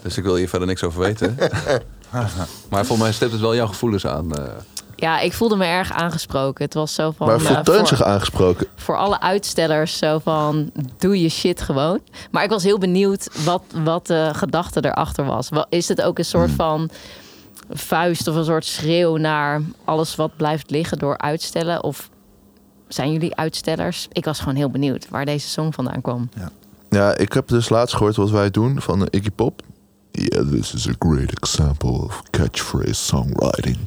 [0.03, 1.37] dus ik wil hier verder niks over weten.
[2.69, 4.35] Maar volgens mij stept het wel jouw gevoelens aan.
[4.37, 4.45] eh.
[4.99, 6.65] Ja, ik voelde me erg aangesproken.
[6.65, 7.27] Het was zo van...
[7.27, 8.67] Maar eh, voelt voor- zich aangesproken?
[8.77, 12.01] voor alle uitstellers zo van doe je shit gewoon.
[12.31, 15.49] Maar ik was heel benieuwd wat, wat de gedachte erachter was.
[15.49, 16.57] Wa- Is het ook een soort Hmm.
[16.57, 16.91] van
[17.71, 21.83] vuist of een soort schreeuw naar alles wat blijft liggen door uitstellen?
[21.85, 22.11] Of
[22.89, 24.09] zijn jullie uitstellers?
[24.13, 26.29] Ik was gewoon heel benieuwd waar deze song vandaan kwam.
[26.91, 29.63] Ja, ik heb dus laatst gehoord wat wij doen van eh, Iggy Pop.
[30.19, 33.77] Yeah, this is a great example of catchphrase songwriting.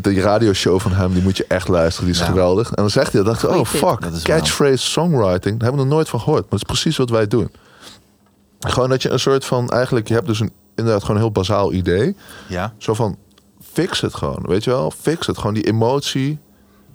[0.00, 2.04] De radioshow van hem, die moet je echt luisteren.
[2.10, 2.26] Die is Ja.
[2.26, 2.68] geweldig.
[2.68, 5.42] En dan zegt hij, dacht ik, oh fuck, catchphrase songwriting.
[5.58, 6.40] Daar hebben we nog nooit van gehoord.
[6.40, 7.50] Maar dat is precies wat wij doen.
[8.60, 11.32] Gewoon dat je een soort van, eigenlijk, je hebt dus een, inderdaad gewoon een heel
[11.32, 12.16] bazaal idee.
[12.48, 12.72] Ja.
[12.78, 13.16] Zo van,
[13.72, 14.90] fix het gewoon, weet je wel?
[14.90, 16.38] Fix het, gewoon die emotie.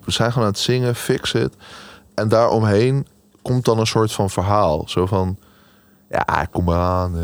[0.04, 1.54] We zijn gewoon aan het zingen, fix het.
[2.14, 3.06] En daaromheen
[3.42, 4.84] komt dan een soort van verhaal.
[4.86, 5.38] Zo van,
[6.12, 7.16] ja, kom maar aan.
[7.16, 7.22] eh,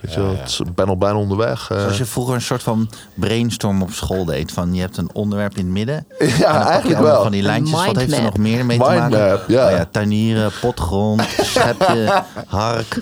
[0.00, 1.70] weet je het ik ben al bijna onderweg.
[1.70, 1.80] eh.
[1.80, 4.52] Zoals je vroeger een soort van brainstorm op school deed.
[4.52, 5.96] Van je hebt een onderwerp in het midden.
[6.18, 7.22] en dan pak je eigenlijk allemaal wel.
[7.22, 7.86] van die lijntjes.
[7.86, 9.18] Wat heeft er nog meer mee te maken?
[9.48, 9.64] ja.
[9.66, 11.22] Oh ja, tuinieren, potgrond,
[11.52, 12.98] schepje, hark.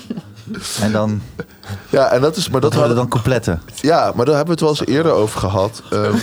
[0.81, 1.23] En dan
[1.91, 3.63] Ja, en dat is, maar dat hadden, dan coupletten.
[3.81, 5.83] ja, maar daar hebben we het wel eens eerder over gehad.
[5.91, 6.13] Ehm,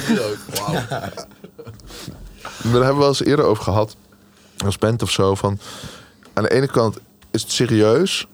[2.63, 3.95] Maar daar hebben we wel eens eerder over gehad.
[4.65, 5.35] Als band of zo.
[5.35, 5.59] Van,
[6.33, 6.97] aan de ene kant
[7.35, 8.27] is het serieus.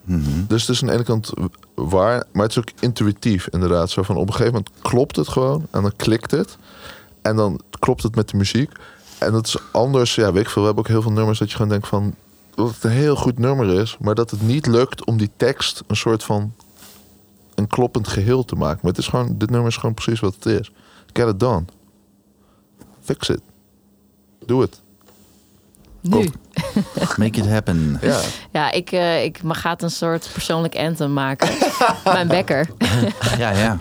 [0.47, 1.32] Dus het is aan de ene kant
[1.76, 2.26] waar.
[2.32, 3.89] Maar het is ook intuïtief inderdaad.
[3.89, 5.68] Zo van op een gegeven moment klopt het gewoon.
[5.72, 6.58] En dan klikt het.
[7.22, 8.72] En dan klopt het met de muziek.
[9.20, 10.16] En dat is anders.
[10.16, 10.62] Ja, weet ik veel.
[10.62, 12.16] We hebben ook heel veel nummers dat je gewoon denkt van...
[12.56, 13.97] Dat het een heel goed nummer is.
[13.99, 16.54] Maar dat het niet lukt om die tekst een soort van...
[17.56, 18.80] Een kloppend geheel te maken.
[18.82, 20.72] Maar het is gewoon, dit nummer is gewoon precies wat het is.
[21.14, 21.64] Get it done.
[23.02, 23.41] Fix it.
[24.45, 24.82] Doe het.
[26.02, 26.30] Nu.
[27.18, 27.97] Make it happen.
[28.02, 28.20] Ja.
[28.52, 31.49] Ja, ik, eh, ik gaat een soort persoonlijk anthem maken.
[32.04, 32.68] Mijn bekker.
[33.38, 33.80] Ja, ja.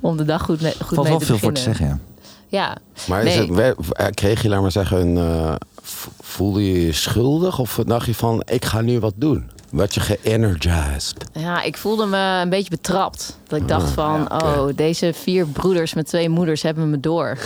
[0.00, 1.76] Om de dag goed, mee, goed Valt mee wel te veel voor beginnen.
[1.76, 2.00] te zeggen,
[2.48, 2.58] ja.
[2.58, 2.76] Ja.
[3.08, 6.92] Maar is het, eh, kreeg je, laat maar zeggen, een, eh, v- voelde je je
[6.92, 7.58] schuldig?
[7.58, 9.50] Of dacht je van, ik ga nu wat doen?
[9.72, 11.14] Wat je ge-energized.
[11.32, 13.38] Ja, ik voelde me een beetje betrapt.
[13.46, 17.38] Dat ik dacht van, oh, deze vier broeders met twee moeders hebben me door.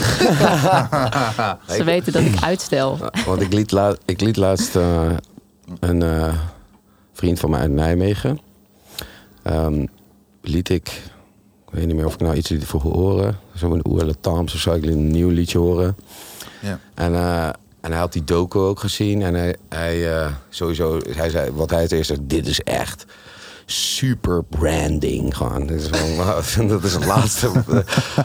[1.76, 2.98] Ze weten dat ik uitstel.
[3.26, 5.10] Want ik liet, la- ik liet laatst eh,
[5.80, 6.34] een eh,
[7.12, 8.40] vriend van mij uit Nijmegen.
[9.42, 9.86] ehm,
[10.42, 10.88] liet ik,
[11.66, 13.38] ik weet niet meer of ik nou iets liet voor horen.
[13.54, 14.72] Zo'n Oerle Tams of zo.
[14.72, 15.96] Ik liet een nieuw liedje horen.
[16.60, 16.78] Ja.
[16.94, 17.48] En, eh,
[17.86, 19.22] en hij had die docu ook gezien.
[19.22, 23.04] En hij, hij eh, sowieso, hij zei, wat hij het eerst zei, dit is echt
[23.66, 25.36] super branding.
[25.36, 25.66] Gewoon.
[25.66, 27.50] Dit is gewoon, dat is het laatste.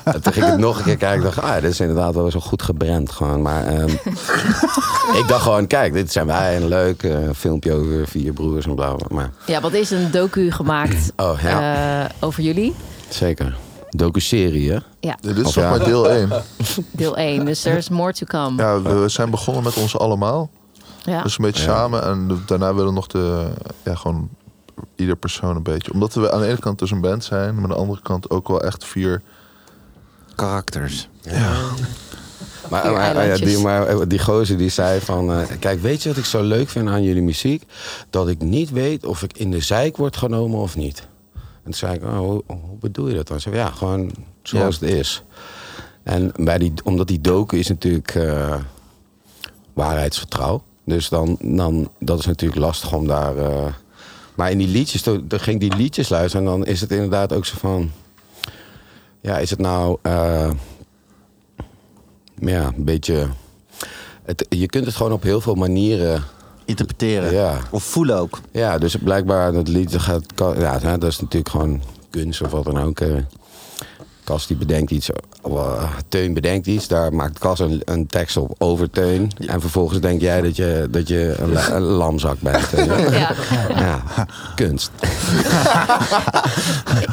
[0.03, 1.17] En Toen ging ik het nog een keer kijken.
[1.27, 3.11] Ik dacht, ah, dit is inderdaad wel zo goed gebrand.
[3.11, 3.41] Gewoon.
[3.41, 3.89] Maar ehm,
[5.19, 6.55] ik dacht gewoon, kijk, dit zijn wij.
[6.55, 9.07] Een leuk eh, filmpje over vier broers en bla bla.
[9.09, 12.03] Maar Ja, wat is een docu gemaakt Oh, ja.
[12.03, 12.73] eh, over jullie?
[13.09, 13.55] zeker.
[13.95, 14.77] Docu-serie, hè?
[14.99, 15.69] Ja, Dit is nog ja.
[15.69, 16.29] maar deel 1.
[16.91, 17.45] deel 1.
[17.45, 18.61] Dus there's more to come.
[18.61, 20.49] Ja, we zijn begonnen met ons allemaal.
[21.03, 21.23] Ja.
[21.23, 21.75] Dus een beetje Ja.
[21.75, 22.03] samen.
[22.03, 23.47] En daarna willen we nog de,
[23.83, 24.29] ja, gewoon
[24.95, 25.93] ieder persoon een beetje.
[25.93, 28.29] Omdat we aan de ene kant dus een band zijn, maar aan de andere kant
[28.29, 29.21] ook wel echt vier.
[30.35, 31.07] Karakters.
[32.69, 35.31] Maar, Vier maar, ja, die, maar eh, die gozer die zei van...
[35.31, 37.63] eh, kijk, weet je wat ik zo leuk vind aan jullie muziek?
[38.09, 41.07] Dat ik niet weet of ik in de zeik word genomen of niet.
[41.63, 43.39] En toen zei ik, oh, hoe, hoe bedoel je dat dan?
[43.39, 44.11] Ze zei, ja, gewoon
[44.43, 45.23] zoals het is.
[46.03, 48.55] En bij die, omdat die docu is natuurlijk eh,
[49.73, 50.63] waarheidsvertrouw.
[50.83, 53.37] Dus dan, dan, dat is natuurlijk lastig om daar...
[53.37, 53.73] eh,
[54.35, 56.47] maar in die liedjes, toen, toen ging die liedjes luisteren...
[56.47, 57.91] en dan is het inderdaad ook zo van...
[59.21, 59.97] Ja, is het nou...
[60.01, 60.51] eh,
[62.35, 63.27] ja, een beetje.
[64.23, 66.23] Het, je kunt het gewoon op heel veel manieren.
[66.71, 67.33] Interpreteren.
[67.33, 67.57] Ja.
[67.69, 68.39] Of voelen ook.
[68.51, 70.23] Ja, dus blijkbaar dat lied gaat.
[70.57, 72.99] Ja, hè, dat is natuurlijk gewoon kunst of wat dan ook.
[74.23, 75.09] Kas die bedenkt iets,
[75.43, 79.31] eh, Teun bedenkt iets, daar maakt Kas een, een tekst op over Teun.
[79.47, 82.67] En vervolgens denk jij dat je, dat je een, la- een lamzak bent.
[83.11, 83.33] Ja.
[83.75, 84.01] ja,
[84.55, 84.91] kunst.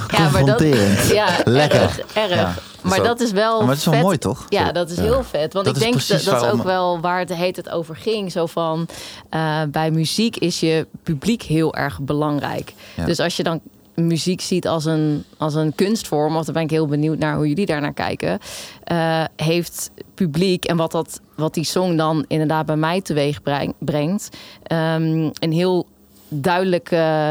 [0.09, 0.63] Ja, maar dat,
[1.09, 1.81] ja, Lekker.
[1.81, 1.99] erg.
[2.15, 2.35] erg.
[2.35, 2.55] Ja.
[2.83, 3.61] Maar dat is wel.
[3.61, 4.03] Maar het is wel vet.
[4.03, 4.47] mooi, toch?
[4.49, 5.53] Ja, dat is heel vet.
[5.53, 8.33] Want Dat ik denk dat, dat is ook wel waar het heet het over ging.
[8.33, 8.87] Zo van
[9.31, 12.73] eh, bij muziek is je publiek heel erg belangrijk.
[12.97, 13.05] Ja.
[13.05, 13.61] Dus als je dan
[13.95, 17.49] muziek ziet als een, als een kunstvorm, of dan ben ik heel benieuwd naar hoe
[17.49, 18.39] jullie daarnaar kijken.
[18.85, 23.75] eh, heeft publiek en wat, dat, wat die song dan inderdaad bij mij teweeg breng-
[23.79, 24.29] brengt,
[24.63, 25.87] ehm, een heel
[26.29, 26.89] duidelijk,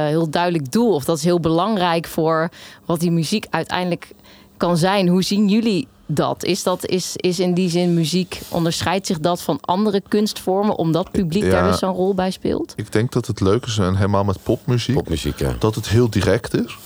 [0.07, 0.93] heel duidelijk doel.
[0.93, 2.49] Of dat is heel belangrijk voor
[2.85, 4.11] wat die muziek uiteindelijk
[4.57, 5.07] kan zijn.
[5.07, 6.43] Hoe zien jullie dat?
[6.43, 11.11] Is, dat is, is in die zin muziek, onderscheidt zich dat van andere kunstvormen, omdat
[11.11, 11.49] publiek Ja.
[11.49, 12.73] daar dus zo'n rol bij speelt?
[12.75, 15.55] Ik denk dat het leuk is, en helemaal met popmuziek, Popmuziek, ja.
[15.59, 16.77] dat het heel direct is.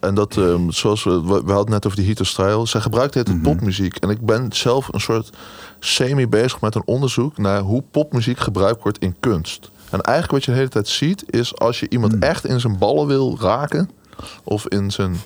[0.00, 3.28] En dat, ehm, zoals we, we hadden net over die Heater Style, zij gebruikt het
[3.28, 3.96] in popmuziek.
[3.96, 5.30] En ik ben zelf een soort
[5.78, 9.70] semi bezig met een onderzoek naar hoe popmuziek gebruikt wordt in kunst.
[9.90, 12.78] En eigenlijk wat je de hele tijd ziet, is als je iemand echt in zijn
[12.78, 13.90] ballen wil raken,
[14.44, 15.16] of in zijn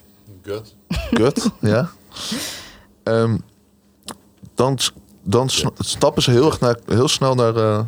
[0.43, 0.75] Gut.
[1.15, 1.91] gut, ja.
[3.03, 3.37] Ehm,
[4.55, 4.79] dan,
[5.23, 7.57] dan stappen ze heel, erg naar, heel snel naar.
[7.57, 7.79] eh,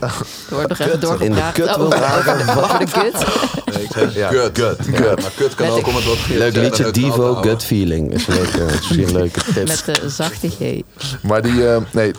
[0.00, 0.10] Er
[0.50, 2.48] wordt nog even doorgepraat in de kut over, wil raken.
[2.62, 4.14] over de kut.
[4.14, 4.28] ja.
[4.28, 4.58] Gut.
[4.58, 4.76] Gut.
[4.92, 7.34] Ja, maar kut kan Met ook de- om het wat Leuk liedje, Divo.
[7.34, 8.12] Gut Feeling.
[8.12, 9.66] Is leuk, eh, is misschien een leuke tip.
[9.68, 10.80] Met de zachte G.
[11.22, 12.12] Maar die, eh, nee.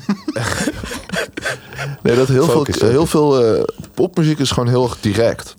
[2.03, 5.55] nee, dat heel Focus, veel, heel veel eh, popmuziek is gewoon heel erg direct.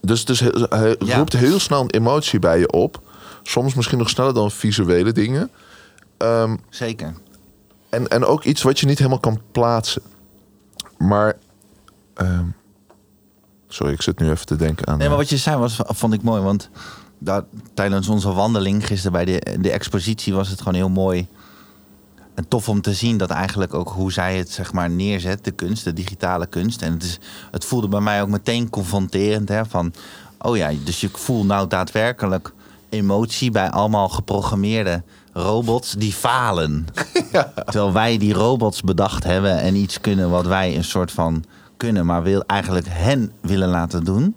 [0.00, 1.16] Dus heel- hij Ja.
[1.16, 3.00] roept heel snel een emotie bij je op.
[3.42, 5.50] Soms misschien nog sneller dan visuele dingen.
[6.16, 7.14] Ehm, Zeker.
[7.88, 10.02] en, en ook iets wat je niet helemaal kan plaatsen.
[10.98, 11.36] Maar.
[12.14, 12.44] ehm,
[13.68, 14.98] sorry, ik zit nu even te denken aan.
[14.98, 16.42] Nee, maar eh, wat je zei was, vond ik mooi.
[16.42, 16.70] Want
[17.18, 17.42] daar,
[17.74, 21.28] tijdens onze wandeling gisteren bij de, de expositie was het gewoon heel mooi.
[22.40, 25.50] En tof om te zien dat eigenlijk ook hoe zij het zeg maar neerzet, de
[25.50, 26.82] kunst, de digitale kunst.
[26.82, 27.18] En het, is,
[27.50, 29.48] het voelde bij mij ook meteen confronterend.
[29.48, 29.92] Hè, van,
[30.38, 32.52] oh ja, dus je voelt nou daadwerkelijk
[32.88, 35.02] emotie bij allemaal geprogrammeerde
[35.32, 36.86] robots die falen.
[37.64, 41.44] Terwijl wij die robots bedacht hebben en iets kunnen wat wij een soort van
[41.76, 44.34] kunnen, maar wil eigenlijk hen willen laten doen.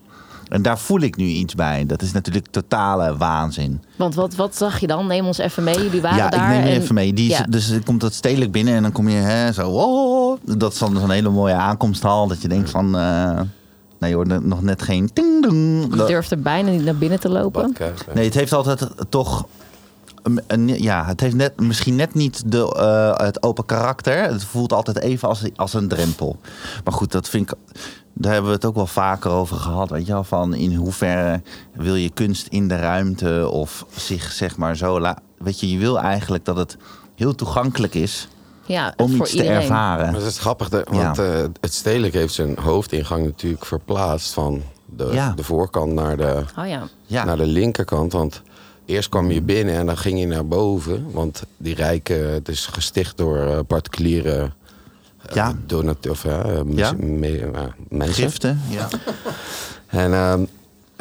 [0.49, 1.85] En daar voel ik nu iets bij.
[1.85, 3.81] Dat is natuurlijk totale waanzin.
[3.95, 5.07] Want wat, wat zag je dan?
[5.07, 5.75] Neem ons even mee.
[5.83, 6.43] Jullie waren ja, daar.
[6.51, 7.13] ik neem je en- even mee.
[7.13, 7.45] Die is- Ja.
[7.49, 9.69] Dus komt dat stedelijk binnen en dan kom je hè, zo.
[9.69, 12.27] Oh, dat is dan zo'n hele mooie aankomsthal.
[12.27, 12.97] Dat je denkt van.
[12.97, 13.39] eh
[13.99, 15.09] nee, je hoort nog net geen.
[15.13, 15.95] Ding, ding.
[15.95, 17.75] Je durft er bijna niet naar binnen te lopen.
[17.79, 17.91] Ja.
[18.13, 19.45] Nee, het heeft altijd toch.
[20.47, 24.23] Een- ja, het heeft net, misschien net niet de, eh, het open karakter.
[24.23, 26.39] Het voelt altijd even als, als een drempel.
[26.83, 27.57] Maar goed, dat vind ik.
[28.13, 29.89] Daar hebben we het ook wel vaker over gehad.
[29.89, 31.41] Weet je wel, van in hoeverre
[31.73, 34.99] wil je kunst in de ruimte of zich zeg maar zo.
[34.99, 36.77] La, weet je, je wil eigenlijk dat het
[37.15, 38.27] heel toegankelijk is.
[38.65, 39.61] Ja, om voor iets te iedereen.
[39.61, 40.11] ervaren.
[40.11, 41.25] Maar dat is grappig, de- want eh,
[41.61, 45.33] het stedelijk heeft zijn hoofdingang natuurlijk verplaatst van de, Ja.
[45.35, 46.87] de voorkant naar de, Oh ja.
[47.05, 47.23] Ja.
[47.23, 48.11] naar de linkerkant.
[48.13, 48.41] Want
[48.85, 51.11] eerst kwam je binnen en dan ging je naar boven.
[51.11, 54.51] Want die rijke, het is gesticht door eh, particuliere
[55.27, 55.53] eh, Ja.
[55.65, 56.91] donat- of, eh, Ja.
[56.97, 58.23] me- eh, mensen.
[58.23, 58.61] Giften.
[58.69, 58.87] Ja.
[59.87, 60.47] En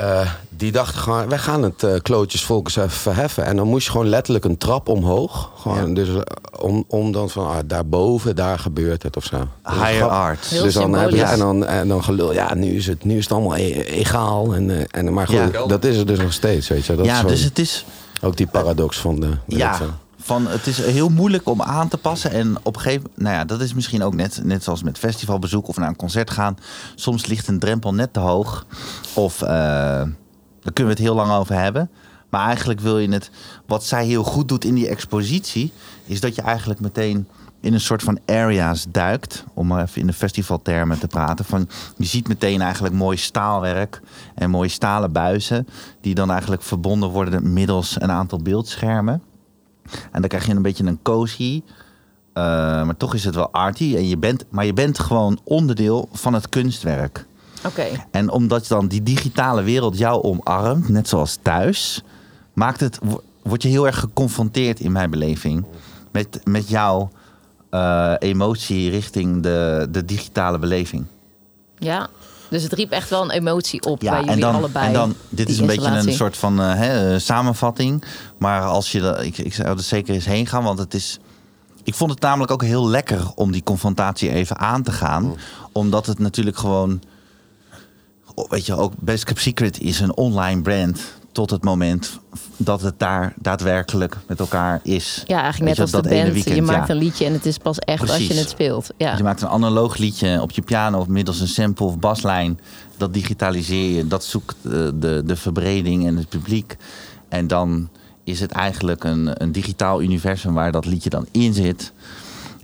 [0.03, 3.45] eh, die dachten gewoon, wij gaan het eh klootjesvolk eens even verheffen.
[3.45, 5.51] En dan moest je gewoon letterlijk een trap omhoog.
[5.57, 5.95] Gewoon, Ja.
[5.95, 6.21] Dus eh,
[6.61, 9.37] om, om dan van, ah, daarboven, daar gebeurt het of zo.
[9.65, 10.47] Higher art.
[10.47, 11.33] Heel dus dan heb je, symbolisch.
[11.33, 14.55] en dan, en dan gelul, ja, nu is het, nu is het allemaal e- egaal.
[14.55, 15.67] En, eh, en, maar goed, Ja.
[15.67, 16.95] dat is er dus nog steeds, weet je.
[16.97, 17.85] Dat ja, is dus het is...
[18.23, 19.27] ook die paradox van de...
[19.47, 19.79] ik Ja.
[20.23, 22.31] Van, het is heel moeilijk om aan te passen.
[22.31, 25.69] En op een gegeven nou ja, dat is misschien ook net, net zoals met festivalbezoek
[25.69, 26.57] of naar een concert gaan.
[26.95, 28.67] Soms ligt een drempel net te hoog.
[29.15, 31.91] Of eh, daar kunnen we het heel lang over hebben.
[32.31, 33.31] Maar eigenlijk wil je het.
[33.67, 35.73] Wat zij heel goed doet in die expositie,
[36.07, 37.29] is dat je eigenlijk meteen
[37.61, 39.45] in een soort van areas duikt.
[39.55, 41.45] Om maar even in de festivaltermen te praten.
[41.45, 44.01] Van, je ziet meteen eigenlijk mooi staalwerk
[44.35, 45.69] en mooie stalen buizen.
[46.01, 49.23] Die dan eigenlijk verbonden worden middels een aantal beeldschermen.
[50.13, 51.63] En dan krijg je een beetje een cozy.
[52.33, 52.43] eh,
[52.85, 53.95] maar toch is het wel arty.
[53.97, 57.27] En je bent, maar je bent gewoon onderdeel van het kunstwerk.
[57.67, 57.87] Oké.
[58.11, 62.03] En omdat dan die digitale wereld jou omarmt, net zoals thuis,
[62.53, 65.65] maakt het, wo- word je heel erg geconfronteerd in mijn beleving
[66.13, 67.11] met, met jouw
[67.71, 71.05] eh, emotie richting de, de digitale beleving.
[71.79, 72.09] Ja.
[72.53, 74.87] Dus het riep echt wel een emotie op bij jullie en dan, allebei.
[74.87, 78.05] en dan dit is een beetje een soort van eh, eh, samenvatting.
[78.39, 81.19] Maar als je, dat- ik, ik zou er zeker eens heen gaan, want het is.
[81.83, 85.37] Ik vond het namelijk ook heel lekker om die confrontatie even aan te gaan.
[85.73, 87.03] Omdat het natuurlijk gewoon.
[88.35, 91.01] oh, Weet je, ook Best Kept Secret is een online brand.
[91.33, 92.21] Tot het moment
[92.57, 95.23] dat het daar daadwerkelijk met elkaar is.
[95.27, 96.33] Ja, eigenlijk net je, als de dat ene band.
[96.33, 96.95] weekend, je maakt ja.
[96.95, 98.91] een liedje en het is pas echt als je het speelt.
[98.97, 99.17] Ja.
[99.17, 102.61] Je maakt een analoog liedje op je piano of middels een sample of baslijn.
[102.97, 106.77] Dat digitaliseer je, dat zoekt eh, de, de verbreding en het publiek.
[107.29, 107.89] En dan
[108.25, 111.93] is het eigenlijk een, een digitaal universum waar dat liedje dan in zit.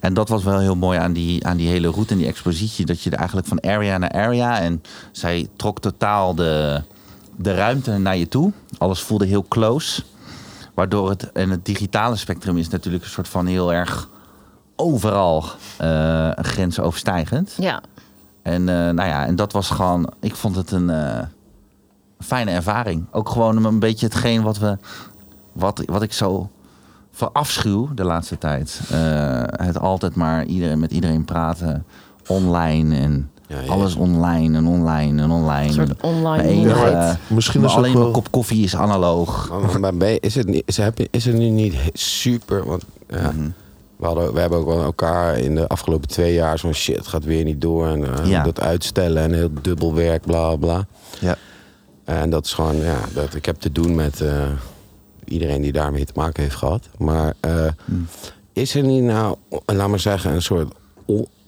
[0.00, 2.86] En dat was wel heel mooi aan die, aan die hele route en die expositie.
[2.86, 4.60] Dat je er eigenlijk van area naar area.
[4.60, 4.82] En
[5.12, 6.82] zij trok totaal de,
[7.38, 8.52] de ruimte naar je toe.
[8.78, 10.02] Alles voelde heel close.
[10.74, 14.08] Waardoor het, en het digitale spectrum is natuurlijk een soort van heel erg
[14.76, 15.44] overal
[15.78, 17.54] eh grensoverstijgend.
[17.58, 17.82] ja.
[18.42, 21.20] En, eh, nou ja, en dat was gewoon, ik vond het een eh,
[22.18, 23.06] fijne ervaring.
[23.10, 24.78] Ook gewoon een beetje hetgeen wat we,
[25.52, 26.50] wat, wat ik zo
[27.12, 28.80] verafschuw de laatste tijd.
[29.56, 31.84] Het altijd maar iedereen, met iedereen praten,
[32.26, 33.70] online en Ja, ja.
[33.70, 35.66] alles online en online en online.
[35.66, 38.76] Een soort online Mijn enige, eh, Misschien maar is het alleen wel- kop koffie is
[38.76, 39.48] analoog.
[39.62, 42.64] Maar, maar ben je- is, het niet, is, je- is het nu niet super...
[42.66, 43.48] Want, ja, Mhm.
[43.96, 47.24] we, hadden, we hebben ook wel elkaar in de afgelopen twee jaar zo'n shit gaat
[47.24, 47.86] weer niet door.
[47.86, 48.42] En eh, Ja.
[48.42, 50.86] dat uitstellen en heel dubbel werk, bla bla.
[51.20, 51.36] Ja.
[52.04, 54.42] En dat is gewoon, ja, dat, ik heb te doen met eh,
[55.24, 56.88] iedereen die daarmee te maken heeft gehad.
[56.98, 57.66] Maar eh,
[58.52, 60.72] is er niet nou, laat maar zeggen, een soort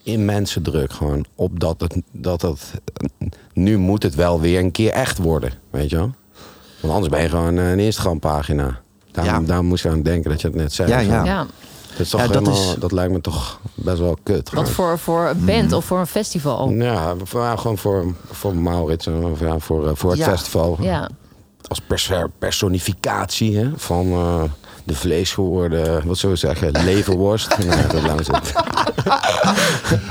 [0.02, 2.72] immense druk gewoon op dat het, dat het,
[3.52, 6.10] nu moet het wel weer een keer echt worden, weet je wel?
[6.80, 8.80] Want anders ben je gewoon eh, een Instagram-pagina.
[9.12, 9.46] Daarom, Ja.
[9.46, 10.88] daarom moest ik aan denken dat je het net zei.
[10.88, 11.24] Ja, ja.
[11.24, 11.46] Ja.
[11.90, 14.50] Dat, is toch Ja, dat helemaal, is- dat lijkt me toch best wel kut.
[14.52, 16.70] Wat voor, voor een band of voor een festival?
[16.70, 20.24] Ja, voor, ja, gewoon voor, voor Maurits en ja, voor, eh, voor het Ja.
[20.28, 20.76] festival.
[20.80, 21.08] Ja.
[21.68, 24.42] Als pers- personificatie hè, van eh,
[24.84, 27.56] de vleesgeworden, wat zullen we zeggen, leverworst.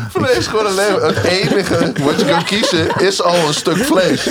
[0.09, 1.07] Vlees gewoon een leven.
[1.07, 4.29] Het enige wat je kan kiezen is al een stuk vlees.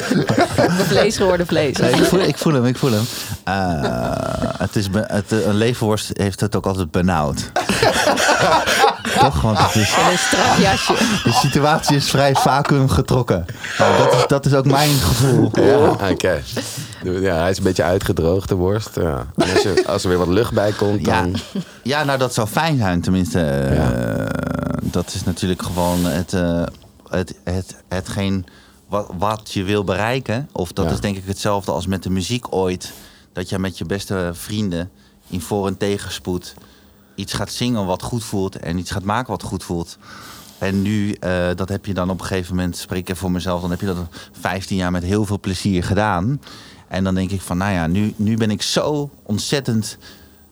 [0.89, 1.77] Vlees geworden vlees.
[1.77, 3.05] Nee, ik, voel, ik voel hem, ik voel hem.
[3.45, 3.83] Eh,
[4.59, 7.51] het is het, een levenworst heeft het ook altijd benauwd.
[9.19, 9.41] Toch?
[9.41, 10.93] Want het is, En een strak jasje.
[11.25, 13.45] de situatie is vrij vacuüm getrokken.
[13.79, 15.51] Nou, dat, is, dat is ook mijn gevoel.
[15.53, 16.43] Ja, oké.
[17.05, 18.95] Ja, hij is een beetje uitgedroogd, de worst.
[18.95, 19.27] Ja.
[19.37, 21.35] En als, er, als er weer wat lucht bij komt, Ja, dan...
[21.83, 23.01] ja, nou dat zou fijn zijn.
[23.01, 24.27] Tenminste, eh,
[24.83, 26.63] dat is natuurlijk gewoon het, eh,
[27.09, 28.47] het, het, hetgeen
[28.89, 30.49] wat, wat je wil bereiken.
[30.53, 30.91] Of dat Ja.
[30.91, 32.93] is denk ik hetzelfde als met de muziek ooit.
[33.33, 34.91] Dat je met je beste vrienden
[35.29, 36.55] in voor- en tegenspoed
[37.19, 38.57] iets gaat zingen wat goed voelt.
[38.57, 39.99] En iets gaat maken wat goed voelt.
[40.59, 43.61] En nu, eh, dat heb je dan op een gegeven moment, spreek ik voor mezelf,
[43.61, 43.97] dan heb je dat
[44.41, 46.41] 15 jaar met heel veel plezier gedaan.
[46.89, 49.99] En dan denk ik van, nou ja, nu, nu ben ik zo ontzettend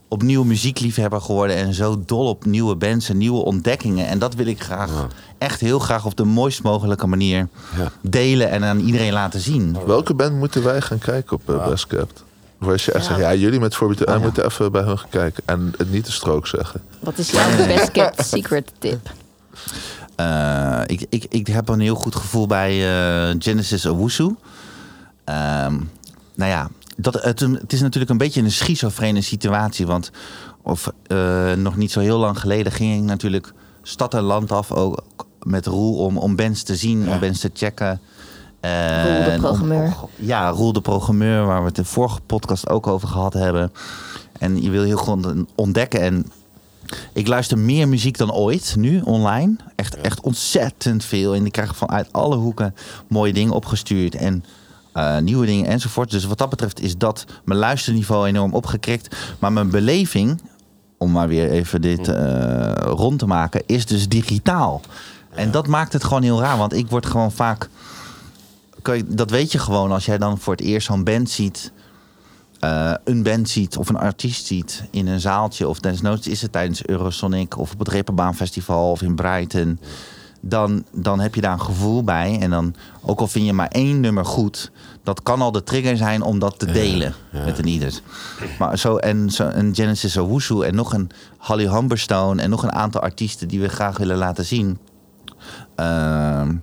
[0.09, 4.07] opnieuw muziekliefhebber geworden en zo dol op nieuwe bands en nieuwe ontdekkingen.
[4.07, 5.07] En dat wil ik graag,
[5.39, 7.93] echt heel graag op de mooist mogelijke manier Ja.
[8.01, 9.77] delen en aan iedereen laten zien.
[9.87, 12.25] Welke band moeten wij gaan kijken op uh, Best Kept?
[12.59, 13.09] Waar je echt Ja.
[13.09, 14.21] zegt, ja, jullie met voorbeeld, Oh, ja.
[14.21, 15.43] moeten even bij hun gaan kijken.
[15.47, 16.83] En het niet de strook zeggen.
[17.01, 19.11] Wat is jouw best kept secret tip?
[20.17, 24.35] Eh, ik, ik, ik heb een heel goed gevoel bij eh, Genesis Owusu.
[25.25, 25.75] Ehm
[26.35, 29.87] nou ja, dat, het, het is natuurlijk een beetje een schizofrene situatie.
[29.87, 30.11] Want
[30.63, 33.53] of, eh, nog niet zo heel lang geleden ging ik natuurlijk
[33.83, 34.73] stad en land af.
[34.73, 35.05] Ook
[35.43, 38.01] met Roel om, om bands te zien, om bands te checken.
[38.67, 39.95] Eh, Roel de programmeur.
[40.17, 43.73] ja, Roel de programmeur, waar we het in de vorige podcast ook over gehad hebben.
[44.39, 46.01] En je wil heel gewoon ontdekken.
[46.01, 46.27] En
[47.13, 49.57] ik luister meer muziek dan ooit nu online.
[49.75, 51.35] Echt, echt ontzettend veel.
[51.35, 52.75] En ik krijg vanuit alle hoeken
[53.09, 54.15] mooie dingen opgestuurd.
[54.15, 54.45] En
[54.93, 56.11] eh, nieuwe dingen enzovoort.
[56.11, 59.17] Dus wat dat betreft is dat mijn luisterniveau enorm opgekrikt.
[59.39, 60.43] Maar mijn beleving,
[60.99, 64.81] om maar weer even dit eh, rond te maken, is dus digitaal.
[65.35, 66.59] En dat maakt het gewoon heel raar.
[66.59, 67.69] Want ik word gewoon vaak.
[69.07, 71.73] Dat weet je gewoon als jij dan voor het eerst zo'n band ziet.
[72.61, 75.69] eh, een band ziet of een artiest ziet in een zaaltje.
[75.69, 79.79] Of desnoods is het tijdens Eurosonic of op het Reeperbaan Festival of in Brighton.
[80.41, 82.39] Dan, dan heb je daar een gevoel bij.
[82.41, 84.71] En dan, ook al vind je maar één nummer goed,
[85.03, 87.15] dat kan al de trigger zijn om dat te delen
[87.45, 88.01] met een ieder.
[88.59, 92.73] Maar zo, en zo, een Genesis Owusu en nog een Holly Humberstone en nog een
[92.73, 94.79] aantal artiesten die we graag willen laten zien.
[95.75, 96.55] Ehm,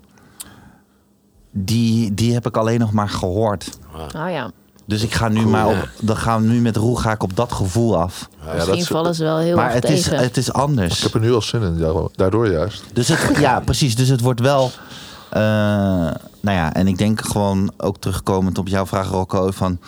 [1.53, 3.69] die, die heb ik alleen nog maar gehoord.
[4.15, 4.51] Oh ja,
[4.85, 5.71] Dus ik ga nu Cool, maar ja.
[5.81, 8.29] op, dan gaan we nu met Roel ga ik op dat gevoel af.
[8.45, 11.01] Ja, misschien is- vallen ze wel heel maar erg het is, het is Ik anders.
[11.03, 12.83] heb er nu al zin in, ja, daardoor juist.
[12.93, 13.95] Dus het, ja, precies.
[13.95, 14.71] Dus het wordt wel.
[15.29, 15.41] eh,
[16.41, 19.51] nou ja, en ik denk gewoon ook terugkomend op jouw vraag, Rocco.
[19.51, 19.79] Van,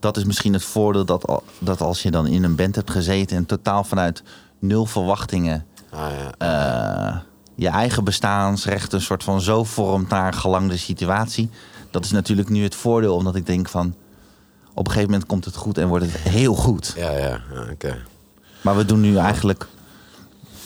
[0.00, 3.36] dat is misschien het voordeel dat, dat als je dan in een band hebt gezeten
[3.36, 4.22] en totaal vanuit
[4.58, 5.64] nul verwachtingen.
[5.90, 6.00] Ah,
[6.38, 7.08] ja.
[7.08, 7.16] eh,
[7.54, 11.50] je eigen bestaansrecht een soort van zo vormt naar een gelangde situatie.
[11.90, 13.94] Dat is natuurlijk nu het voordeel, omdat ik denk van.
[14.74, 16.92] Op een gegeven moment komt het goed en wordt het heel goed.
[16.96, 17.96] ja, ja, ja, oké.
[18.60, 19.66] Maar we doen nu eigenlijk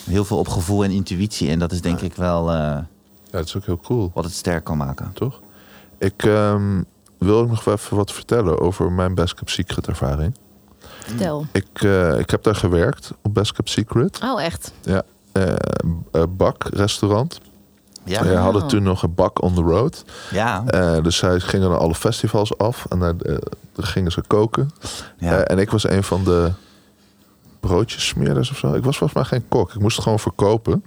[0.04, 1.50] heel veel op gevoel en intuïtie.
[1.50, 2.86] En dat is denk ik wel eh, Ja,
[3.30, 5.10] dat is ook heel cool, wat het sterk kan maken.
[5.12, 5.40] toch?
[5.98, 6.82] Ik ehm,
[7.18, 10.34] wil ook nog wel even wat vertellen over mijn Best Kept Secret ervaring.
[11.00, 11.46] Vertel.
[11.52, 14.18] Ik, eh, ik heb daar gewerkt op Best Kept Secret.
[14.22, 14.72] Oh, echt?
[14.82, 15.02] Ja,
[16.28, 17.40] Bak restaurant.
[18.04, 20.04] Ja, We hadden toen nog een Bak on the road.
[20.30, 20.64] ja.
[20.66, 23.36] Eh, dus zij gingen naar alle festivals af en daar eh,
[23.76, 24.70] gingen ze koken.
[25.18, 25.36] ja.
[25.42, 26.52] Eh, en ik was een van de
[27.60, 28.74] broodjesmeerders of zo.
[28.74, 29.74] Ik was volgens mij geen kok.
[29.74, 30.84] Ik moest het gewoon verkopen.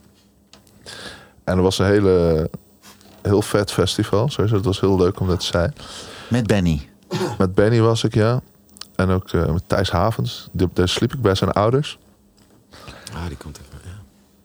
[1.44, 2.50] En er was een hele,
[3.22, 4.30] heel vet festival.
[4.30, 5.74] Sowieso, het was heel leuk om dat te zijn.
[6.28, 6.90] Met Benny.
[7.38, 8.42] Met Benny was ik, ja.
[8.96, 10.48] En ook eh, met Thijs Havens.
[10.52, 11.98] Die- Daar sliep ik bij zijn ouders.
[13.14, 13.69] Ah, die komt even.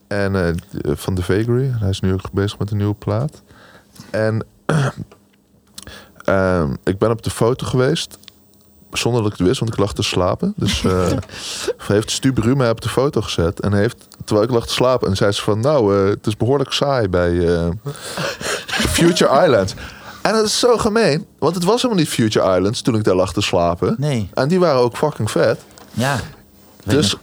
[0.07, 0.33] En
[0.71, 1.75] die- van The Vagary.
[1.79, 3.43] Hij is nu ook bezig met een nieuwe plaat.
[4.11, 4.47] En
[6.25, 8.19] ehm, ik ben op de foto geweest.
[8.93, 10.53] Zonder dat ik het wist, want ik lag te slapen.
[10.57, 11.07] Dus eh,
[11.93, 13.61] heeft Stu Bru mij op de foto gezet.
[13.61, 15.09] En heeft, terwijl ik lag te slapen.
[15.09, 17.41] En zei ze van, nou, het is behoorlijk saai bij
[18.67, 19.75] Future Islands.
[20.23, 21.27] En dat is zo gemeen.
[21.39, 23.95] Want het was helemaal niet Future Islands toen ik daar lag te slapen.
[23.99, 24.29] Nee.
[24.35, 25.61] En die waren ook fucking vet.
[25.93, 26.21] Ja.
[26.85, 27.17] Dus.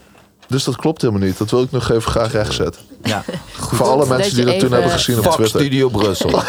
[0.52, 1.38] Dus dat klopt helemaal niet.
[1.38, 2.82] Dat wil ik nog even graag rechtzetten.
[3.04, 3.24] Ja.
[3.52, 5.60] Voor alle mensen die dat toen hebben gezien op Fuck Twitter.
[5.62, 6.30] Studio Brussel.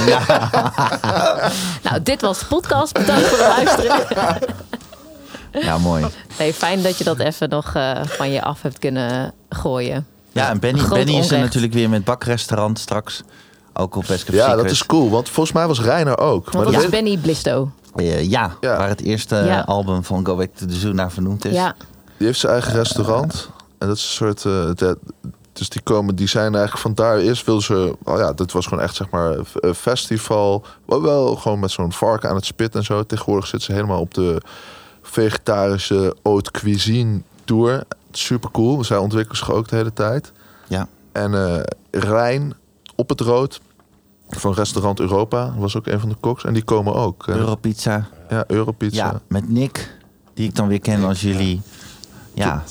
[1.83, 2.93] Nou, dit was de podcast.
[2.93, 4.39] Bedankt voor het luisteren.
[5.67, 6.07] ja, mooi.
[6.39, 10.07] Nee, fijn dat je dat even nog eh, van je af hebt kunnen gooien.
[10.33, 13.23] Ja, en Benny, Groot Benny is er natuurlijk weer met bakrestaurant straks.
[13.73, 14.57] Ook op Best Ja, Secret.
[14.63, 15.11] dat is cool.
[15.11, 16.51] Want volgens mij was Reiner ook.
[16.51, 17.71] Want dat dat is Benny Blisto.
[17.95, 18.77] Eh, ja, Ja.
[18.77, 19.61] waar het eerste Ja.
[19.61, 21.55] album van Go Back to the Zoo naar vernoemd is.
[21.55, 21.75] Ja,
[22.17, 23.51] die heeft zijn eigen restaurant.
[23.83, 24.45] En dat is een soort...
[24.45, 24.91] eh,
[25.53, 27.97] dus die komen, die zijn eigenlijk van daar eerst wilden ze...
[28.05, 30.65] Oh ja, dat was gewoon echt zeg maar een festival.
[30.87, 33.03] Maar wel gewoon met zo'n varken aan het spit en zo.
[33.03, 34.41] Tegenwoordig zitten ze helemaal op de
[35.03, 37.85] vegetarische haute cuisine tour.
[38.11, 38.85] Super cool.
[38.85, 40.33] Zij ontwikkelen zich ook de hele tijd.
[40.69, 40.89] Ja.
[41.13, 41.61] En eh
[41.91, 42.55] Rijn
[42.95, 43.61] op het rood
[44.29, 46.45] van restaurant Europa was ook een van de koks.
[46.45, 47.27] En die komen ook.
[47.29, 48.09] En- Europizza.
[48.29, 49.07] ja, Europizza.
[49.07, 49.97] Ja, met Nick,
[50.35, 51.63] die ik dan weer ken als jullie ja,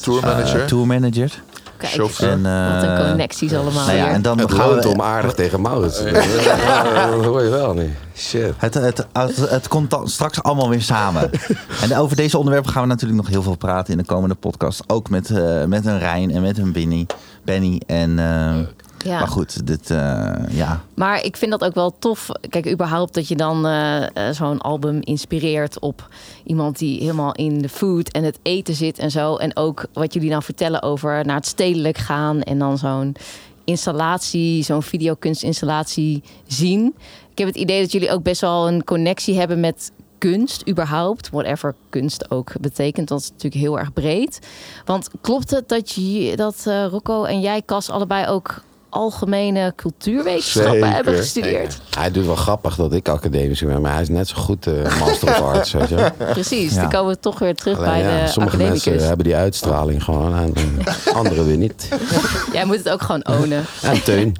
[0.01, 0.59] Tourmanager.
[0.61, 1.41] eh, tourmanager.
[1.77, 1.91] kijk.
[1.93, 2.29] Chauffeur.
[2.29, 5.01] En, eh, Wat een connecties allemaal Nou ja, en dan Het gaan loont we, om
[5.01, 6.03] aardig tegen Maurits.
[6.03, 7.89] Dat hoor je wel niet.
[8.15, 8.53] Shit.
[8.57, 11.29] Het, het, het, het komt dan straks allemaal weer samen.
[11.83, 14.83] en over deze onderwerpen gaan we natuurlijk nog heel veel praten in de komende podcast.
[14.88, 17.05] Ook met, eh, met een Rijn en met een Benny.
[17.43, 18.55] Benny en, eh,
[19.03, 19.19] Ja.
[19.19, 20.82] Maar goed, dit, eh, ja.
[20.94, 22.30] Maar ik vind dat ook wel tof.
[22.49, 26.07] Kijk, überhaupt dat je dan eh, eh, zo'n album inspireert op
[26.44, 29.36] iemand die helemaal in de food en het eten zit en zo.
[29.36, 33.15] En ook wat jullie nou vertellen over naar het stedelijk gaan en dan zo'n
[33.64, 36.95] installatie, zo'n videokunstinstallatie zien.
[37.32, 41.30] Ik heb het idee dat jullie ook best wel een connectie hebben met kunst überhaupt,
[41.30, 44.40] whatever kunst ook betekent, dat is natuurlijk heel erg breed.
[44.86, 48.61] Want klopt het dat, je, dat Rocco en jij, Cas, allebei ook
[48.91, 50.93] algemene cultuurwetenschappen Zeker.
[50.93, 51.77] hebben gestudeerd?
[51.97, 54.73] Hij doet wel grappig dat ik academisch ben, maar hij is net zo goed eh,
[54.99, 55.72] Master of Arts.
[55.72, 56.11] Weet je?
[56.18, 56.81] Precies, Ja.
[56.81, 58.85] dan komen we toch weer terug Alleen, bij ja, de sommige academicus.
[58.85, 60.84] mensen hebben die uitstraling gewoon en en
[61.15, 61.88] anderen weer niet.
[62.53, 63.65] Jij moet het ook gewoon ownen.
[63.81, 64.34] En Teun.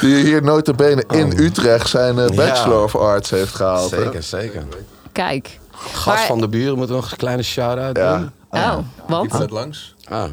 [0.00, 1.38] Die hier notabene in Oh.
[1.38, 2.82] Utrecht zijn eh, Bachelor Ja.
[2.84, 3.90] of Arts heeft gehaald.
[3.90, 4.02] hè?
[4.02, 4.62] Zeker, zeker.
[5.12, 5.58] Kijk.
[5.78, 8.16] Gast Maar- van de buren moet nog een kleine shout-out Ja.
[8.18, 8.30] doen.
[8.50, 9.30] Oh, want?
[9.32, 9.94] Liep net langs?
[10.08, 10.24] Ah.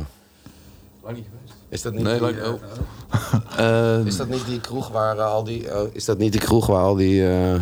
[1.69, 2.59] Is dat niet Nee, die, lang,
[4.07, 6.95] Is dat niet die kroeg waar al die, is dat niet die kroeg waar al
[6.95, 7.53] die eh,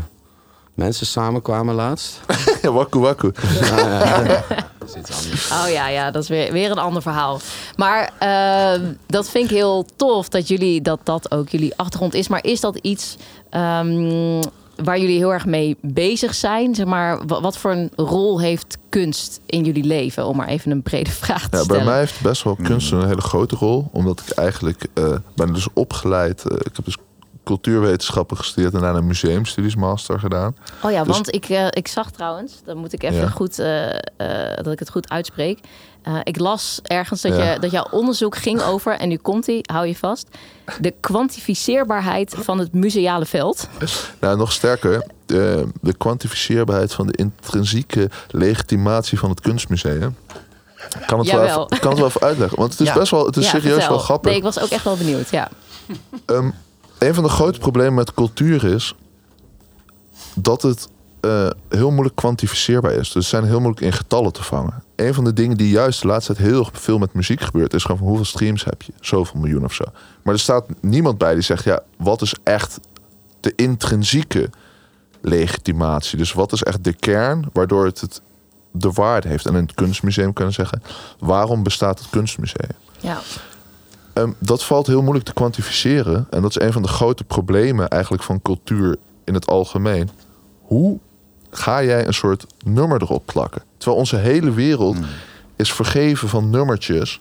[0.74, 2.20] mensen samenkwamen laatst?
[2.62, 3.32] Ja, wakku wakku.
[3.32, 5.52] Dat is iets anders.
[5.52, 7.40] Oh ja, ja, dat is weer, weer een ander verhaal.
[7.76, 12.28] Maar eh, dat vind ik heel tof dat jullie dat dat ook jullie achtergrond is.
[12.28, 13.18] Maar is dat iets
[13.50, 14.42] ehm,
[14.76, 16.76] waar jullie heel erg mee bezig zijn?
[16.76, 20.26] Zeg maar, wa- wat voor een rol heeft kunst in jullie leven?
[20.28, 21.84] Om maar even een brede vraag te Ja, stellen.
[21.84, 23.90] bij mij heeft best wel kunst een hele grote rol.
[23.92, 26.46] Omdat ik eigenlijk eh, ben dus opgeleid.
[26.50, 26.98] eh, ik heb dus
[27.44, 30.56] cultuurwetenschappen gestudeerd en daarna museumstudies master gedaan.
[30.84, 33.28] Oh ja, Dus- want ik, eh, ik zag trouwens, dan moet ik even Ja.
[33.30, 33.98] goed, eh, eh,
[34.64, 35.60] dat ik het goed uitspreek.
[36.04, 37.52] Eh, ik las ergens dat, Ja.
[37.52, 40.28] je, dat jouw onderzoek ging over, en nu komt hij, hou je vast,
[40.80, 43.68] de kwantificeerbaarheid van het museale veld.
[44.20, 45.06] Nou, nog sterker, eh,
[45.82, 50.16] de kwantificeerbaarheid van de intrinsieke legitimatie van het kunstmuseum.
[51.00, 52.94] Ik kan het, wel even, kan het wel even uitleggen, want het is Ja.
[52.94, 53.90] best wel, het is Ja, serieus vertel.
[53.90, 54.30] wel grappig.
[54.30, 55.50] Nee, ik was ook echt wel benieuwd, ja.
[56.26, 56.50] Ehm,
[57.00, 58.96] een van de grote problemen met cultuur is
[60.36, 60.88] dat het
[61.24, 63.12] eh, heel moeilijk kwantificeerbaar is.
[63.12, 64.84] Dus zijn heel moeilijk in getallen te vangen.
[64.96, 67.82] Een van de dingen die juist de laatste tijd heel veel met muziek gebeurt, is
[67.82, 68.94] gewoon van hoeveel streams heb je?
[69.00, 69.84] Zoveel miljoen of zo.
[70.22, 72.80] Maar er staat niemand bij die zegt, ja, wat is echt
[73.40, 74.50] de intrinsieke
[75.22, 76.18] legitimatie?
[76.18, 78.22] Dus wat is echt de kern waardoor het, het
[78.72, 79.46] de waarde heeft?
[79.46, 80.84] En in het kunstmuseum kunnen zeggen,
[81.20, 82.78] waarom bestaat het kunstmuseum?
[83.00, 83.20] ja.
[84.14, 86.28] Ehm, dat valt heel moeilijk te kwantificeren.
[86.30, 90.10] En dat is een van de grote problemen eigenlijk van cultuur in het algemeen.
[90.62, 91.00] Hoe
[91.54, 93.62] ga jij een soort nummer erop plakken?
[93.78, 94.98] Terwijl onze hele wereld
[95.56, 97.20] is vergeven van nummertjes.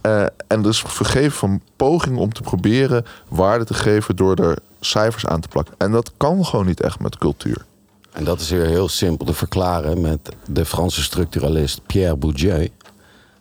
[0.00, 5.26] Eh, en dus vergeven van pogingen om te proberen waarde te geven door er cijfers
[5.26, 5.74] aan te plakken.
[5.78, 7.64] En dat kan gewoon niet echt met cultuur.
[8.12, 12.68] En dat is weer heel simpel te verklaren met de Franse structuralist Pierre Bourdieu.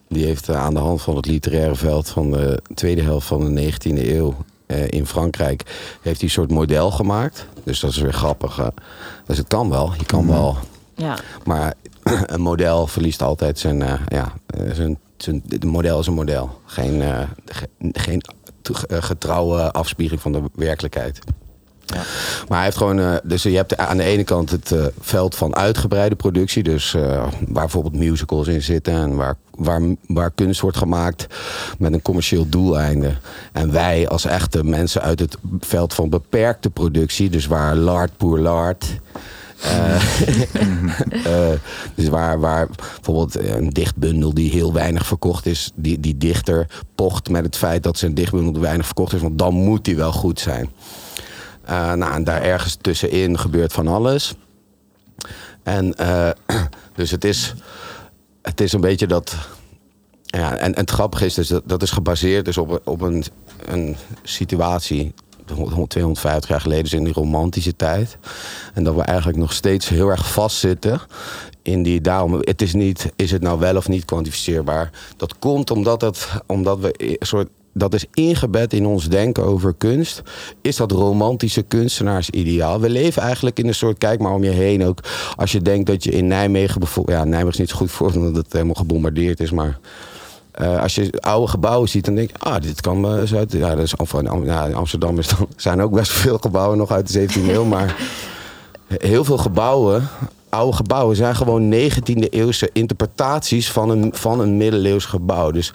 [0.08, 3.56] Die heeft eh, aan de hand van het literaire veld van de tweede helft van
[3.56, 4.36] de 19e eeuw
[4.90, 5.62] in Frankrijk
[6.02, 7.46] heeft hij een soort model gemaakt.
[7.64, 8.56] Dus dat is weer grappig.
[8.56, 8.68] hè.
[9.26, 10.58] Dus het kan wel, je kan wel.
[10.96, 11.18] ja.
[11.44, 11.74] Maar
[12.26, 16.62] een model verliest altijd zijn, eh, ja, eh, zijn, zijn model is een model.
[16.66, 18.22] Geen, eh, ge- geen
[18.88, 21.20] eh, getrouwe afspiegeling van de werkelijkheid.
[22.48, 25.36] Maar hij heeft gewoon, eh, dus je hebt aan de ene kant het eh, veld
[25.36, 30.62] van uitgebreide productie, dus eh, waar bijvoorbeeld musicals in zitten en waar, waar, waar kunst
[30.62, 31.28] wordt gemaakt
[31.78, 33.16] met een commercieel doeleinde.
[33.52, 38.40] En wij als echte mensen uit het veld van beperkte productie, dus waar l'art pour
[41.26, 41.50] eh,
[41.96, 47.30] dus waar, waar bijvoorbeeld een dichtbundel die heel weinig verkocht is, die, die dichter pocht
[47.30, 50.40] met het feit dat zijn dichtbundel weinig verkocht is, want dan moet die wel goed
[50.40, 50.70] zijn.
[51.66, 54.36] Eh, nou, en daar ergens tussenin gebeurt van alles.
[55.64, 56.30] En eh,
[56.96, 57.54] dus het is,
[58.42, 59.36] het is een beetje dat.
[60.22, 63.24] Ja, en, en het grappige is dus dat dat is gebaseerd dus op, op een,
[63.66, 65.14] een situatie.
[65.54, 68.18] 100, 250 jaar geleden, dus in die romantische tijd.
[68.74, 71.02] En dat we eigenlijk nog steeds heel erg vastzitten
[71.62, 72.02] in die.
[72.02, 74.92] Daarom, het is niet, is het nou wel of niet kwantificeerbaar?
[75.18, 79.74] Dat komt omdat, het, omdat we een soort dat is ingebed in ons denken over
[79.78, 80.22] kunst.
[80.62, 82.80] Is dat romantische kunstenaarsideaal?
[82.80, 85.00] We leven eigenlijk in een soort, kijk maar om je heen ook.
[85.36, 87.18] Als je denkt dat je in Nijmegen bijvoorbeeld...
[87.18, 89.80] Ja, Nijmegen is niet zo goed voor omdat het helemaal gebombardeerd is, maar...
[90.52, 93.52] eh, als je oude gebouwen ziet, dan denk je, ah, dit kan eh, Zuid...
[93.52, 96.92] Ja, dat is, of, ja, in Amsterdam is dan, zijn ook best veel gebouwen nog
[96.92, 97.96] uit de 17e eeuw, maar
[98.88, 100.08] heel veel gebouwen,
[100.50, 105.52] oude gebouwen, zijn gewoon 19e eeuwse interpretaties van een, van een middeleeuws gebouw.
[105.52, 105.74] Dus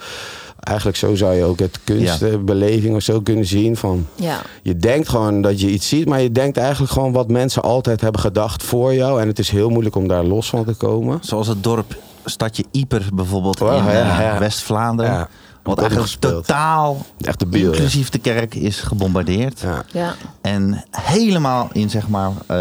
[0.63, 3.77] eigenlijk zo zou je ook het kunstbeleving of zo kunnen zien.
[3.77, 4.41] Van, Ja.
[4.61, 8.01] je denkt gewoon dat je iets ziet, maar je denkt eigenlijk gewoon wat mensen altijd
[8.01, 9.21] hebben gedacht voor jou.
[9.21, 11.17] En het is heel moeilijk om daar los van te komen.
[11.21, 13.89] Zoals het dorp, stadje Ieper bijvoorbeeld Oh, in ja,
[14.19, 14.39] eh, ja.
[14.39, 15.11] West-Vlaanderen.
[15.11, 15.29] Ja.
[15.63, 17.75] Wat eigenlijk totaal, Echt de beeld.
[17.75, 19.59] inclusief de kerk, is gebombardeerd.
[19.59, 19.83] Ja.
[19.91, 20.13] Ja.
[20.41, 22.57] En helemaal in zeg maar, eh,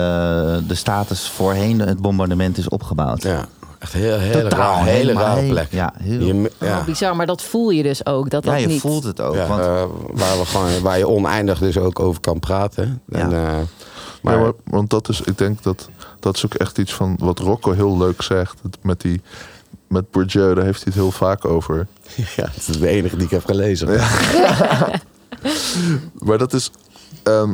[0.66, 3.22] de status voorheen het bombardement is opgebouwd.
[3.22, 3.47] Ja.
[3.81, 5.73] Echt heel, hele, Totaal, raar, hele rare heel- plek.
[5.73, 6.78] ja, heel- Je ja.
[6.78, 8.31] Oh, bizar, maar dat voel je dus ook.
[8.31, 8.81] Dat Ja, dat je niet...
[8.81, 9.35] voelt het ook.
[9.35, 9.66] Ja, want, eh,
[10.12, 13.02] waar, we gewoon, waar je oneindig dus ook over kan praten.
[13.09, 13.36] En, Ja.
[13.36, 13.65] eh, Maar,
[14.23, 15.89] maar, ja, maar- want dat is, ik denk dat
[16.20, 18.59] dat is ook echt iets van wat Rocco heel leuk zegt.
[18.62, 19.20] Het- Met die,
[19.89, 21.86] met Bourdieu, daar heeft hij het heel vaak over.
[22.36, 23.89] ja, het is de enige die ik heb gelezen.
[26.19, 26.70] Maar dat is.
[27.23, 27.52] ehm,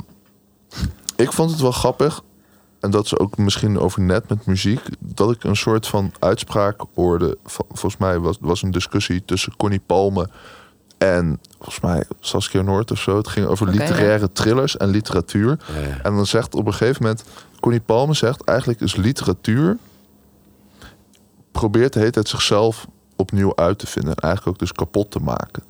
[1.17, 2.23] ik vond het wel grappig.
[2.81, 4.81] En dat is ook misschien over net met muziek.
[4.99, 7.39] Dat ik een soort van uitspraak hoorde.
[7.45, 10.29] Volgens mij was, was een discussie tussen Connie Palme
[10.99, 13.17] en volgens mij Saskia Noord of zo.
[13.17, 15.59] Het ging over literaire thrillers en literatuur.
[15.75, 16.03] Ja, ja.
[16.03, 17.25] En dan zegt op een gegeven moment...
[17.61, 19.77] Connie Palme zegt eigenlijk is literatuur...
[21.53, 22.87] probeert de hele tijd zichzelf
[23.17, 24.15] opnieuw uit te vinden.
[24.15, 25.63] En eigenlijk ook dus kapot te maken.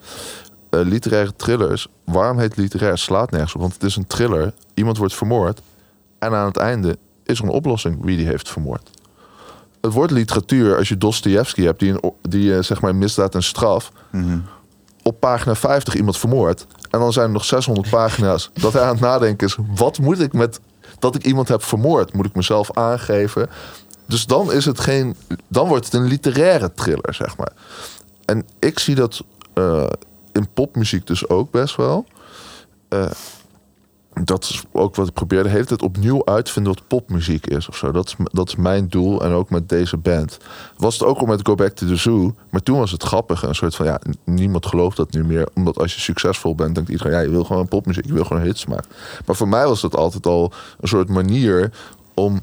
[0.71, 2.99] Eh, literaire thrillers, waarom heet literair?
[2.99, 4.53] Slaat nergens op, want het is een thriller.
[4.75, 5.61] Iemand wordt vermoord.
[6.19, 8.91] En aan het einde is er een oplossing wie die heeft vermoord.
[9.81, 11.81] Het woord literatuur, als je Dostoevsky hebt...
[11.81, 13.93] die, een, die eh, zeg maar misdaad en straf...
[15.03, 16.67] op pagina 50 iemand vermoord...
[16.91, 18.51] en dan zijn er nog 600 pagina's...
[18.63, 19.57] dat hij aan het nadenken is...
[19.75, 20.61] wat moet ik met
[20.99, 22.13] dat ik iemand heb vermoord?
[22.13, 23.49] Moet ik mezelf aangeven?
[24.07, 25.17] Dus dan is het geen...
[25.49, 27.53] dan wordt het een literaire thriller, zeg maar.
[28.25, 29.25] En ik zie dat
[29.55, 29.87] eh,
[30.33, 32.07] in popmuziek dus ook best wel.
[32.89, 33.11] Eh,
[34.25, 37.47] dat is ook wat ik probeer de hele tijd opnieuw uit te vinden wat popmuziek
[37.47, 37.93] is of zo.
[37.93, 40.39] Dat is, dat is mijn doel en ook met deze band.
[40.77, 43.43] Was het ook al met Go Back to the Zoo, maar toen was het grappig.
[43.43, 45.49] Een soort van, ja, niemand gelooft dat nu meer.
[45.55, 48.43] Omdat als je succesvol bent, denkt iedereen, ja, je wil gewoon popmuziek, je wil gewoon
[48.43, 48.91] hits maken.
[49.27, 51.73] Maar voor mij was dat altijd al een soort manier
[52.15, 52.43] om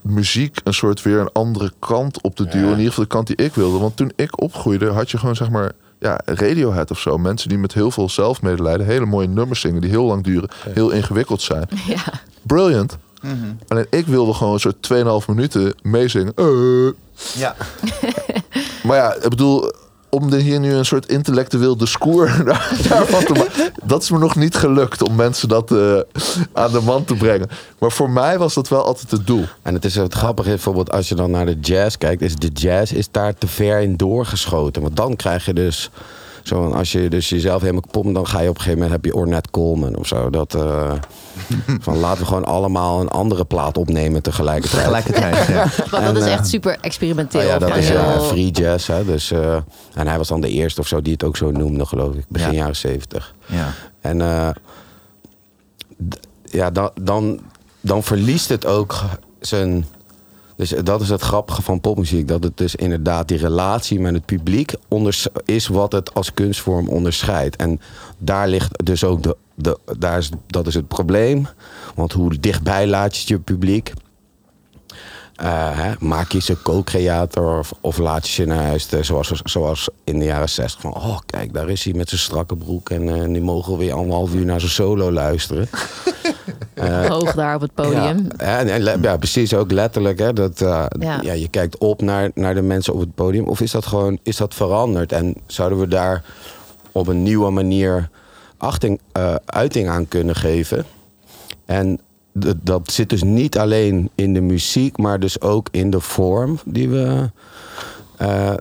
[0.00, 2.70] muziek een soort weer een andere kant op te duwen.
[2.70, 3.78] In ieder geval de kant die ik wilde.
[3.78, 7.18] Want toen ik opgroeide, had je gewoon zeg maar ja, Radiohead of zo.
[7.18, 10.90] Mensen die met heel veel zelfmedelijden hele mooie nummers zingen die heel lang duren, heel
[10.90, 11.68] ingewikkeld zijn.
[11.86, 12.02] Ja.
[12.42, 12.98] Brilliant.
[13.68, 16.32] Alleen ik wilde gewoon een soort 2,5 minuten meezingen.
[16.34, 16.92] Eh.
[17.34, 17.56] ja.
[18.86, 19.72] Maar ja, ik bedoel,
[20.10, 23.72] om er hier nu een soort intellectueel discours daar- daarvan te maken.
[23.84, 25.98] Dat is me nog niet gelukt om mensen dat eh,
[26.52, 27.48] aan de man te brengen.
[27.78, 29.44] Maar voor mij was dat wel altijd het doel.
[29.62, 32.48] En het is het grappige, bijvoorbeeld als je dan naar de jazz kijkt, is de
[32.54, 34.82] jazz is daar te ver in doorgeschoten.
[34.82, 35.90] Want dan krijg je dus,
[36.42, 39.12] zo als je dus jezelf helemaal kapot, dan ga je op een gegeven moment heb
[39.12, 40.30] je Ornette Coleman of zo.
[40.30, 40.92] Dat, eh,
[41.80, 44.80] van laten we gewoon allemaal een andere plaat opnemen tegelijkertijd.
[44.82, 45.66] Tegelijkertijd, ja.
[46.00, 47.40] Want dat is echt super experimenteel.
[47.40, 48.86] Oh ja, dat is heel- free jazz.
[48.86, 49.04] Hè?
[49.04, 49.56] Dus, eh,
[49.94, 52.24] en hij was dan de eerste of zo die het ook zo noemde, geloof ik.
[52.28, 52.58] Begin Ja.
[52.58, 53.34] jaren zeventig.
[53.46, 53.72] ja.
[54.00, 54.48] En eh,
[56.44, 57.40] ja, dan, dan,
[57.80, 58.94] dan verliest het ook
[59.40, 59.86] zijn.
[60.60, 62.28] Dus dat is het grappige van popmuziek.
[62.28, 64.72] Dat het dus inderdaad die relatie met het publiek
[65.44, 67.56] is wat het als kunstvorm onderscheidt.
[67.56, 67.80] En
[68.18, 69.36] daar ligt dus ook de.
[69.54, 71.46] de daar is, dat is het probleem.
[71.94, 73.92] Want hoe dichtbij laat je je publiek?
[75.40, 79.32] Eh, hè, maak je ze co-creator of, of laat je ze naar huis, eh, zoals,
[79.44, 80.80] zoals in de jaren 60.
[80.80, 83.92] Van, oh kijk, daar is hij met zijn strakke broek en eh, die mogen weer
[83.92, 85.68] anderhalf uur naar zijn solo luisteren.
[87.08, 88.26] Hoog daar op het podium.
[88.36, 90.18] Ja, en, ja, precies, ook letterlijk.
[90.18, 91.20] Hè, dat, eh, Ja.
[91.22, 91.32] ja.
[91.32, 93.46] je kijkt op naar, naar de mensen op het podium.
[93.46, 95.12] Of is dat gewoon is dat veranderd?
[95.12, 96.24] En zouden we daar
[96.92, 98.08] op een nieuwe manier
[98.56, 100.84] achting, eh, uiting aan kunnen geven?
[101.66, 102.00] En
[102.62, 106.88] dat zit dus niet alleen in de muziek, maar dus ook in de vorm die
[106.88, 107.30] we.
[108.16, 108.52] eh,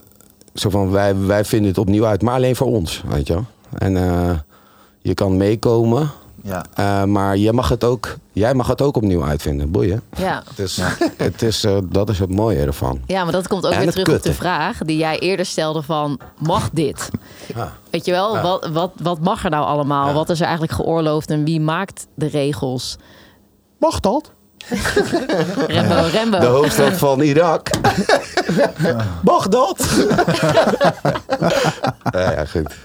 [0.54, 3.46] zo van wij, wij vinden het opnieuw uit, maar alleen voor ons, weet je wel.
[3.78, 4.38] En eh,
[5.02, 6.12] je kan meekomen,
[6.44, 6.66] ja.
[6.74, 9.72] eh, maar jij mag, het ook, jij mag het ook opnieuw uitvinden.
[9.72, 10.02] Boeien.
[10.18, 10.44] Ja.
[10.50, 10.80] Het is,
[11.18, 13.00] het is, dat is het mooie ervan.
[13.06, 15.82] Ja, maar dat komt ook En weer terug op de vraag die jij eerder stelde
[15.82, 17.10] van, mag dit?
[17.56, 17.74] Ja.
[17.90, 20.14] Weet je wel, wat, wat, wat mag er nou allemaal?
[20.14, 22.98] Wat is er eigenlijk geoorloofd en wie maakt de regels?
[23.80, 24.32] Mag dat?
[25.68, 26.40] Rembo, Rembo.
[26.40, 27.70] De hoofdstad van Irak.
[29.24, 29.86] Mag dat?
[32.12, 32.76] ja, ja, goed.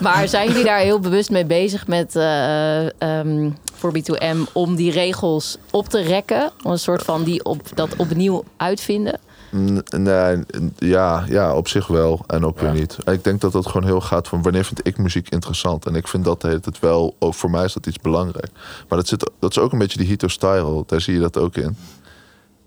[0.00, 4.92] Maar zijn jullie daar heel bewust mee bezig met eh ehm, voor B2M om die
[4.92, 6.50] regels op te rekken?
[6.62, 9.18] Om een soort van die op, dat opnieuw uitvinden?
[9.50, 10.44] Nee,
[10.78, 12.24] ja, ja, op zich wel.
[12.26, 12.96] En ook weer niet.
[13.04, 15.86] Ik denk dat dat gewoon heel gaat van wanneer vind ik muziek interessant.
[15.86, 18.50] En ik vind dat tijd wel, ook voor mij is dat iets belangrijk.
[18.88, 20.84] Maar dat, zit, dat is ook een beetje die Hito Style.
[20.86, 21.76] Daar zie je dat ook in.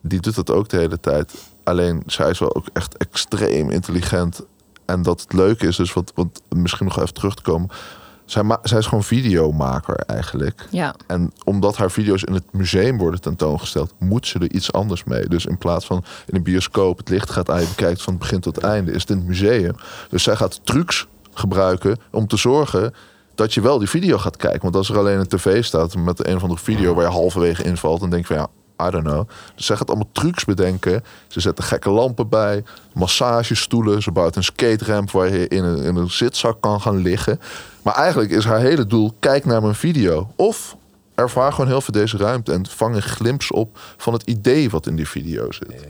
[0.01, 1.33] Die doet dat ook de hele tijd.
[1.63, 4.41] Alleen zij is wel ook echt extreem intelligent.
[4.85, 7.69] En dat het leuke is, dus wat, want misschien nog even terug te komen.
[8.25, 10.67] Zij, zij is gewoon videomaker eigenlijk.
[10.69, 10.95] Ja.
[11.07, 15.27] En omdat haar video's in het museum worden tentoongesteld, moet ze er iets anders mee.
[15.27, 18.21] Dus in plaats van in een bioscoop het licht gaat aan, je bekijkt van het
[18.21, 19.75] begin tot het einde, is het in het museum.
[20.09, 22.93] Dus zij gaat trucs gebruiken om te zorgen
[23.35, 24.61] dat je wel die video gaat kijken.
[24.61, 27.63] Want als er alleen een tv staat met een of andere video waar je halverwege
[27.63, 29.29] invalt, dan denk je van ja, I don't know.
[29.55, 31.03] Dus zij gaat allemaal trucs bedenken.
[31.27, 34.01] Ze zetten gekke lampen bij, massagestoelen.
[34.01, 37.39] Ze bouwt een skateramp waar je in een, in een zitzak kan gaan liggen.
[37.81, 40.31] Maar eigenlijk is haar hele doel, kijk naar mijn video.
[40.35, 40.75] Of
[41.15, 44.87] ervaar gewoon heel veel deze ruimte en vang een glimps op van het idee wat
[44.87, 45.87] in die video zit.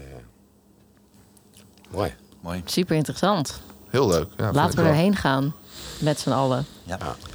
[1.89, 2.13] Mooi.
[2.41, 2.61] Mooi.
[2.65, 3.61] Super interessant.
[3.89, 4.27] Heel leuk.
[4.37, 5.53] Ja, Laten we erheen gaan.
[5.99, 6.65] Met z'n allen.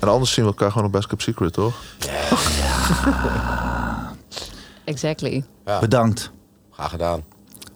[0.00, 1.74] En anders zien we elkaar gewoon op Best Cup Secret, toch?
[4.88, 5.44] Exactly.
[5.64, 6.30] Ja, Bedankt.
[6.70, 7.24] graag gedaan.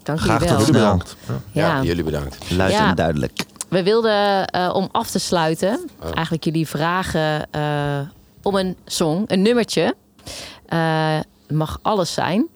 [0.03, 0.57] Dank jullie Graag wel.
[0.59, 1.17] tot Jullie bedankt.
[1.53, 1.83] Ja.
[1.83, 2.37] Jullie bedankt.
[2.59, 3.45] En duidelijk.
[3.69, 7.99] We wilden eh, om af te sluiten eigenlijk jullie vragen eh,
[8.43, 9.95] om een song, een nummertje.
[10.67, 11.17] Eh,
[11.47, 12.47] het mag alles zijn.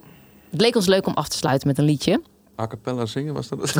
[0.50, 2.20] Het leek ons leuk om af te sluiten met een liedje.
[2.60, 3.58] A cappella zingen, was dat?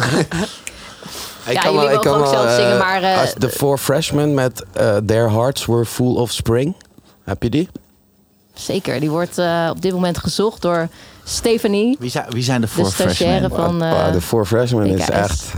[1.46, 3.78] Ik Ja, kan jullie wel- ik kan ook wel, zelf zingen, maar, eh, de Four
[3.78, 4.64] Freshmen met
[5.06, 6.76] Their Hearts Were Full of Spring.
[7.24, 7.68] Heb je die?
[8.58, 10.88] Zeker, die wordt eh, op dit moment gezocht door
[11.24, 13.50] Stephanie, Wie zijn, wie zijn de de four freshmen?
[13.50, 15.08] van Ah, eh, de Four Freshmen is BKS.
[15.08, 15.52] echt...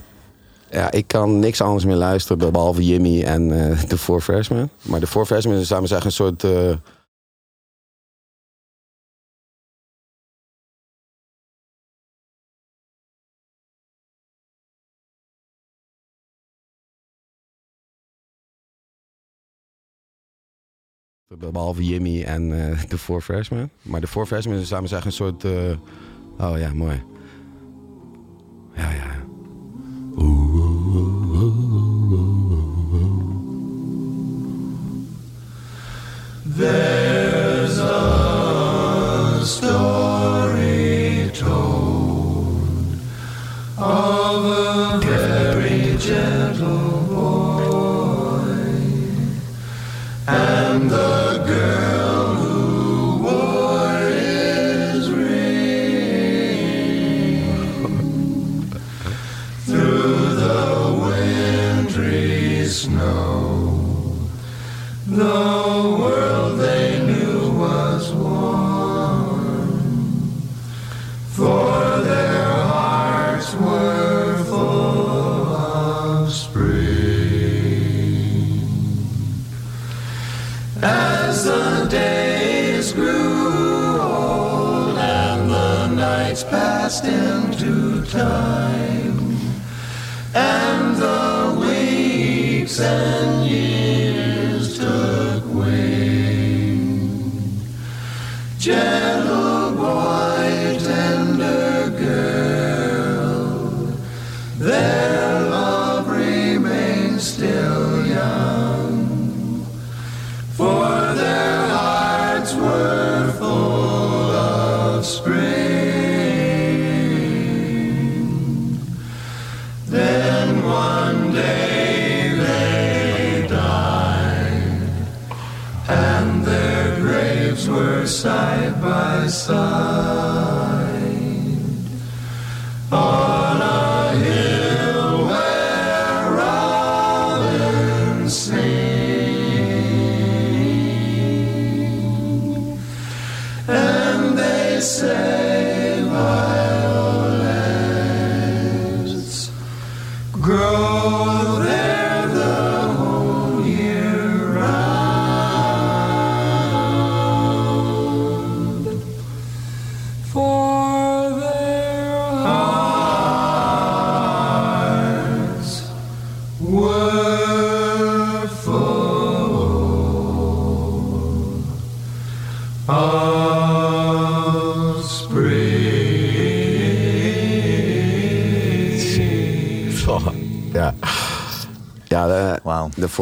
[0.71, 4.71] Ja, ik kan niks anders meer luisteren behalve Jimmy en eh, de Four Freshmen.
[4.83, 6.45] Maar de Four Freshmen is, samen zeggen, een soort...
[21.37, 23.71] Behalve Jimmy en eh, de Four Freshmen.
[23.83, 25.45] Maar de Four Freshmen samen zeggen, een soort...
[25.45, 25.77] eh,
[26.39, 27.03] oh ja, mooi.
[28.75, 29.07] Ja, ja.
[39.61, 39.88] Ja.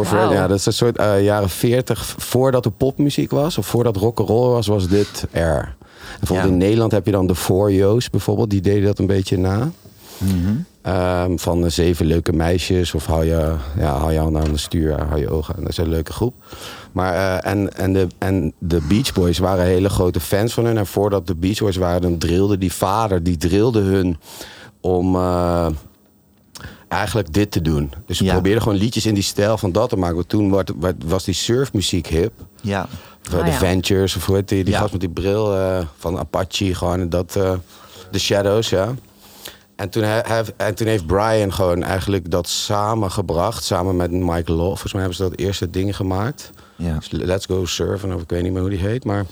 [0.02, 0.18] De Wauw.
[0.18, 2.14] Freshmen, ja, dat is een soort eh, jaren 40.
[2.18, 5.58] Voordat er popmuziek was, of voordat rock'n'roll was, was dit er.
[5.58, 5.74] En
[6.18, 6.54] bijvoorbeeld Ja.
[6.54, 8.50] in Nederland heb je dan de Four Jo's bijvoorbeeld.
[8.50, 9.70] Die deden dat een beetje na.
[10.82, 12.94] Ehm, van eh, zeven leuke meisjes.
[12.94, 15.54] Of hou je, ja, hou je handen aan de stuur, hou je ogen.
[15.58, 16.34] Dat is een leuke groep.
[16.92, 20.78] Maar, eh, en, en, de, en de Beach Boys waren hele grote fans van hun.
[20.78, 24.16] En voordat de Beach Boys waren, dan drilde die vader, die drilde hun
[24.80, 25.66] om eh,
[26.96, 27.92] eigenlijk dit te doen.
[28.06, 28.32] Dus ze Ja.
[28.32, 30.14] probeerden gewoon liedjes in die stijl van dat te maken.
[30.16, 32.32] Want toen werd- werd- was die surfmuziek hip.
[32.60, 32.88] Ja.
[33.28, 33.56] Of, Ah, de ja.
[33.56, 34.78] Ventures, of hoe heet die, die Ja.
[34.80, 37.52] gast met die bril eh, van Apache, gewoon dat, eh
[38.10, 38.94] The Shadows, ja.
[39.76, 44.52] En toen, he- he- en toen heeft Brian gewoon eigenlijk dat samengebracht, samen met Mike
[44.52, 44.66] Love.
[44.66, 46.50] Volgens mij hebben ze dat eerste ding gemaakt.
[46.76, 46.98] Ja.
[47.10, 49.04] Let's Go Surfen, of ik weet niet meer hoe die heet.
[49.04, 49.24] Maar,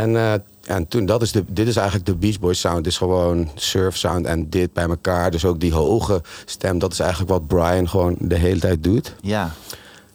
[0.00, 0.32] En, eh,
[0.76, 2.76] en toen, dat is de, dit is eigenlijk de Beach Boys sound.
[2.76, 5.30] Het is gewoon surf sound en dit bij elkaar.
[5.30, 9.14] Dus ook die hoge stem, dat is eigenlijk wat Brian gewoon de hele tijd doet.
[9.20, 9.50] Ja.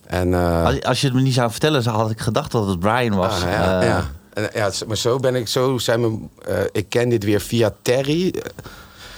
[0.05, 2.79] En, eh, Als, als je het me niet zou vertellen, had ik gedacht dat het
[2.79, 3.33] Brian was.
[3.43, 4.09] ah, ja, Eh, ja.
[4.33, 8.33] En, ja, maar zo ben ik, zo zijn we, ik ken dit weer via Terry,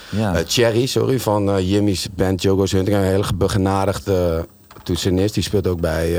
[0.09, 0.43] ja.
[0.47, 2.97] Cherry, sorry, van Jimmy's band Jogo's Hunting.
[2.97, 4.47] Een hele begenadigde
[4.83, 5.33] toetsenist.
[5.33, 6.15] Die speelt ook bij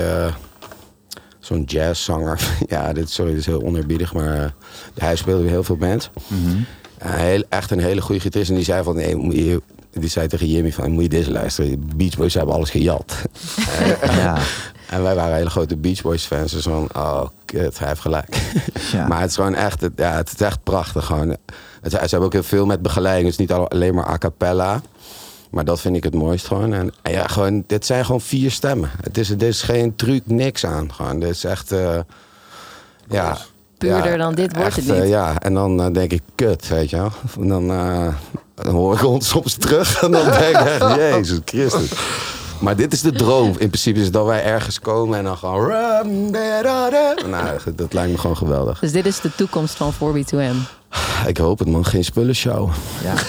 [1.47, 2.40] zo'n jazzzanger.
[2.69, 4.51] ja, dit, sorry, dit is heel oneerbiedig, maar eh,
[4.94, 6.10] hij speelde weer heel veel bands.
[6.98, 8.51] Een heel, echt een hele goede gitarist.
[8.51, 11.90] En die zei van, nee, je, die zei tegen Jimmy van, moet je dit luisteren?
[11.97, 13.14] Beach Boys hebben alles gejat.
[14.02, 14.39] ja.
[14.90, 16.52] En wij waren hele grote Beach Boys fans.
[16.52, 18.36] Dus van, oh, kut, hij heeft gelijk.
[18.93, 19.06] Ja.
[19.09, 21.05] maar het is gewoon echt, ja, het is echt prachtig.
[21.06, 21.36] Gewoon.
[21.81, 23.24] Het, ze hebben ook heel veel met begeleiding.
[23.24, 24.81] Het is niet al- alleen maar a cappella.
[25.52, 26.72] Maar dat vind ik het mooist gewoon.
[26.72, 28.90] En, ja, gewoon, dit zijn gewoon vier stemmen.
[29.02, 30.92] Het is, er is geen truc, niks aan.
[30.92, 31.72] Gewoon, dit is echt...
[31.72, 31.98] eh,
[33.08, 33.36] ja,
[33.78, 34.94] Puurder ja, dan dit wordt echt, het niet.
[35.02, 37.10] eh, ja, en dan eh, denk ik, kut, weet je wel.
[37.46, 37.66] Dan,
[38.54, 40.02] dan hoor ik ons soms terug.
[40.02, 41.92] En dan denk ik echt, Jezus Christus.
[42.60, 43.46] Maar dit is de droom.
[43.48, 45.70] In principe is dat wij ergens komen en dan gewoon...
[47.30, 48.78] Nou, dat lijkt me gewoon geweldig.
[48.78, 50.81] Dus dit is de toekomst van 4B2M.
[51.27, 52.70] Ik hoop het man, geen spullenshow.
[53.02, 53.14] ja.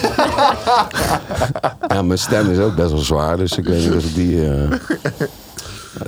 [1.87, 4.49] Ja, mijn stem is ook best wel zwaar, dus ik weet niet of ik die
[4.51, 4.67] eh,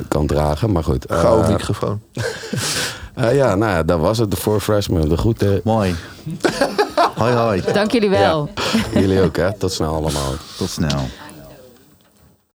[0.08, 0.72] kan dragen.
[0.72, 1.06] Maar goed.
[1.06, 2.02] eh, Gouden microfoon.
[3.16, 4.32] eh, ja, nou ja, dat was het.
[4.32, 5.10] De Four Freshmen.
[5.10, 5.62] De groeten.
[5.64, 5.96] Mooi.
[7.16, 7.64] hoi hoi.
[7.74, 8.50] Dank jullie wel.
[8.94, 9.54] Jullie ook, hè.
[9.58, 10.34] Tot snel allemaal.
[10.58, 11.08] Tot snel.